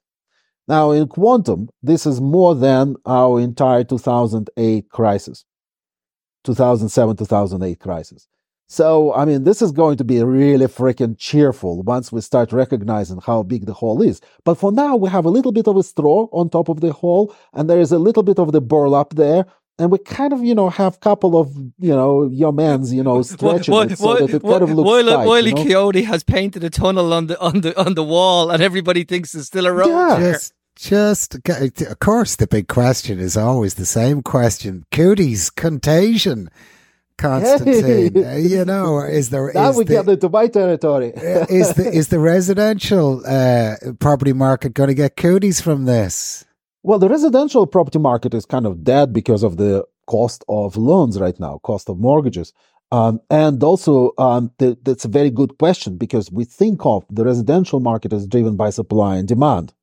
Now, 0.67 0.91
in 0.91 1.07
quantum, 1.07 1.69
this 1.81 2.05
is 2.05 2.21
more 2.21 2.55
than 2.55 2.95
our 3.05 3.39
entire 3.39 3.83
2008 3.83 4.89
crisis, 4.89 5.45
2007 6.43 7.17
2008 7.17 7.79
crisis. 7.79 8.27
So, 8.67 9.13
I 9.13 9.25
mean, 9.25 9.43
this 9.43 9.61
is 9.61 9.71
going 9.71 9.97
to 9.97 10.03
be 10.03 10.23
really 10.23 10.65
freaking 10.65 11.15
cheerful 11.17 11.83
once 11.83 12.11
we 12.11 12.21
start 12.21 12.51
recognizing 12.51 13.19
how 13.23 13.43
big 13.43 13.65
the 13.65 13.73
hole 13.73 14.01
is. 14.01 14.19
But 14.45 14.55
for 14.55 14.71
now, 14.71 14.95
we 14.95 15.09
have 15.09 15.25
a 15.25 15.29
little 15.29 15.51
bit 15.51 15.67
of 15.67 15.77
a 15.77 15.83
straw 15.83 16.27
on 16.31 16.49
top 16.49 16.69
of 16.69 16.81
the 16.81 16.91
hole, 16.93 17.35
and 17.53 17.69
there 17.69 17.79
is 17.79 17.91
a 17.91 17.99
little 17.99 18.23
bit 18.23 18.39
of 18.39 18.51
the 18.51 18.61
burlap 18.61 19.11
there. 19.11 19.45
And 19.79 19.91
we 19.91 19.97
kind 19.97 20.33
of, 20.33 20.43
you 20.43 20.53
know, 20.55 20.69
have 20.69 20.95
a 20.95 20.99
couple 20.99 21.35
of, 21.39 21.51
you 21.79 21.95
know, 21.95 22.29
your 22.31 22.53
man's, 22.53 22.93
you 22.93 23.03
know, 23.03 23.21
stretching 23.35 23.73
it 23.73 23.97
so 23.97 24.15
that 24.15 24.29
it 24.29 24.41
kind 24.41 24.61
of 24.63 24.71
looks 24.71 24.87
Wiley, 24.87 25.11
tight, 25.11 25.27
Wiley 25.27 25.49
you 25.49 25.55
know? 25.55 25.63
Coyote 25.63 26.03
has 26.03 26.23
painted 26.23 26.63
a 26.63 26.69
tunnel 26.69 27.11
on 27.11 27.27
the 27.27 27.39
on 27.39 27.61
the 27.61 27.79
on 27.79 27.95
the 27.95 28.03
wall, 28.03 28.51
and 28.51 28.61
everybody 28.61 29.03
thinks 29.03 29.33
it's 29.35 29.47
still 29.47 29.65
a 29.65 29.73
road 29.73 29.89
Yeah. 29.89 30.15
there. 30.19 30.31
Just, 30.33 30.53
just, 30.75 31.35
of 31.49 31.99
course, 31.99 32.35
the 32.35 32.47
big 32.47 32.67
question 32.67 33.19
is 33.19 33.37
always 33.37 33.75
the 33.75 33.85
same 33.85 34.21
question. 34.23 34.85
Cooties, 34.91 35.49
contagion. 35.53 36.49
Constantine, 37.17 38.25
uh, 38.25 38.35
you 38.35 38.65
know, 38.65 38.99
is 38.99 39.29
there 39.29 39.51
Now 39.53 39.69
is 39.69 39.77
we 39.77 39.83
the, 39.83 39.93
get 39.93 40.07
into 40.09 40.29
my 40.29 40.47
territory. 40.47 41.13
uh, 41.15 41.45
is 41.49 41.73
the 41.73 41.89
is 41.91 42.07
the 42.09 42.19
residential 42.19 43.21
uh, 43.25 43.75
property 43.99 44.33
market 44.33 44.73
going 44.73 44.89
to 44.89 44.93
get 44.93 45.15
cooties 45.15 45.61
from 45.61 45.85
this? 45.85 46.45
Well, 46.81 46.99
the 46.99 47.09
residential 47.09 47.65
property 47.65 47.99
market 47.99 48.33
is 48.33 48.45
kind 48.45 48.65
of 48.65 48.83
dead 48.83 49.13
because 49.13 49.43
of 49.43 49.57
the 49.57 49.85
cost 50.07 50.43
of 50.49 50.75
loans 50.75 51.19
right 51.19 51.39
now, 51.39 51.59
cost 51.63 51.89
of 51.89 51.97
mortgages. 51.97 52.51
Um, 52.91 53.21
and 53.29 53.63
also, 53.63 54.11
um, 54.17 54.51
th- 54.59 54.77
that's 54.83 55.05
a 55.05 55.07
very 55.07 55.31
good 55.31 55.57
question 55.57 55.97
because 55.97 56.31
we 56.31 56.45
think 56.45 56.85
of 56.85 57.05
the 57.09 57.25
residential 57.25 57.79
market 57.79 58.13
as 58.13 58.27
driven 58.27 58.55
by 58.55 58.69
supply 58.69 59.15
and 59.15 59.27
demand. 59.27 59.73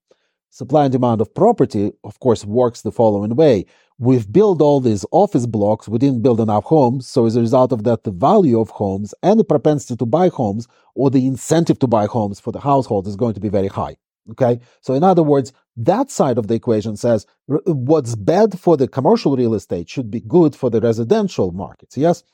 Supply 0.51 0.85
and 0.85 0.93
demand 0.93 1.21
of 1.21 1.35
property, 1.35 1.93
of 2.05 2.21
course, 2.21 2.45
works 2.45 2.83
the 2.83 2.93
following 2.93 3.35
way. 3.35 3.67
We've 4.03 4.33
built 4.33 4.63
all 4.63 4.81
these 4.81 5.05
office 5.11 5.45
blocks. 5.45 5.87
We 5.87 5.99
didn't 5.99 6.23
build 6.23 6.41
enough 6.41 6.65
homes. 6.65 7.07
So 7.07 7.27
as 7.27 7.37
a 7.37 7.41
result 7.43 7.71
of 7.71 7.85
that, 7.85 8.05
the 8.05 8.11
value 8.11 8.59
of 8.59 8.71
homes 8.71 9.13
and 9.23 9.39
the 9.39 9.45
propensity 9.45 9.95
to 9.99 10.07
buy 10.07 10.31
homes 10.31 10.67
or 10.95 11.11
the 11.11 11.27
incentive 11.27 11.79
to 11.81 11.87
buy 11.87 12.07
homes 12.07 12.41
for 12.41 12.51
the 12.51 12.61
household 12.61 13.07
is 13.07 13.15
going 13.15 13.35
to 13.35 13.41
be 13.41 13.51
very 13.51 13.69
high. 13.69 13.97
Okay. 14.31 14.61
So 14.81 14.95
in 14.95 15.05
other 15.05 15.23
words, 15.23 15.53
that 15.77 16.11
side 16.11 16.39
of 16.39 16.47
the 16.47 16.55
equation 16.55 16.97
says 16.97 17.27
what's 17.47 18.15
bad 18.15 18.59
for 18.59 18.79
the 18.79 18.89
commercial 18.89 19.37
real 19.37 19.53
estate 19.53 19.91
should 19.91 20.11
be 20.11 20.21
good 20.21 20.57
for 20.57 20.71
the 20.71 20.81
residential 20.81 21.53
markets. 21.53 21.99
Yes. 21.99 22.25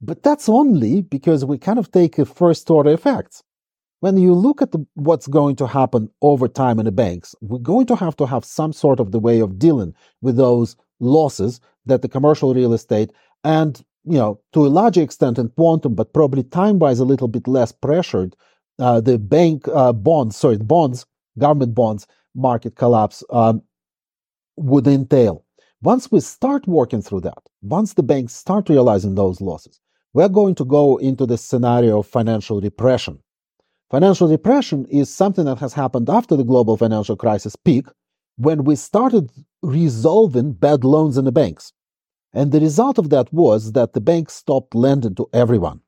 But 0.00 0.24
that's 0.24 0.48
only 0.48 1.02
because 1.02 1.44
we 1.44 1.58
kind 1.58 1.78
of 1.78 1.92
take 1.92 2.18
a 2.18 2.24
first 2.24 2.68
order 2.68 2.90
effect. 2.90 3.44
When 4.00 4.16
you 4.16 4.34
look 4.34 4.60
at 4.60 4.72
the, 4.72 4.84
what's 4.94 5.28
going 5.28 5.54
to 5.56 5.68
happen 5.68 6.10
over 6.20 6.48
time 6.48 6.80
in 6.80 6.86
the 6.86 6.92
banks, 6.92 7.36
we're 7.40 7.58
going 7.58 7.86
to 7.86 7.94
have 7.94 8.16
to 8.16 8.26
have 8.26 8.44
some 8.44 8.72
sort 8.72 8.98
of 8.98 9.12
the 9.12 9.20
way 9.20 9.38
of 9.38 9.60
dealing 9.60 9.94
with 10.20 10.36
those 10.36 10.74
losses 11.04 11.60
that 11.86 12.02
the 12.02 12.08
commercial 12.08 12.54
real 12.54 12.72
estate 12.72 13.10
and 13.44 13.84
you 14.04 14.18
know 14.18 14.40
to 14.52 14.66
a 14.66 14.68
larger 14.68 15.02
extent 15.02 15.38
in 15.38 15.48
quantum 15.50 15.94
but 15.94 16.12
probably 16.12 16.42
time 16.42 16.78
wise 16.78 16.98
a 16.98 17.04
little 17.04 17.28
bit 17.28 17.46
less 17.46 17.72
pressured 17.72 18.34
uh, 18.78 19.00
the 19.00 19.18
bank 19.18 19.66
uh, 19.68 19.92
bonds 19.92 20.36
sorry 20.36 20.56
bonds 20.58 21.06
government 21.38 21.74
bonds 21.74 22.06
market 22.34 22.74
collapse 22.74 23.22
um, 23.30 23.62
would 24.56 24.86
entail. 24.86 25.44
Once 25.82 26.10
we 26.10 26.18
start 26.20 26.66
working 26.66 27.02
through 27.02 27.20
that 27.20 27.42
once 27.62 27.94
the 27.94 28.02
banks 28.02 28.34
start 28.34 28.68
realizing 28.68 29.14
those 29.14 29.40
losses 29.40 29.80
we're 30.14 30.28
going 30.28 30.54
to 30.54 30.64
go 30.64 30.96
into 30.98 31.26
the 31.26 31.36
scenario 31.36 31.98
of 31.98 32.06
financial 32.06 32.60
repression. 32.60 33.18
Financial 33.90 34.28
repression 34.28 34.86
is 34.86 35.12
something 35.12 35.44
that 35.44 35.58
has 35.58 35.72
happened 35.72 36.08
after 36.08 36.36
the 36.36 36.44
global 36.44 36.76
financial 36.76 37.16
crisis 37.16 37.56
peak 37.56 37.86
when 38.36 38.64
we 38.64 38.76
started 38.76 39.30
resolving 39.62 40.52
bad 40.52 40.84
loans 40.84 41.16
in 41.16 41.24
the 41.24 41.32
banks. 41.32 41.72
And 42.32 42.50
the 42.50 42.60
result 42.60 42.98
of 42.98 43.10
that 43.10 43.32
was 43.32 43.72
that 43.72 43.92
the 43.92 44.00
banks 44.00 44.34
stopped 44.34 44.74
lending 44.74 45.14
to 45.16 45.28
everyone. 45.32 45.80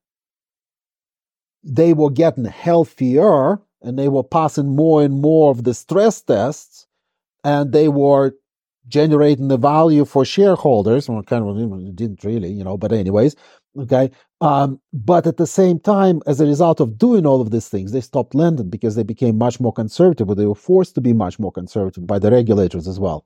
They 1.64 1.92
were 1.92 2.11
getting 2.11 2.44
healthier 2.44 3.61
and 3.82 3.99
they 3.99 4.09
were 4.09 4.22
passing 4.22 4.76
more 4.76 5.03
and 5.03 5.20
more 5.20 5.51
of 5.51 5.64
the 5.64 5.74
stress 5.74 6.22
tests 6.22 6.86
and 7.44 7.72
they 7.72 7.88
were 7.88 8.34
generating 8.88 9.49
the 9.49 9.57
value 9.57 10.05
for 10.05 10.24
shareholders. 10.24 11.09
Well, 11.09 11.22
kind 11.22 11.49
of 11.49 11.97
didn't 11.97 12.24
really, 12.24 12.51
you 12.53 12.64
know, 12.64 12.76
but 12.76 12.92
anyways, 12.92 13.34
okay. 13.78 14.11
Um, 14.41 14.80
but 14.93 15.26
at 15.26 15.39
the 15.39 15.47
same 15.47 15.80
time, 15.80 16.20
as 16.26 16.41
a 16.41 16.47
result 16.47 16.80
of 16.80 16.99
doing 16.99 17.24
all 17.24 17.41
of 17.41 17.51
these 17.51 17.68
things, 17.68 17.93
they 17.93 18.03
stopped 18.03 18.34
lending 18.34 18.68
because 18.68 18.95
they 18.95 19.03
became 19.03 19.39
much 19.39 19.61
more 19.61 19.72
conservative, 19.72 20.28
or 20.28 20.34
they 20.34 20.47
were 20.47 20.55
forced 20.55 20.95
to 20.97 21.01
be 21.01 21.12
much 21.14 21.39
more 21.39 21.51
conservative 21.51 22.07
by 22.07 22.18
the 22.18 22.30
regulators 22.30 22.87
as 22.87 23.01
well. 23.01 23.24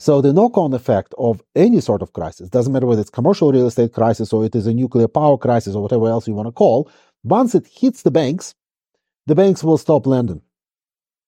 So 0.00 0.20
the 0.20 0.32
knock-on 0.32 0.72
effect 0.72 1.14
of 1.16 1.42
any 1.54 1.80
sort 1.80 2.02
of 2.02 2.12
crisis 2.12 2.48
doesn't 2.48 2.72
matter 2.72 2.86
whether 2.86 3.00
it's 3.00 3.10
commercial 3.10 3.52
real 3.52 3.68
estate 3.68 3.92
crisis 3.92 4.32
or 4.32 4.44
it 4.44 4.56
is 4.56 4.66
a 4.66 4.74
nuclear 4.74 5.06
power 5.06 5.38
crisis 5.38 5.76
or 5.76 5.82
whatever 5.82 6.08
else 6.08 6.26
you 6.26 6.34
want 6.34 6.48
to 6.48 6.52
call. 6.52 6.90
Once 7.22 7.54
it 7.54 7.68
hits 7.68 8.02
the 8.02 8.10
banks, 8.10 8.56
the 9.26 9.36
banks 9.36 9.62
will 9.62 9.78
stop 9.78 10.06
lending, 10.08 10.42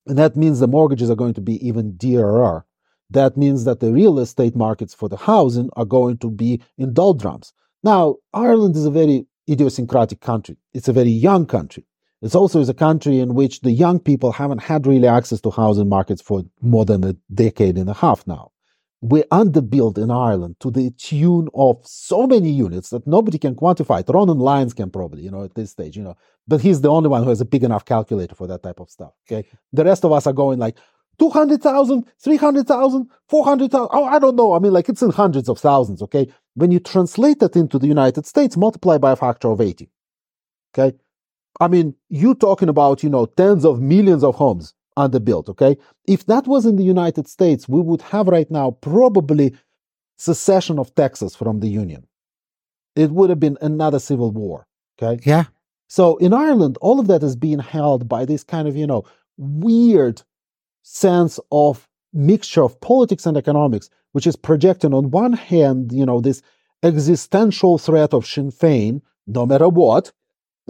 and 0.07 0.17
that 0.17 0.35
means 0.35 0.59
the 0.59 0.67
mortgages 0.67 1.09
are 1.09 1.15
going 1.15 1.33
to 1.35 1.41
be 1.41 1.65
even 1.65 1.95
dearer 1.95 2.65
that 3.09 3.37
means 3.37 3.65
that 3.65 3.79
the 3.79 3.91
real 3.91 4.19
estate 4.19 4.55
markets 4.55 4.93
for 4.93 5.09
the 5.09 5.17
housing 5.17 5.69
are 5.73 5.85
going 5.85 6.17
to 6.17 6.29
be 6.29 6.61
in 6.77 6.93
doldrums. 6.93 7.53
Now, 7.85 8.15
Ireland 8.33 8.75
is 8.75 8.87
a 8.87 8.89
very 8.89 9.27
idiosyncratic 9.47 10.19
country. 10.19 10.57
It's 10.73 10.87
a 10.87 10.93
very 10.93 11.11
young 11.11 11.45
country. 11.45 11.85
It's 12.23 12.33
also 12.33 12.59
a 12.59 12.73
country 12.73 13.19
in 13.19 13.35
which 13.35 13.61
the 13.61 13.71
young 13.71 13.99
people 13.99 14.31
haven't 14.31 14.63
had 14.63 14.87
really 14.87 15.07
access 15.07 15.39
to 15.41 15.51
housing 15.51 15.87
markets 15.87 16.19
for 16.19 16.43
more 16.61 16.83
than 16.83 17.03
a 17.03 17.15
decade 17.31 17.77
and 17.77 17.87
a 17.87 17.93
half 17.93 18.25
now. 18.25 18.51
We're 19.01 19.25
underbuilt 19.25 19.99
in 19.99 20.09
Ireland 20.09 20.55
to 20.61 20.71
the 20.71 20.89
tune 20.97 21.47
of 21.53 21.77
so 21.85 22.25
many 22.25 22.49
units 22.49 22.89
that 22.89 23.05
nobody 23.05 23.37
can 23.37 23.53
quantify 23.53 23.99
it. 23.99 24.09
Ronan 24.11 24.39
Lyons 24.39 24.73
can 24.73 24.89
probably, 24.89 25.21
you 25.21 25.29
know, 25.29 25.43
at 25.43 25.53
this 25.53 25.69
stage, 25.69 25.95
you 25.95 26.01
know, 26.01 26.17
but 26.47 26.61
he's 26.61 26.81
the 26.81 26.89
only 26.89 27.09
one 27.09 27.21
who 27.21 27.29
has 27.29 27.41
a 27.41 27.45
big 27.45 27.63
enough 27.63 27.85
calculator 27.85 28.33
for 28.33 28.47
that 28.47 28.63
type 28.63 28.79
of 28.79 28.89
stuff. 28.89 29.11
Okay. 29.29 29.47
The 29.73 29.85
rest 29.85 30.03
of 30.03 30.11
us 30.11 30.25
are 30.25 30.33
going 30.33 30.57
like, 30.57 30.75
200,000, 31.19 32.03
300,000, 32.19 33.09
400,000. 33.29 33.89
Oh, 33.91 34.03
I 34.05 34.19
don't 34.19 34.35
know. 34.35 34.53
I 34.53 34.59
mean, 34.59 34.73
like 34.73 34.89
it's 34.89 35.01
in 35.01 35.11
hundreds 35.11 35.47
of 35.47 35.59
thousands. 35.59 36.01
Okay. 36.01 36.27
When 36.55 36.71
you 36.71 36.79
translate 36.79 37.39
that 37.39 37.55
into 37.55 37.77
the 37.77 37.87
United 37.87 38.25
States, 38.25 38.57
multiply 38.57 38.97
by 38.97 39.11
a 39.11 39.15
factor 39.15 39.49
of 39.49 39.61
80. 39.61 39.89
Okay. 40.73 40.97
I 41.59 41.67
mean, 41.67 41.95
you're 42.09 42.35
talking 42.35 42.69
about, 42.69 43.03
you 43.03 43.09
know, 43.09 43.25
tens 43.25 43.65
of 43.65 43.81
millions 43.81 44.23
of 44.23 44.35
homes 44.35 44.73
underbuilt. 44.97 45.49
Okay. 45.49 45.77
If 46.07 46.25
that 46.25 46.47
was 46.47 46.65
in 46.65 46.77
the 46.77 46.83
United 46.83 47.27
States, 47.27 47.67
we 47.67 47.81
would 47.81 48.01
have 48.01 48.27
right 48.27 48.49
now 48.49 48.71
probably 48.71 49.53
secession 50.17 50.79
of 50.79 50.95
Texas 50.95 51.35
from 51.35 51.59
the 51.59 51.67
Union. 51.67 52.07
It 52.95 53.11
would 53.11 53.29
have 53.29 53.39
been 53.39 53.57
another 53.61 53.99
civil 53.99 54.31
war. 54.31 54.67
Okay. 54.97 55.21
Yeah. 55.25 55.45
So 55.87 56.17
in 56.17 56.33
Ireland, 56.33 56.77
all 56.81 56.99
of 56.99 57.07
that 57.07 57.23
is 57.23 57.35
being 57.35 57.59
held 57.59 58.07
by 58.07 58.25
this 58.25 58.43
kind 58.43 58.67
of, 58.67 58.75
you 58.75 58.87
know, 58.87 59.03
weird 59.37 60.21
sense 60.83 61.39
of 61.51 61.87
mixture 62.13 62.63
of 62.63 62.79
politics 62.79 63.25
and 63.25 63.35
economics, 63.37 63.89
which 64.15 64.25
is 64.25 64.37
projecting 64.37 64.93
on 64.93 65.11
one 65.11 65.33
hand, 65.33 65.91
you 65.91 66.05
know, 66.05 66.21
this 66.21 66.41
existential 66.83 67.77
threat 67.77 68.13
of 68.13 68.25
Sinn 68.25 68.49
Féin, 68.49 69.01
no 69.27 69.45
matter 69.45 69.67
what. 69.67 70.13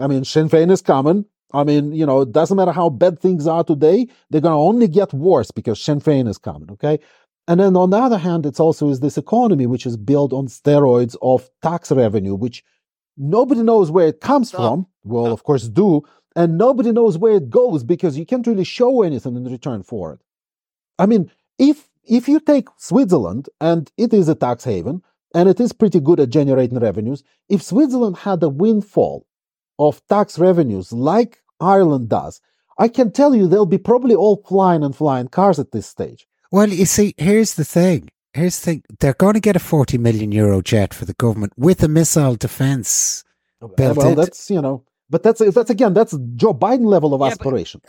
I 0.00 0.08
mean, 0.08 0.24
Sinn 0.24 0.48
Féin 0.48 0.68
is 0.68 0.82
coming. 0.82 1.24
I 1.52 1.62
mean, 1.62 1.92
you 1.92 2.04
know, 2.04 2.22
it 2.22 2.32
doesn't 2.32 2.56
matter 2.56 2.72
how 2.72 2.88
bad 2.88 3.20
things 3.20 3.46
are 3.46 3.62
today, 3.62 4.08
they're 4.30 4.40
going 4.40 4.52
to 4.52 4.58
only 4.58 4.88
get 4.88 5.14
worse 5.14 5.52
because 5.52 5.80
Sinn 5.80 6.00
Féin 6.00 6.26
is 6.26 6.38
coming, 6.38 6.72
okay? 6.72 6.98
And 7.46 7.60
then 7.60 7.76
on 7.76 7.90
the 7.90 7.98
other 7.98 8.18
hand, 8.18 8.46
it's 8.46 8.58
also 8.58 8.90
is 8.90 8.98
this 8.98 9.16
economy 9.16 9.66
which 9.66 9.86
is 9.86 9.96
built 9.96 10.32
on 10.32 10.48
steroids 10.48 11.14
of 11.22 11.48
tax 11.62 11.92
revenue, 11.92 12.34
which 12.34 12.64
nobody 13.16 13.62
knows 13.62 13.92
where 13.92 14.08
it 14.08 14.20
comes 14.20 14.50
from. 14.50 14.88
Well, 15.04 15.32
of 15.32 15.44
course, 15.44 15.68
do, 15.68 16.02
and 16.34 16.58
nobody 16.58 16.90
knows 16.90 17.16
where 17.16 17.36
it 17.36 17.48
goes 17.48 17.84
because 17.84 18.18
you 18.18 18.26
can't 18.26 18.44
really 18.48 18.64
show 18.64 19.02
anything 19.02 19.36
in 19.36 19.44
return 19.44 19.84
for 19.84 20.14
it. 20.14 20.20
I 20.98 21.06
mean, 21.06 21.30
if 21.60 21.88
if 22.06 22.28
you 22.28 22.40
take 22.40 22.68
Switzerland 22.76 23.48
and 23.60 23.90
it 23.96 24.12
is 24.12 24.28
a 24.28 24.34
tax 24.34 24.64
haven 24.64 25.02
and 25.34 25.48
it 25.48 25.60
is 25.60 25.72
pretty 25.72 26.00
good 26.00 26.20
at 26.20 26.30
generating 26.30 26.78
revenues, 26.78 27.22
if 27.48 27.62
Switzerland 27.62 28.18
had 28.18 28.42
a 28.42 28.48
windfall 28.48 29.26
of 29.78 30.06
tax 30.08 30.38
revenues 30.38 30.92
like 30.92 31.42
Ireland 31.60 32.08
does, 32.08 32.40
I 32.78 32.88
can 32.88 33.10
tell 33.10 33.34
you 33.34 33.46
they'll 33.46 33.66
be 33.66 33.78
probably 33.78 34.14
all 34.14 34.42
flying 34.46 34.82
and 34.82 34.94
flying 34.94 35.28
cars 35.28 35.58
at 35.58 35.72
this 35.72 35.86
stage. 35.86 36.26
Well, 36.52 36.68
you 36.68 36.86
see, 36.86 37.14
here's 37.16 37.54
the 37.54 37.64
thing. 37.64 38.10
Here's 38.32 38.60
the 38.60 38.64
thing. 38.64 38.82
They're 39.00 39.14
going 39.14 39.34
to 39.34 39.40
get 39.40 39.56
a 39.56 39.60
40 39.60 39.98
million 39.98 40.30
euro 40.30 40.60
jet 40.60 40.92
for 40.92 41.04
the 41.06 41.14
government 41.14 41.54
with 41.56 41.82
a 41.82 41.88
missile 41.88 42.36
defense. 42.36 43.24
Built 43.76 43.96
well, 43.96 44.10
into- 44.10 44.20
that's, 44.20 44.50
you 44.50 44.60
know, 44.60 44.84
but 45.10 45.22
that's 45.22 45.40
that's 45.54 45.70
again 45.70 45.94
that's 45.94 46.16
Joe 46.34 46.54
Biden 46.54 46.86
level 46.86 47.14
of 47.14 47.20
Yeah, 47.20 47.28
aspiration. 47.28 47.80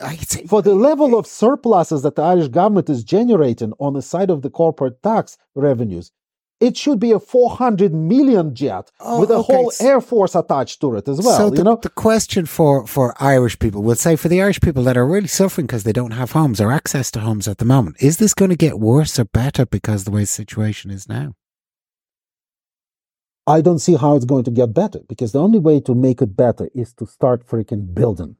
For 0.47 0.61
the 0.61 0.75
level 0.75 1.17
of 1.17 1.25
surpluses 1.27 2.01
that 2.03 2.15
the 2.15 2.21
Irish 2.23 2.49
government 2.49 2.89
is 2.89 3.03
generating 3.03 3.73
on 3.79 3.93
the 3.93 4.01
side 4.01 4.29
of 4.29 4.41
the 4.41 4.49
corporate 4.49 5.01
tax 5.03 5.37
revenues, 5.55 6.11
it 6.59 6.75
should 6.75 6.99
be 6.99 7.11
a 7.11 7.19
400 7.19 7.93
million 7.93 8.53
jet 8.55 8.91
Oh, 8.99 9.19
with 9.19 9.29
a 9.29 9.35
okay, 9.35 9.53
whole 9.53 9.71
air 9.79 10.01
force 10.01 10.33
attached 10.35 10.81
to 10.81 10.95
it 10.95 11.07
as 11.07 11.21
well. 11.21 11.37
so 11.37 11.49
the, 11.49 11.57
you 11.57 11.63
know, 11.63 11.75
the 11.81 11.89
question 11.89 12.45
for, 12.45 12.85
for 12.87 13.13
Irish 13.19 13.59
people, 13.59 13.83
we'll 13.83 13.95
say 13.95 14.15
for 14.15 14.27
the 14.27 14.41
Irish 14.41 14.59
people 14.59 14.83
that 14.83 14.97
are 14.97 15.05
really 15.05 15.27
suffering 15.27 15.67
because 15.67 15.83
they 15.83 15.93
don't 15.93 16.11
have 16.11 16.31
homes 16.31 16.59
or 16.59 16.71
access 16.71 17.11
to 17.11 17.19
homes 17.19 17.47
at 17.47 17.59
the 17.59 17.65
moment, 17.65 17.97
is 17.99 18.17
this 18.17 18.33
going 18.33 18.49
to 18.49 18.55
get 18.57 18.79
worse 18.79 19.19
or 19.19 19.25
better 19.25 19.65
because 19.65 20.03
the 20.03 20.11
way 20.11 20.21
the 20.21 20.27
situation 20.27 20.89
is 20.89 21.07
now? 21.07 21.33
I 23.47 23.61
don't 23.61 23.79
see 23.79 23.95
how 23.95 24.17
it's 24.17 24.25
going 24.25 24.43
to 24.43 24.51
get 24.51 24.73
better 24.73 24.99
because 25.07 25.31
the 25.31 25.41
only 25.41 25.57
way 25.57 25.79
to 25.81 25.95
make 25.95 26.21
it 26.21 26.35
better 26.35 26.69
is 26.75 26.93
to 26.95 27.05
start 27.07 27.47
freaking 27.47 27.93
building 27.95 28.35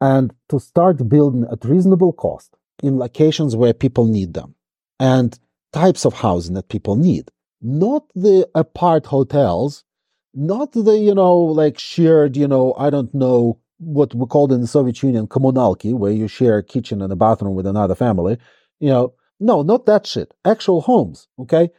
and 0.00 0.34
to 0.48 0.58
start 0.58 1.06
building 1.06 1.46
at 1.52 1.64
reasonable 1.66 2.14
cost 2.14 2.56
in 2.82 2.98
locations 2.98 3.54
where 3.54 3.74
people 3.74 4.06
need 4.06 4.32
them 4.32 4.54
and 4.98 5.38
types 5.72 6.06
of 6.06 6.14
housing 6.14 6.54
that 6.54 6.70
people 6.70 6.96
need. 6.96 7.30
Not 7.60 8.04
the 8.14 8.48
apart 8.54 9.04
hotels, 9.06 9.84
not 10.32 10.72
the, 10.72 10.98
you 10.98 11.14
know, 11.14 11.36
like 11.36 11.78
shared, 11.78 12.38
you 12.38 12.48
know, 12.48 12.74
I 12.78 12.88
don't 12.88 13.12
know 13.14 13.58
what 13.78 14.14
we 14.14 14.24
called 14.26 14.50
in 14.52 14.62
the 14.62 14.66
Soviet 14.66 15.02
Union 15.02 15.26
kommunalki, 15.26 15.92
where 15.92 16.12
you 16.12 16.26
share 16.28 16.58
a 16.58 16.62
kitchen 16.62 17.02
and 17.02 17.12
a 17.12 17.16
bathroom 17.16 17.54
with 17.54 17.66
another 17.66 17.94
family. 17.94 18.38
You 18.80 18.88
know, 18.88 19.14
no, 19.40 19.60
not 19.62 19.84
that 19.86 20.06
shit. 20.06 20.32
Actual 20.44 20.80
homes, 20.80 21.28
okay? 21.38 21.70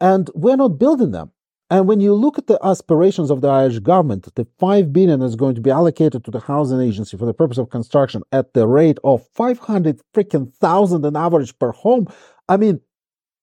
And 0.00 0.30
we're 0.34 0.56
not 0.56 0.78
building 0.78 1.10
them. 1.10 1.32
And 1.72 1.88
when 1.88 2.00
you 2.00 2.12
look 2.12 2.36
at 2.36 2.48
the 2.48 2.58
aspirations 2.62 3.30
of 3.30 3.40
the 3.40 3.48
Irish 3.48 3.78
government, 3.78 4.28
the 4.34 4.46
five 4.58 4.92
billion 4.92 5.22
is 5.22 5.36
going 5.36 5.54
to 5.54 5.62
be 5.62 5.70
allocated 5.70 6.22
to 6.26 6.30
the 6.30 6.38
housing 6.38 6.82
agency 6.82 7.16
for 7.16 7.24
the 7.24 7.32
purpose 7.32 7.56
of 7.56 7.70
construction 7.70 8.22
at 8.30 8.52
the 8.52 8.68
rate 8.68 8.98
of 9.04 9.26
five 9.28 9.58
hundred 9.58 10.02
freaking 10.14 10.52
thousand 10.52 11.06
an 11.06 11.16
average 11.16 11.58
per 11.58 11.72
home. 11.72 12.08
I 12.46 12.58
mean, 12.58 12.82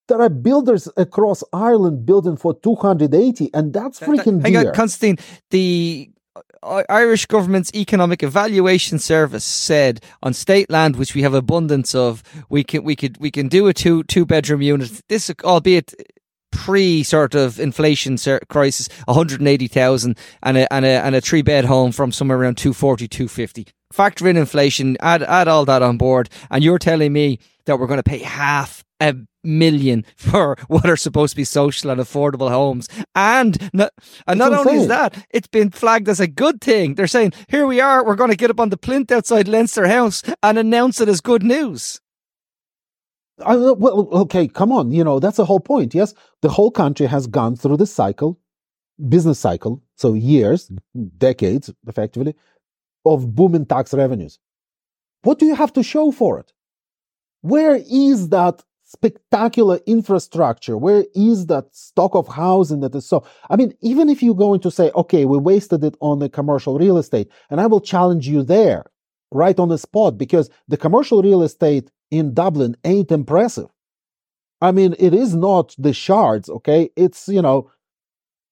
there 0.10 0.22
are 0.22 0.30
builders 0.30 0.88
across 0.96 1.44
Ireland 1.54 2.06
building 2.06 2.38
for 2.38 2.54
two 2.54 2.76
hundred 2.76 3.16
eighty, 3.16 3.50
and 3.52 3.74
that's 3.74 4.00
freaking 4.00 4.44
Hang 4.44 4.54
dear. 4.54 4.68
on, 4.68 4.76
Constantine. 4.76 5.18
The 5.50 6.12
uh, 6.62 6.84
Irish 6.88 7.26
government's 7.26 7.74
economic 7.74 8.22
evaluation 8.22 9.00
service 9.00 9.44
said 9.44 10.02
on 10.22 10.34
state 10.34 10.70
land, 10.70 10.98
which 10.98 11.16
we 11.16 11.24
have 11.24 11.34
abundance 11.34 11.96
of, 11.96 12.22
we 12.48 12.64
can 12.64 12.84
we 12.84 12.96
could 12.96 13.18
we 13.18 13.32
can 13.32 13.48
do 13.48 13.68
a 13.68 13.74
two 13.74 14.04
two 14.04 14.24
bedroom 14.24 14.62
unit. 14.62 15.02
This, 15.10 15.32
albeit 15.44 15.96
pre 16.52 17.04
sort 17.04 17.36
of 17.36 17.60
inflation 17.60 18.18
crisis, 18.50 18.90
one 19.06 19.16
hundred 19.16 19.40
and 19.40 19.48
eighty 19.48 19.68
thousand, 19.68 20.18
and 20.44 20.58
a 20.58 20.74
and 20.74 20.86
a 20.86 21.04
and 21.04 21.16
a 21.16 21.22
three 21.22 21.42
bed 21.42 21.66
home 21.66 21.92
from 21.92 22.12
somewhere 22.12 22.38
around 22.38 22.58
240, 22.58 23.08
250. 23.08 23.68
Factor 23.92 24.28
in 24.28 24.38
inflation, 24.38 24.98
add 25.00 25.24
add 25.24 25.48
all 25.48 25.66
that 25.66 25.82
on 25.82 25.98
board, 25.98 26.30
and 26.52 26.64
you're 26.64 26.80
telling 26.80 27.14
me 27.14 27.40
that 27.66 27.80
we're 27.80 27.88
going 27.88 27.98
to 27.98 28.04
pay 28.04 28.20
half 28.20 28.84
a 29.02 29.16
million 29.44 30.06
for 30.16 30.58
what 30.68 30.86
are 30.86 30.98
supposed 30.98 31.32
to 31.32 31.38
be 31.38 31.44
social 31.44 31.90
and 31.90 32.00
affordable 32.00 32.50
homes, 32.50 32.88
and 33.16 33.70
not, 33.74 33.92
and 34.28 34.40
not 34.40 34.54
only 34.54 34.76
is 34.76 34.88
that, 34.88 35.26
it's 35.32 35.48
been 35.48 35.72
flagged 35.72 36.10
as 36.10 36.20
a 36.20 36.28
good 36.28 36.62
thing. 36.62 36.96
They're 36.96 37.08
saying, 37.08 37.34
"Here 37.48 37.66
we 37.66 37.80
are, 37.80 38.06
we're 38.06 38.16
going 38.16 38.32
to 38.32 38.38
get 38.38 38.52
up 38.52 38.60
on 38.60 38.70
the 38.70 38.78
plinth 38.78 39.12
outside 39.12 39.48
Leinster 39.48 39.88
House 39.88 40.22
and 40.44 40.58
announce 40.58 41.02
it 41.02 41.10
as 41.10 41.22
good 41.22 41.44
news." 41.44 42.00
I, 43.46 43.54
uh, 43.54 43.74
well, 43.74 44.08
okay, 44.12 44.48
come 44.48 44.72
on. 44.72 44.92
You 44.92 45.04
know, 45.04 45.20
that's 45.20 45.38
the 45.38 45.46
whole 45.46 45.60
point. 45.60 45.94
Yes, 45.94 46.14
the 46.42 46.50
whole 46.50 46.72
country 46.72 47.06
has 47.06 47.28
gone 47.28 47.56
through 47.56 47.78
the 47.78 47.86
cycle, 47.86 48.40
business 49.08 49.40
cycle, 49.40 49.82
so 49.96 50.14
years, 50.14 50.72
decades, 51.18 51.72
effectively, 51.88 52.36
of 53.06 53.36
booming 53.36 53.66
tax 53.66 53.94
revenues. 53.94 54.40
What 55.24 55.40
do 55.40 55.46
you 55.46 55.56
have 55.56 55.74
to 55.74 55.84
show 55.84 56.12
for 56.12 56.40
it? 56.40 56.52
Where 57.42 57.82
is 57.90 58.30
that 58.30 58.64
spectacular 58.84 59.80
infrastructure? 59.86 60.78
Where 60.78 61.06
is 61.14 61.46
that 61.48 61.76
stock 61.76 62.16
of 62.16 62.28
housing 62.28 62.82
that 62.82 62.96
is 62.96 63.06
so? 63.06 63.24
I 63.50 63.56
mean, 63.56 63.74
even 63.82 64.10
if 64.10 64.24
you're 64.24 64.36
going 64.36 64.60
to 64.62 64.72
say, 64.72 64.92
okay, 64.96 65.26
we 65.26 65.38
wasted 65.38 65.84
it 65.84 65.96
on 66.02 66.20
the 66.20 66.30
commercial 66.30 66.78
real 66.78 66.98
estate, 66.98 67.30
and 67.50 67.62
I 67.62 67.68
will 67.68 67.82
challenge 67.82 68.28
you 68.28 68.44
there 68.44 68.86
right 69.32 69.58
on 69.60 69.70
the 69.70 69.78
spot 69.78 70.18
because 70.18 70.50
the 70.68 70.78
commercial 70.78 71.22
real 71.22 71.44
estate 71.44 71.92
in 72.12 72.34
Dublin 72.34 72.76
ain't 72.84 73.12
impressive. 73.12 73.70
I 74.62 74.72
mean, 74.72 74.96
it 75.00 75.14
is 75.14 75.36
not 75.36 75.76
the 75.78 75.94
shards, 75.94 76.50
okay? 76.50 76.90
It's, 76.96 77.28
you 77.28 77.42
know, 77.42 77.72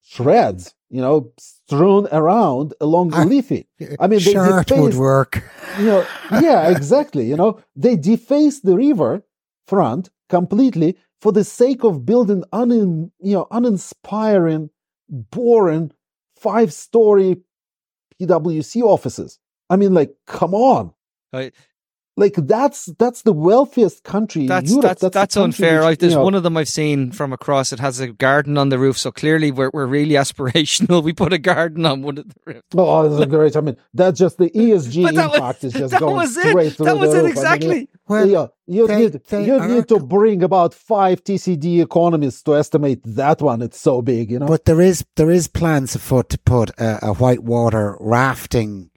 shreds, 0.02 0.74
you 0.90 1.02
know, 1.02 1.32
strewn 1.38 2.08
around 2.12 2.74
along 2.80 3.10
the 3.10 3.26
leafy. 3.32 3.68
I 4.00 4.08
mean, 4.08 4.20
they 4.20 4.32
Shard 4.32 4.72
would 4.72 4.96
work. 4.96 5.44
You 5.78 5.86
know, 5.86 6.08
yeah, 6.42 6.70
exactly. 6.70 7.28
You 7.28 7.36
know, 7.36 7.62
they 7.76 7.98
defaced 7.98 8.66
the 8.66 8.76
river 8.76 9.24
front 9.68 10.10
completely 10.30 10.98
for 11.22 11.32
the 11.32 11.44
sake 11.44 11.84
of 11.84 12.06
building 12.06 12.44
un, 12.54 13.12
you 13.20 13.34
know, 13.34 13.48
uninspiring, 13.52 14.70
boring 15.10 15.92
five-story 16.38 17.38
PwC 18.20 18.82
offices. 18.82 19.40
I 19.70 19.76
mean, 19.76 19.94
like, 19.94 20.12
come 20.26 20.54
on. 20.54 20.94
I- 21.34 21.52
like 22.20 22.34
that's 22.36 22.86
that's 22.98 23.22
the 23.22 23.32
wealthiest 23.32 24.04
country 24.04 24.42
in 24.42 24.48
That's 24.48 24.72
Europe. 24.72 24.82
that's 24.86 25.02
the 25.02 25.10
that's, 25.12 25.38
unfair. 25.38 25.82
which, 25.82 25.86
I, 25.86 25.90
you 25.92 25.96
there's 25.98 26.16
know, 26.16 26.24
one 26.24 26.34
of 26.34 26.42
them 26.42 26.58
I've 26.58 26.68
seen 26.68 27.12
from 27.12 27.32
across. 27.32 27.72
It 27.72 27.80
has 27.80 28.00
a 28.00 28.08
garden 28.08 28.58
on 28.58 28.70
the 28.70 28.80
roof, 28.80 28.98
so 28.98 29.12
clearly 29.12 29.52
we're 29.52 29.70
we're 29.72 29.86
really 29.86 30.16
aspirational. 30.24 31.04
We 31.04 31.14
put 31.14 31.32
a 31.32 31.38
garden 31.38 31.86
on 31.86 32.02
one 32.02 32.18
of 32.18 32.28
the 32.28 32.34
roofs. 32.44 32.64
Oh, 32.76 32.90
oh 33.06 33.08
that's 33.16 33.30
great. 33.30 33.56
I 33.56 33.62
mean, 33.62 33.78
that's 33.94 34.18
just 34.18 34.40
the 34.40 34.50
ESG 34.50 35.04
But 35.04 35.14
that 35.14 35.28
was- 35.30 35.36
impact 35.38 35.64
is 35.64 35.74
just 35.74 35.96
going 36.00 36.16
was 36.16 36.32
straight 36.36 36.68
it. 36.68 36.76
through 36.78 36.86
That 36.88 36.94
the 36.96 37.00
was 37.00 37.14
it 37.14 37.18
roof. 37.18 37.18
I 37.18 37.22
mean, 37.22 37.32
exactly. 37.38 37.90
Well, 38.08 38.28
yeah, 38.28 38.48
you 38.66 38.88
they- 38.88 38.98
need 38.98 39.22
they 39.30 39.46
you 39.46 39.68
need 39.68 39.88
to 39.90 40.00
bring 40.00 40.42
about 40.42 40.74
five 40.74 41.24
TCD 41.24 41.84
economists 41.84 42.42
to 42.44 42.56
estimate 42.56 43.02
that 43.06 43.44
one. 43.44 43.62
It's 43.62 43.80
so 43.80 44.02
big, 44.02 44.32
you 44.32 44.40
know. 44.40 44.48
But 44.48 44.66
there 44.66 44.82
is 44.82 45.06
there 45.18 45.30
is 45.30 45.48
plans 45.48 45.94
afoot 45.94 46.30
to 46.30 46.40
put 46.40 46.72
a, 46.80 47.10
a 47.10 47.14
whitewater 47.14 47.96
rafting 48.00 48.90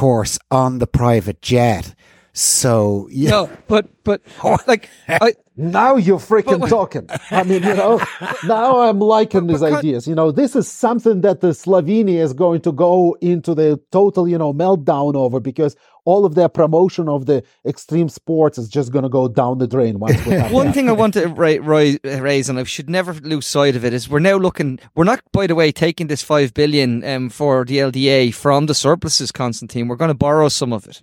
course 0.00 0.38
on 0.50 0.78
the 0.78 0.86
private 0.86 1.40
jet. 1.42 1.94
So 2.32 3.08
yeah, 3.10 3.30
No, 3.30 3.50
but 3.66 3.84
but 4.04 4.20
like 4.68 4.90
I, 5.08 5.32
now 5.56 5.96
you're 5.96 6.18
freaking 6.18 6.60
But- 6.60 6.68
talking. 6.68 7.08
I 7.30 7.42
mean, 7.44 7.62
you 7.62 7.74
know, 7.74 7.98
now 8.44 8.80
I'm 8.86 8.98
liking 9.00 9.46
these 9.46 9.60
but 9.60 9.70
can't- 9.70 9.78
ideas. 9.84 10.06
You 10.06 10.14
know, 10.14 10.30
this 10.30 10.54
is 10.54 10.68
something 10.70 11.22
that 11.22 11.40
the 11.40 11.52
Slovenia 11.54 12.20
is 12.26 12.34
going 12.34 12.60
to 12.68 12.72
go 12.72 13.16
into 13.22 13.54
the 13.54 13.80
total, 13.90 14.28
you 14.28 14.36
know, 14.36 14.52
meltdown 14.52 15.14
over 15.16 15.40
because 15.40 15.76
all 16.06 16.24
of 16.24 16.34
their 16.34 16.48
promotion 16.48 17.08
of 17.08 17.26
the 17.26 17.42
extreme 17.66 18.08
sports 18.08 18.56
is 18.56 18.68
just 18.68 18.92
going 18.92 19.02
to 19.02 19.08
go 19.10 19.28
down 19.28 19.58
the 19.58 19.66
drain 19.66 19.98
once 19.98 20.24
One 20.50 20.72
thing 20.72 20.88
I 20.88 20.92
want 20.92 21.14
to 21.14 21.26
ra- 21.28 21.58
ri- 21.60 21.98
raise, 22.02 22.48
and 22.48 22.58
I 22.58 22.64
should 22.64 22.88
never 22.88 23.12
lose 23.12 23.46
sight 23.46 23.76
of 23.76 23.84
it, 23.84 23.92
is 23.92 24.08
we're 24.08 24.20
now 24.20 24.36
looking. 24.36 24.78
We're 24.94 25.04
not, 25.04 25.20
by 25.32 25.46
the 25.46 25.54
way, 25.54 25.72
taking 25.72 26.06
this 26.06 26.22
five 26.22 26.54
billion 26.54 27.04
um, 27.04 27.28
for 27.28 27.64
the 27.64 27.78
LDA 27.78 28.32
from 28.32 28.66
the 28.66 28.74
surpluses, 28.74 29.32
Constantine. 29.32 29.88
We're 29.88 29.96
going 29.96 30.08
to 30.08 30.14
borrow 30.14 30.48
some 30.48 30.72
of 30.72 30.86
it. 30.86 31.02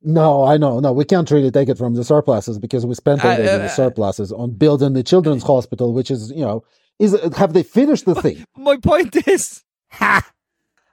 No, 0.00 0.44
I 0.44 0.56
know. 0.56 0.78
No, 0.78 0.92
we 0.92 1.04
can't 1.04 1.28
really 1.30 1.50
take 1.50 1.68
it 1.68 1.76
from 1.76 1.94
the 1.94 2.04
surpluses 2.04 2.58
because 2.60 2.86
we 2.86 2.94
spent 2.94 3.24
Uh, 3.24 3.28
already 3.28 3.48
uh, 3.48 3.58
the 3.58 3.68
surpluses 3.68 4.30
on 4.32 4.52
building 4.52 4.92
the 4.92 5.02
children's 5.02 5.42
hospital, 5.42 5.92
which 5.92 6.10
is, 6.12 6.30
you 6.30 6.44
know, 6.44 6.62
is 7.00 7.18
have 7.36 7.52
they 7.52 7.64
finished 7.64 8.04
the 8.04 8.14
thing? 8.14 8.44
My 8.56 8.76
point 8.76 9.16
is, 9.28 9.64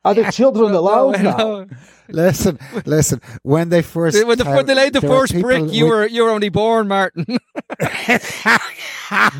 Are 0.06 0.14
the 0.14 0.32
children 0.32 0.72
No, 0.72 0.80
allowed 0.80 1.22
no, 1.24 1.32
now? 1.32 1.38
no. 1.38 1.68
listen, 2.10 2.60
listen. 2.86 3.20
When 3.44 3.70
they 3.70 3.82
first 3.82 4.24
when, 4.26 4.38
the, 4.38 4.46
when 4.46 4.66
they 4.68 4.76
laid 4.76 4.94
the 4.94 5.02
first 5.02 5.34
brick, 5.42 5.74
you 5.74 5.86
with- 5.86 5.92
were 5.94 6.06
you 6.08 6.24
were 6.24 6.30
only 6.30 6.50
born, 6.50 6.88
Martin. 6.88 7.26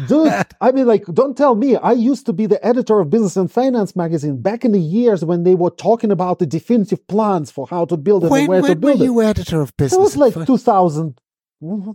Dude, 0.08 0.32
I 0.62 0.72
mean, 0.72 0.86
like, 0.86 1.06
don't 1.06 1.36
tell 1.36 1.56
me. 1.56 1.76
I 1.76 1.92
used 1.94 2.26
to 2.28 2.34
be 2.34 2.46
the 2.46 2.64
editor 2.66 3.00
of 3.00 3.10
Business 3.10 3.36
and 3.36 3.52
Finance 3.52 3.96
magazine 3.96 4.42
back 4.42 4.64
in 4.64 4.72
the 4.74 4.80
years 4.80 5.24
when 5.26 5.44
they 5.44 5.56
were 5.56 5.72
talking 5.72 6.12
about 6.12 6.40
the 6.40 6.46
definitive 6.46 7.06
plans 7.08 7.50
for 7.52 7.66
how 7.68 7.86
to 7.86 7.98
build 7.98 8.26
it 8.26 8.32
when, 8.32 8.42
and 8.42 8.50
where 8.50 8.62
to 8.62 8.68
when 8.68 8.74
were 8.76 8.80
build 8.80 9.02
it. 9.02 9.06
you 9.06 9.22
editor 9.22 9.62
of 9.62 9.76
Business? 9.78 9.98
It 9.98 10.02
was 10.02 10.18
like 10.18 10.34
Fin- 10.36 10.46
2000, 10.46 11.20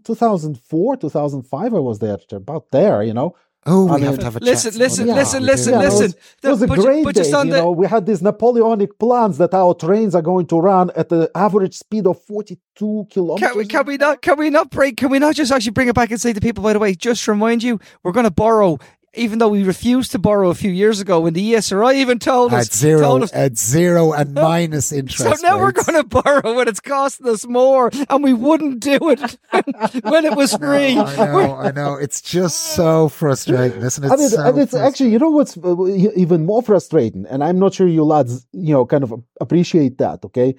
2004, 0.04 0.96
2005. 0.96 1.74
I 1.74 1.78
was 1.78 1.98
the 2.00 2.10
editor, 2.10 2.36
about 2.36 2.70
there, 2.72 3.02
you 3.02 3.14
know. 3.14 3.36
Oh, 3.66 3.84
we 3.86 3.90
I 3.90 3.98
have 4.00 4.10
mean- 4.10 4.18
to 4.18 4.24
have 4.24 4.36
a 4.36 4.40
listen, 4.40 4.72
chat. 4.72 4.78
listen, 4.80 5.06
Yeah, 5.08 5.14
listen, 5.14 5.40
we 5.42 5.46
do. 5.46 5.52
listen, 5.52 5.72
Yeah, 5.74 5.80
it 5.80 5.84
was- 5.84 6.00
listen. 6.00 6.18
It 6.42 6.48
was 6.48 6.62
a 6.62 6.66
But 6.66 6.78
great 6.78 7.04
but 7.04 7.14
day. 7.14 7.20
just 7.20 7.34
on 7.34 7.46
You 7.46 7.52
the- 7.52 7.58
know, 7.58 7.70
we 7.72 7.86
had 7.86 8.06
these 8.06 8.22
Napoleonic 8.22 8.98
plans 8.98 9.38
that 9.38 9.52
our 9.54 9.74
trains 9.74 10.14
are 10.14 10.22
going 10.22 10.46
to 10.46 10.56
run 10.60 10.90
at 10.96 11.08
the 11.08 11.30
average 11.34 11.76
speed 11.78 12.06
of 12.06 12.20
42 12.22 13.06
kilometers. 13.10 13.48
Can 13.48 13.58
we, 13.58 13.66
can 13.66 13.86
we 13.86 13.96
not? 13.96 14.22
Can 14.22 14.38
we 14.38 14.50
not 14.50 14.70
break? 14.70 14.96
Can 14.96 15.10
we 15.10 15.18
not 15.18 15.34
just 15.34 15.52
actually 15.52 15.72
bring 15.72 15.88
it 15.88 15.94
back 15.94 16.10
and 16.10 16.20
say 16.20 16.32
to 16.32 16.40
people? 16.40 16.62
By 16.64 16.72
the 16.72 16.78
way, 16.78 16.94
just 16.94 17.24
to 17.24 17.32
remind 17.32 17.62
you, 17.62 17.78
we're 18.02 18.12
going 18.12 18.24
to 18.24 18.30
borrow, 18.30 18.78
even 19.14 19.40
though 19.40 19.48
we 19.48 19.64
refused 19.64 20.12
to 20.12 20.18
borrow 20.18 20.50
a 20.50 20.54
few 20.54 20.70
years 20.70 21.00
ago 21.00 21.20
when 21.20 21.34
the 21.34 21.52
ESRI 21.52 21.96
even 21.96 22.18
told 22.18 22.54
us. 22.54 22.68
at 22.68 22.74
zero, 22.74 23.00
told 23.00 23.22
us 23.24 23.32
at 23.32 23.56
zero 23.56 24.12
and 24.12 24.34
minus 24.34 24.92
interest. 24.92 25.40
so 25.40 25.46
now 25.46 25.58
we're 25.58 25.72
going 25.72 26.00
to 26.00 26.04
borrow 26.04 26.54
when 26.54 26.68
it's 26.68 26.80
costing 26.80 27.28
us 27.28 27.44
more, 27.46 27.90
and 28.08 28.22
we 28.22 28.32
wouldn't 28.32 28.80
do 28.80 28.98
it 29.10 29.38
when 30.04 30.24
it 30.24 30.36
was 30.36 30.54
free. 30.56 30.96
I 30.96 31.16
know, 31.16 31.56
I 31.56 31.70
know. 31.72 31.94
It's 31.94 32.20
just 32.20 32.74
so 32.74 33.08
frustrating, 33.08 33.82
isn't 33.82 34.04
it? 34.04 34.12
I 34.12 34.16
mean, 34.16 34.28
so 34.28 34.42
and 34.46 34.58
it's 34.58 34.74
actually, 34.74 35.10
you 35.10 35.18
know 35.18 35.30
what's 35.30 35.56
uh, 35.56 35.86
even 36.16 36.46
more 36.46 36.62
frustrating, 36.62 37.26
and 37.26 37.42
I'm 37.42 37.58
not 37.58 37.74
sure 37.74 37.88
you 37.88 38.04
lads, 38.04 38.46
you 38.52 38.72
know, 38.72 38.86
kind 38.86 39.02
of 39.02 39.12
appreciate 39.40 39.98
that, 39.98 40.24
okay? 40.24 40.54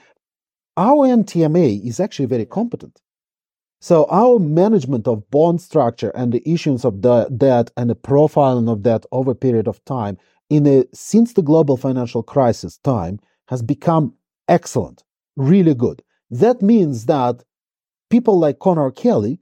Our 0.75 1.07
NTMA 1.07 1.85
is 1.85 1.99
actually 1.99 2.25
very 2.25 2.45
competent. 2.45 2.99
So 3.83 4.05
our 4.11 4.37
management 4.37 5.07
of 5.07 5.27
bond 5.31 5.59
structure 5.59 6.11
and 6.11 6.31
the 6.31 6.47
issuance 6.47 6.85
of 6.85 7.01
the 7.01 7.25
debt 7.35 7.71
and 7.75 7.89
the 7.89 7.95
profiling 7.95 8.71
of 8.71 8.83
debt 8.83 9.07
over 9.11 9.31
a 9.31 9.35
period 9.35 9.67
of 9.67 9.83
time 9.85 10.19
in 10.51 10.67
a 10.67 10.85
since 10.93 11.33
the 11.33 11.41
global 11.41 11.77
financial 11.77 12.21
crisis 12.21 12.77
time 12.77 13.19
has 13.47 13.63
become 13.63 14.13
excellent, 14.47 15.03
really 15.35 15.73
good. 15.73 16.03
That 16.29 16.61
means 16.61 17.07
that 17.07 17.43
people 18.11 18.37
like 18.37 18.59
Conor 18.59 18.91
Kelly, 18.91 19.39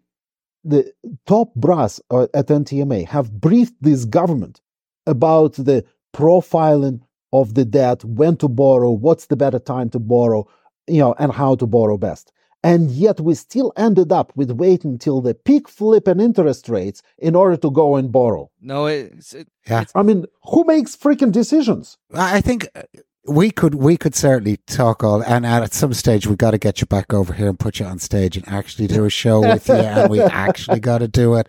the 0.63 0.89
top 1.25 1.53
brass 1.55 1.99
uh, 2.09 2.27
at 2.33 2.47
NTMA, 2.47 3.07
have 3.07 3.41
briefed 3.41 3.75
this 3.81 4.05
government 4.05 4.61
about 5.05 5.53
the 5.55 5.83
profiling 6.15 7.01
of 7.33 7.55
the 7.55 7.65
debt, 7.65 8.05
when 8.05 8.37
to 8.37 8.47
borrow, 8.47 8.91
what's 8.91 9.25
the 9.25 9.35
better 9.35 9.59
time 9.59 9.89
to 9.89 9.99
borrow, 9.99 10.47
you 10.87 10.99
know, 10.99 11.13
and 11.19 11.33
how 11.33 11.55
to 11.55 11.67
borrow 11.67 11.97
best. 11.97 12.31
And 12.61 12.91
yet 12.91 13.21
we 13.21 13.35
still 13.35 13.71
ended 13.77 14.11
up 14.11 14.33
with 14.35 14.51
waiting 14.51 14.97
till 14.97 15.21
the 15.21 15.33
peak 15.33 15.69
flipping 15.69 16.19
interest 16.19 16.67
rates 16.67 17.01
in 17.17 17.35
order 17.35 17.55
to 17.55 17.71
go 17.71 17.95
and 17.95 18.11
borrow. 18.11 18.51
No, 18.61 18.85
it's, 18.85 19.33
it, 19.33 19.47
Yeah. 19.67 19.85
I 19.95 20.03
mean, 20.03 20.25
who 20.43 20.65
makes 20.65 20.95
freaking 20.95 21.31
decisions? 21.31 21.97
I 22.13 22.37
I 22.37 22.41
think 22.41 22.67
uh, 22.75 22.81
we 23.25 23.51
could 23.51 23.75
we 23.75 23.95
could 23.97 24.15
certainly 24.15 24.57
talk 24.67 25.03
all, 25.03 25.21
and 25.23 25.45
at 25.45 25.73
some 25.73 25.93
stage 25.93 26.27
we 26.27 26.35
got 26.35 26.51
to 26.51 26.57
get 26.57 26.81
you 26.81 26.87
back 26.87 27.13
over 27.13 27.33
here 27.33 27.49
and 27.49 27.59
put 27.59 27.79
you 27.79 27.85
on 27.85 27.99
stage 27.99 28.35
and 28.35 28.47
actually 28.47 28.87
do 28.87 29.05
a 29.05 29.09
show 29.09 29.39
with 29.41 29.67
you, 29.69 29.75
and 29.75 30.09
we 30.09 30.19
actually 30.47 30.79
got 30.79 30.99
to 30.99 31.07
do 31.07 31.35
it. 31.35 31.47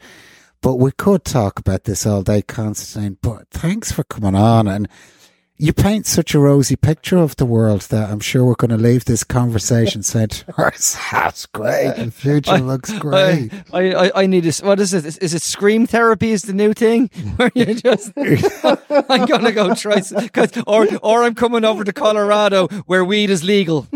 But 0.62 0.76
we 0.76 0.92
could 0.92 1.24
talk 1.24 1.58
about 1.58 1.84
this 1.84 2.06
all 2.06 2.22
day, 2.22 2.42
Constantine. 2.42 3.16
But 3.22 3.48
thanks 3.50 3.92
for 3.92 4.04
coming 4.04 4.34
on, 4.34 4.68
and 4.68 4.88
you 5.62 5.72
paint 5.74 6.06
such 6.06 6.34
a 6.34 6.38
rosy 6.38 6.74
picture 6.76 7.18
of 7.18 7.36
the 7.36 7.44
world 7.44 7.82
that 7.82 8.08
I'm 8.10 8.20
sure 8.20 8.44
we're 8.44 8.54
going 8.54 8.70
to 8.70 8.76
leave 8.78 9.04
this 9.04 9.22
conversation 9.24 10.02
saying, 10.10 10.30
"That's 10.56 11.46
great. 11.46 11.94
The 11.96 12.10
future 12.10 12.58
looks 12.58 12.92
great." 12.98 13.50
I, 13.72 13.92
I, 13.92 14.22
I 14.22 14.26
need 14.26 14.44
this. 14.44 14.62
What 14.62 14.80
is 14.80 14.94
it? 14.94 15.04
Is, 15.04 15.18
is 15.18 15.34
it 15.34 15.42
scream 15.42 15.86
therapy? 15.86 16.30
Is 16.32 16.42
the 16.42 16.54
new 16.54 16.72
thing 16.72 17.08
where 17.36 17.50
you 17.54 17.74
just? 17.74 18.12
I'm 18.16 19.26
gonna 19.26 19.52
go 19.52 19.74
try, 19.74 20.00
cause, 20.32 20.52
or 20.66 20.86
or 21.02 21.24
I'm 21.24 21.34
coming 21.34 21.64
over 21.64 21.84
to 21.84 21.92
Colorado 21.92 22.68
where 22.86 23.04
weed 23.04 23.28
is 23.30 23.44
legal. 23.44 23.86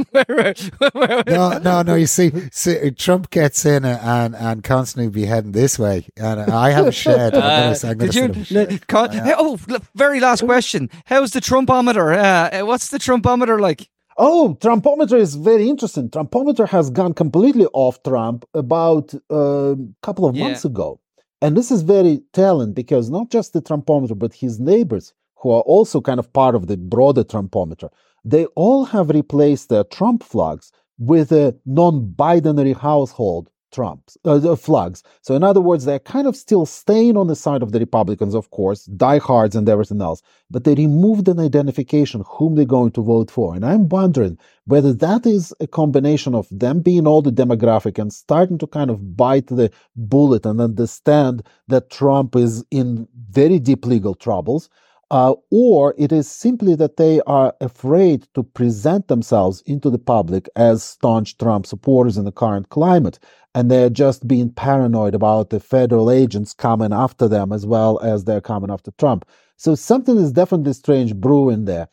No, 1.27 1.59
no, 1.59 1.83
no. 1.83 1.95
You 1.95 2.07
see, 2.07 2.31
see, 2.53 2.91
Trump 2.91 3.31
gets 3.31 3.65
in 3.65 3.85
and 3.85 4.35
and 4.37 4.63
constantly 4.63 5.09
be 5.11 5.27
heading 5.27 5.53
this 5.53 5.79
way, 5.79 6.07
and 6.17 6.41
I 6.41 6.71
have 6.71 6.87
a 6.87 6.93
shed. 6.93 7.35
I'm 7.35 7.43
Uh, 7.43 7.75
gonna, 7.75 7.91
I'm 7.93 7.99
gonna 7.99 8.13
did 8.13 8.15
you? 8.37 8.45
sort 8.45 8.73
of- 8.73 8.87
con- 8.87 9.11
oh, 9.37 9.59
very 9.95 10.21
last 10.21 10.43
question. 10.45 10.91
How's 11.07 11.31
the 11.33 11.41
Trumpometer? 11.55 12.17
Uh, 12.17 12.63
uh, 12.63 12.67
what's 12.67 12.89
the 12.89 12.99
Trumpometer 12.99 13.61
like? 13.61 13.89
Oh, 14.19 14.57
Trumpometer 14.61 15.17
is 15.19 15.37
very 15.37 15.69
interesting. 15.69 16.11
Trumpometer 16.11 16.69
has 16.69 16.91
gone 16.91 17.15
completely 17.15 17.67
off 17.73 18.03
Trump 18.03 18.45
about 18.55 19.15
a 19.31 19.77
couple 20.03 20.25
of 20.27 20.35
Yeah. 20.35 20.45
months 20.45 20.65
ago. 20.65 21.01
And 21.41 21.57
this 21.57 21.71
is 21.71 21.83
very 21.83 22.23
telling 22.33 22.73
because 22.73 23.09
not 23.11 23.31
just 23.31 23.53
the 23.53 23.63
Trumpometer, 23.63 24.19
but 24.19 24.35
his 24.35 24.59
neighbors, 24.59 25.13
who 25.41 25.51
are 25.51 25.63
also 25.63 26.01
kind 26.01 26.19
of 26.19 26.33
part 26.33 26.55
of 26.55 26.67
the 26.67 26.77
broader 26.77 27.23
Trumpometer, 27.23 27.89
they 28.25 28.47
all 28.57 28.87
have 28.87 29.11
replaced 29.11 29.69
their 29.69 29.85
Trump 29.85 30.23
flags 30.23 30.73
with 30.99 31.31
a 31.33 31.55
non 31.67 32.11
binary 32.13 32.73
household 32.73 33.51
Trumps 33.75 34.17
uh, 34.25 34.57
flags. 34.57 35.03
So, 35.23 35.35
in 35.35 35.43
other 35.43 35.61
words, 35.61 35.85
they're 35.85 35.99
kind 35.99 36.27
of 36.27 36.37
still 36.37 36.65
staying 36.65 37.17
on 37.17 37.27
the 37.27 37.37
side 37.37 37.63
of 37.63 37.73
the 37.73 37.81
Republicans, 37.81 38.35
of 38.35 38.51
course, 38.51 38.85
diehards 38.85 39.57
and 39.57 39.69
everything 39.69 40.01
else, 40.01 40.23
but 40.51 40.65
they 40.65 40.75
removed 40.75 41.29
an 41.29 41.41
identification 41.41 42.23
whom 42.27 42.55
they're 42.55 42.65
going 42.65 42.93
to 42.93 43.03
vote 43.03 43.31
for. 43.31 43.55
And 43.55 43.65
I'm 43.65 43.89
wondering 43.89 44.39
whether 44.67 44.93
that 44.95 45.27
is 45.27 45.53
a 45.61 45.67
combination 45.67 46.35
of 46.35 46.47
them 46.51 46.81
being 46.81 47.07
all 47.07 47.23
the 47.23 47.33
demographic 47.33 47.99
and 47.99 48.13
starting 48.13 48.59
to 48.59 48.67
kind 48.67 48.91
of 48.91 49.17
bite 49.17 49.49
the 49.49 49.71
bullet 49.97 50.47
and 50.47 50.61
understand 50.61 51.43
that 51.69 51.91
Trump 51.91 52.37
is 52.37 52.65
in 52.71 53.09
very 53.31 53.59
deep 53.59 53.85
legal 53.85 54.15
troubles. 54.15 54.71
Uh, 55.15 55.33
or 55.53 55.95
it 55.97 56.11
is 56.11 56.29
simply 56.29 56.75
that 56.75 56.97
they 56.97 57.21
are 57.21 57.55
afraid 57.61 58.27
to 58.35 58.43
present 58.43 59.07
themselves 59.07 59.63
into 59.65 59.89
the 59.89 59.97
public 59.97 60.49
as 60.57 60.83
staunch 60.83 61.39
Trump 61.39 61.67
supporters 61.67 62.19
in 62.19 62.25
the 62.25 62.33
current 62.33 62.69
climate. 62.71 63.21
And 63.55 63.71
they're 63.71 63.91
just 63.91 64.27
being 64.27 64.51
paranoid 64.51 65.15
about 65.15 65.51
the 65.51 65.61
federal 65.61 66.11
agents 66.11 66.53
coming 66.53 66.93
after 66.93 67.29
them 67.29 67.53
as 67.53 67.65
well 67.65 68.01
as 68.01 68.25
they're 68.25 68.41
coming 68.41 68.73
after 68.73 68.91
Trump. 68.99 69.25
So 69.57 69.77
something 69.77 70.17
is 70.17 70.33
definitely 70.33 70.73
strange 70.73 71.15
brewing 71.15 71.67
there. 71.67 71.87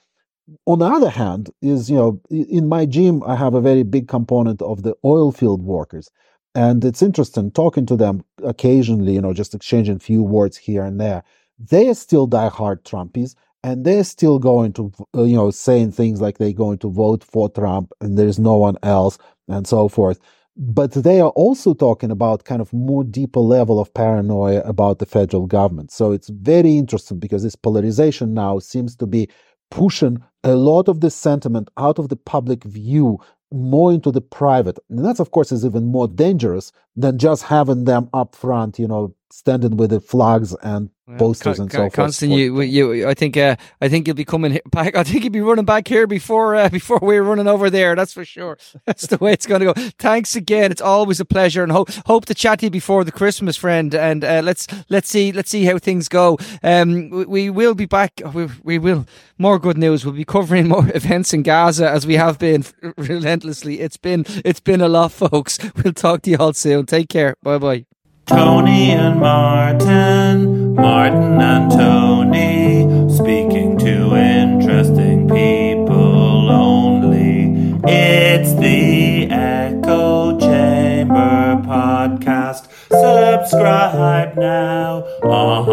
On 0.66 0.80
the 0.80 0.88
other 0.88 1.12
hand, 1.12 1.52
is 1.62 1.92
you 1.92 1.98
know, 1.98 2.22
in 2.32 2.68
my 2.68 2.88
gym, 2.88 3.22
I 3.28 3.36
have 3.36 3.54
a 3.54 3.62
very 3.62 3.84
big 3.84 4.08
component 4.08 4.64
of 4.64 4.82
the 4.82 4.96
oil 5.06 5.32
field 5.32 5.62
workers. 5.62 6.10
And 6.56 6.84
it's 6.84 7.04
interesting 7.04 7.52
talking 7.52 7.86
to 7.86 7.96
them 7.96 8.26
occasionally, 8.44 9.14
you 9.14 9.22
know, 9.22 9.32
just 9.32 9.54
exchanging 9.54 9.98
a 9.98 10.00
few 10.00 10.24
words 10.24 10.58
here 10.58 10.84
and 10.84 11.00
there 11.00 11.22
they're 11.70 11.94
still 11.94 12.28
diehard 12.28 12.84
Trumpies 12.84 13.36
and 13.64 13.86
they're 13.86 14.04
still 14.04 14.40
going 14.40 14.74
to, 14.74 14.92
uh, 15.16 15.24
you 15.24 15.36
know, 15.36 15.52
saying 15.52 15.92
things 15.92 16.22
like 16.22 16.38
they're 16.38 16.54
going 16.54 16.80
to 16.80 16.90
vote 16.90 17.24
for 17.24 17.50
Trump 17.50 17.92
and 18.02 18.18
there's 18.18 18.40
no 18.40 18.56
one 18.56 18.78
else 18.84 19.18
and 19.48 19.68
so 19.68 19.88
forth. 19.88 20.20
But 20.58 20.92
they 20.92 21.22
are 21.22 21.30
also 21.30 21.74
talking 21.74 22.12
about 22.12 22.44
kind 22.44 22.62
of 22.62 22.74
more 22.74 23.04
deeper 23.04 23.40
level 23.40 23.80
of 23.80 23.94
paranoia 23.94 24.62
about 24.62 25.00
the 25.00 25.06
federal 25.06 25.48
government. 25.48 25.92
So 25.92 26.12
it's 26.12 26.30
very 26.30 26.78
interesting 26.78 27.20
because 27.20 27.44
this 27.44 27.56
polarization 27.56 28.34
now 28.34 28.60
seems 28.60 28.96
to 28.98 29.08
be 29.08 29.30
pushing 29.70 30.22
a 30.44 30.56
lot 30.56 30.90
of 30.90 31.00
this 31.00 31.16
sentiment 31.16 31.70
out 31.78 32.00
of 32.00 32.10
the 32.10 32.18
public 32.18 32.64
view 32.64 33.20
more 33.52 33.92
into 33.92 34.12
the 34.12 34.22
private. 34.22 34.80
And 34.90 35.06
that's, 35.06 35.20
of 35.20 35.32
course, 35.32 35.52
is 35.52 35.66
even 35.66 35.86
more 35.86 36.08
dangerous 36.08 36.72
than 36.96 37.18
just 37.18 37.44
having 37.44 37.86
them 37.86 38.10
up 38.14 38.36
front, 38.36 38.80
you 38.80 38.88
know, 38.88 39.16
standing 39.32 39.78
with 39.78 39.92
the 39.92 40.00
flags 40.00 40.56
and 40.64 40.90
posters 41.18 41.58
Con- 41.58 41.64
and 41.64 41.72
so 41.72 41.78
forth. 41.78 41.94
Constant, 41.94 42.32
you, 42.32 42.62
you, 42.62 43.08
I 43.08 43.14
think, 43.14 43.38
uh, 43.38 43.56
I 43.82 43.90
think 43.90 44.08
you'll 44.08 44.16
be 44.16 44.26
coming 44.26 44.60
back. 44.72 44.96
I 44.96 45.04
think 45.04 45.24
you'll 45.24 45.34
be 45.34 45.42
running 45.42 45.66
back 45.66 45.88
here 45.88 46.08
before, 46.08 46.56
uh, 46.56 46.70
before 46.70 47.00
we're 47.02 47.24
running 47.24 47.48
over 47.48 47.70
there. 47.70 47.96
That's 47.96 48.14
for 48.14 48.26
sure. 48.26 48.58
That's 48.86 49.08
the 49.08 49.18
way 49.18 49.34
it's 49.34 49.46
going 49.46 49.62
to 49.62 49.74
go. 49.74 49.90
Thanks 49.98 50.36
again. 50.36 50.72
It's 50.72 50.82
always 50.82 51.20
a 51.20 51.26
pleasure, 51.26 51.64
and 51.64 51.72
hope 51.72 51.90
hope 52.06 52.26
to 52.26 52.34
chat 52.34 52.60
to 52.60 52.66
you 52.68 52.70
before 52.70 53.04
the 53.04 53.12
Christmas, 53.12 53.58
friend. 53.58 53.94
And 53.94 54.24
uh, 54.24 54.42
let's 54.44 54.68
let's 54.90 55.10
see 55.10 55.32
let's 55.32 55.50
see 55.50 55.66
how 55.66 55.78
things 55.78 56.08
go. 56.08 56.38
Um, 56.64 57.10
we, 57.10 57.26
we 57.26 57.50
will 57.50 57.76
be 57.76 57.86
back. 57.86 58.22
We, 58.34 58.48
we 58.64 58.80
will 58.80 59.06
more 59.38 59.60
good 59.60 59.78
news. 59.78 60.06
We'll 60.06 60.14
be 60.14 60.26
covering 60.26 60.68
more 60.68 60.90
events 60.96 61.34
in 61.34 61.44
Gaza 61.44 61.90
as 61.90 62.06
we 62.06 62.16
have 62.16 62.40
been 62.40 62.64
relentlessly. 62.98 63.80
It's 63.80 63.98
been 63.98 64.26
it's 64.46 64.60
been 64.60 64.82
a 64.82 64.88
lot, 64.88 65.12
folks. 65.12 65.60
We'll 65.76 65.94
talk 65.94 66.22
to 66.24 66.30
you 66.30 66.38
all 66.38 66.54
soon. 66.54 66.86
Take 66.86 67.10
care. 67.10 67.36
Bye 67.42 67.58
bye. 67.58 67.86
Tony 68.28 68.92
and 68.92 69.20
Martin, 69.20 70.61
Martin 70.76 71.42
and 71.42 71.72
Tony, 71.72 73.10
speaking 73.10 73.78
to 73.80 74.16
interesting 74.16 75.28
people 75.28 76.50
only. 76.50 77.76
It's 77.84 78.54
the 78.54 79.30
Echo 79.30 80.40
Chamber 80.40 81.62
podcast. 81.66 82.68
Subscribe 82.90 84.38
now 84.38 85.04
on 85.24 85.66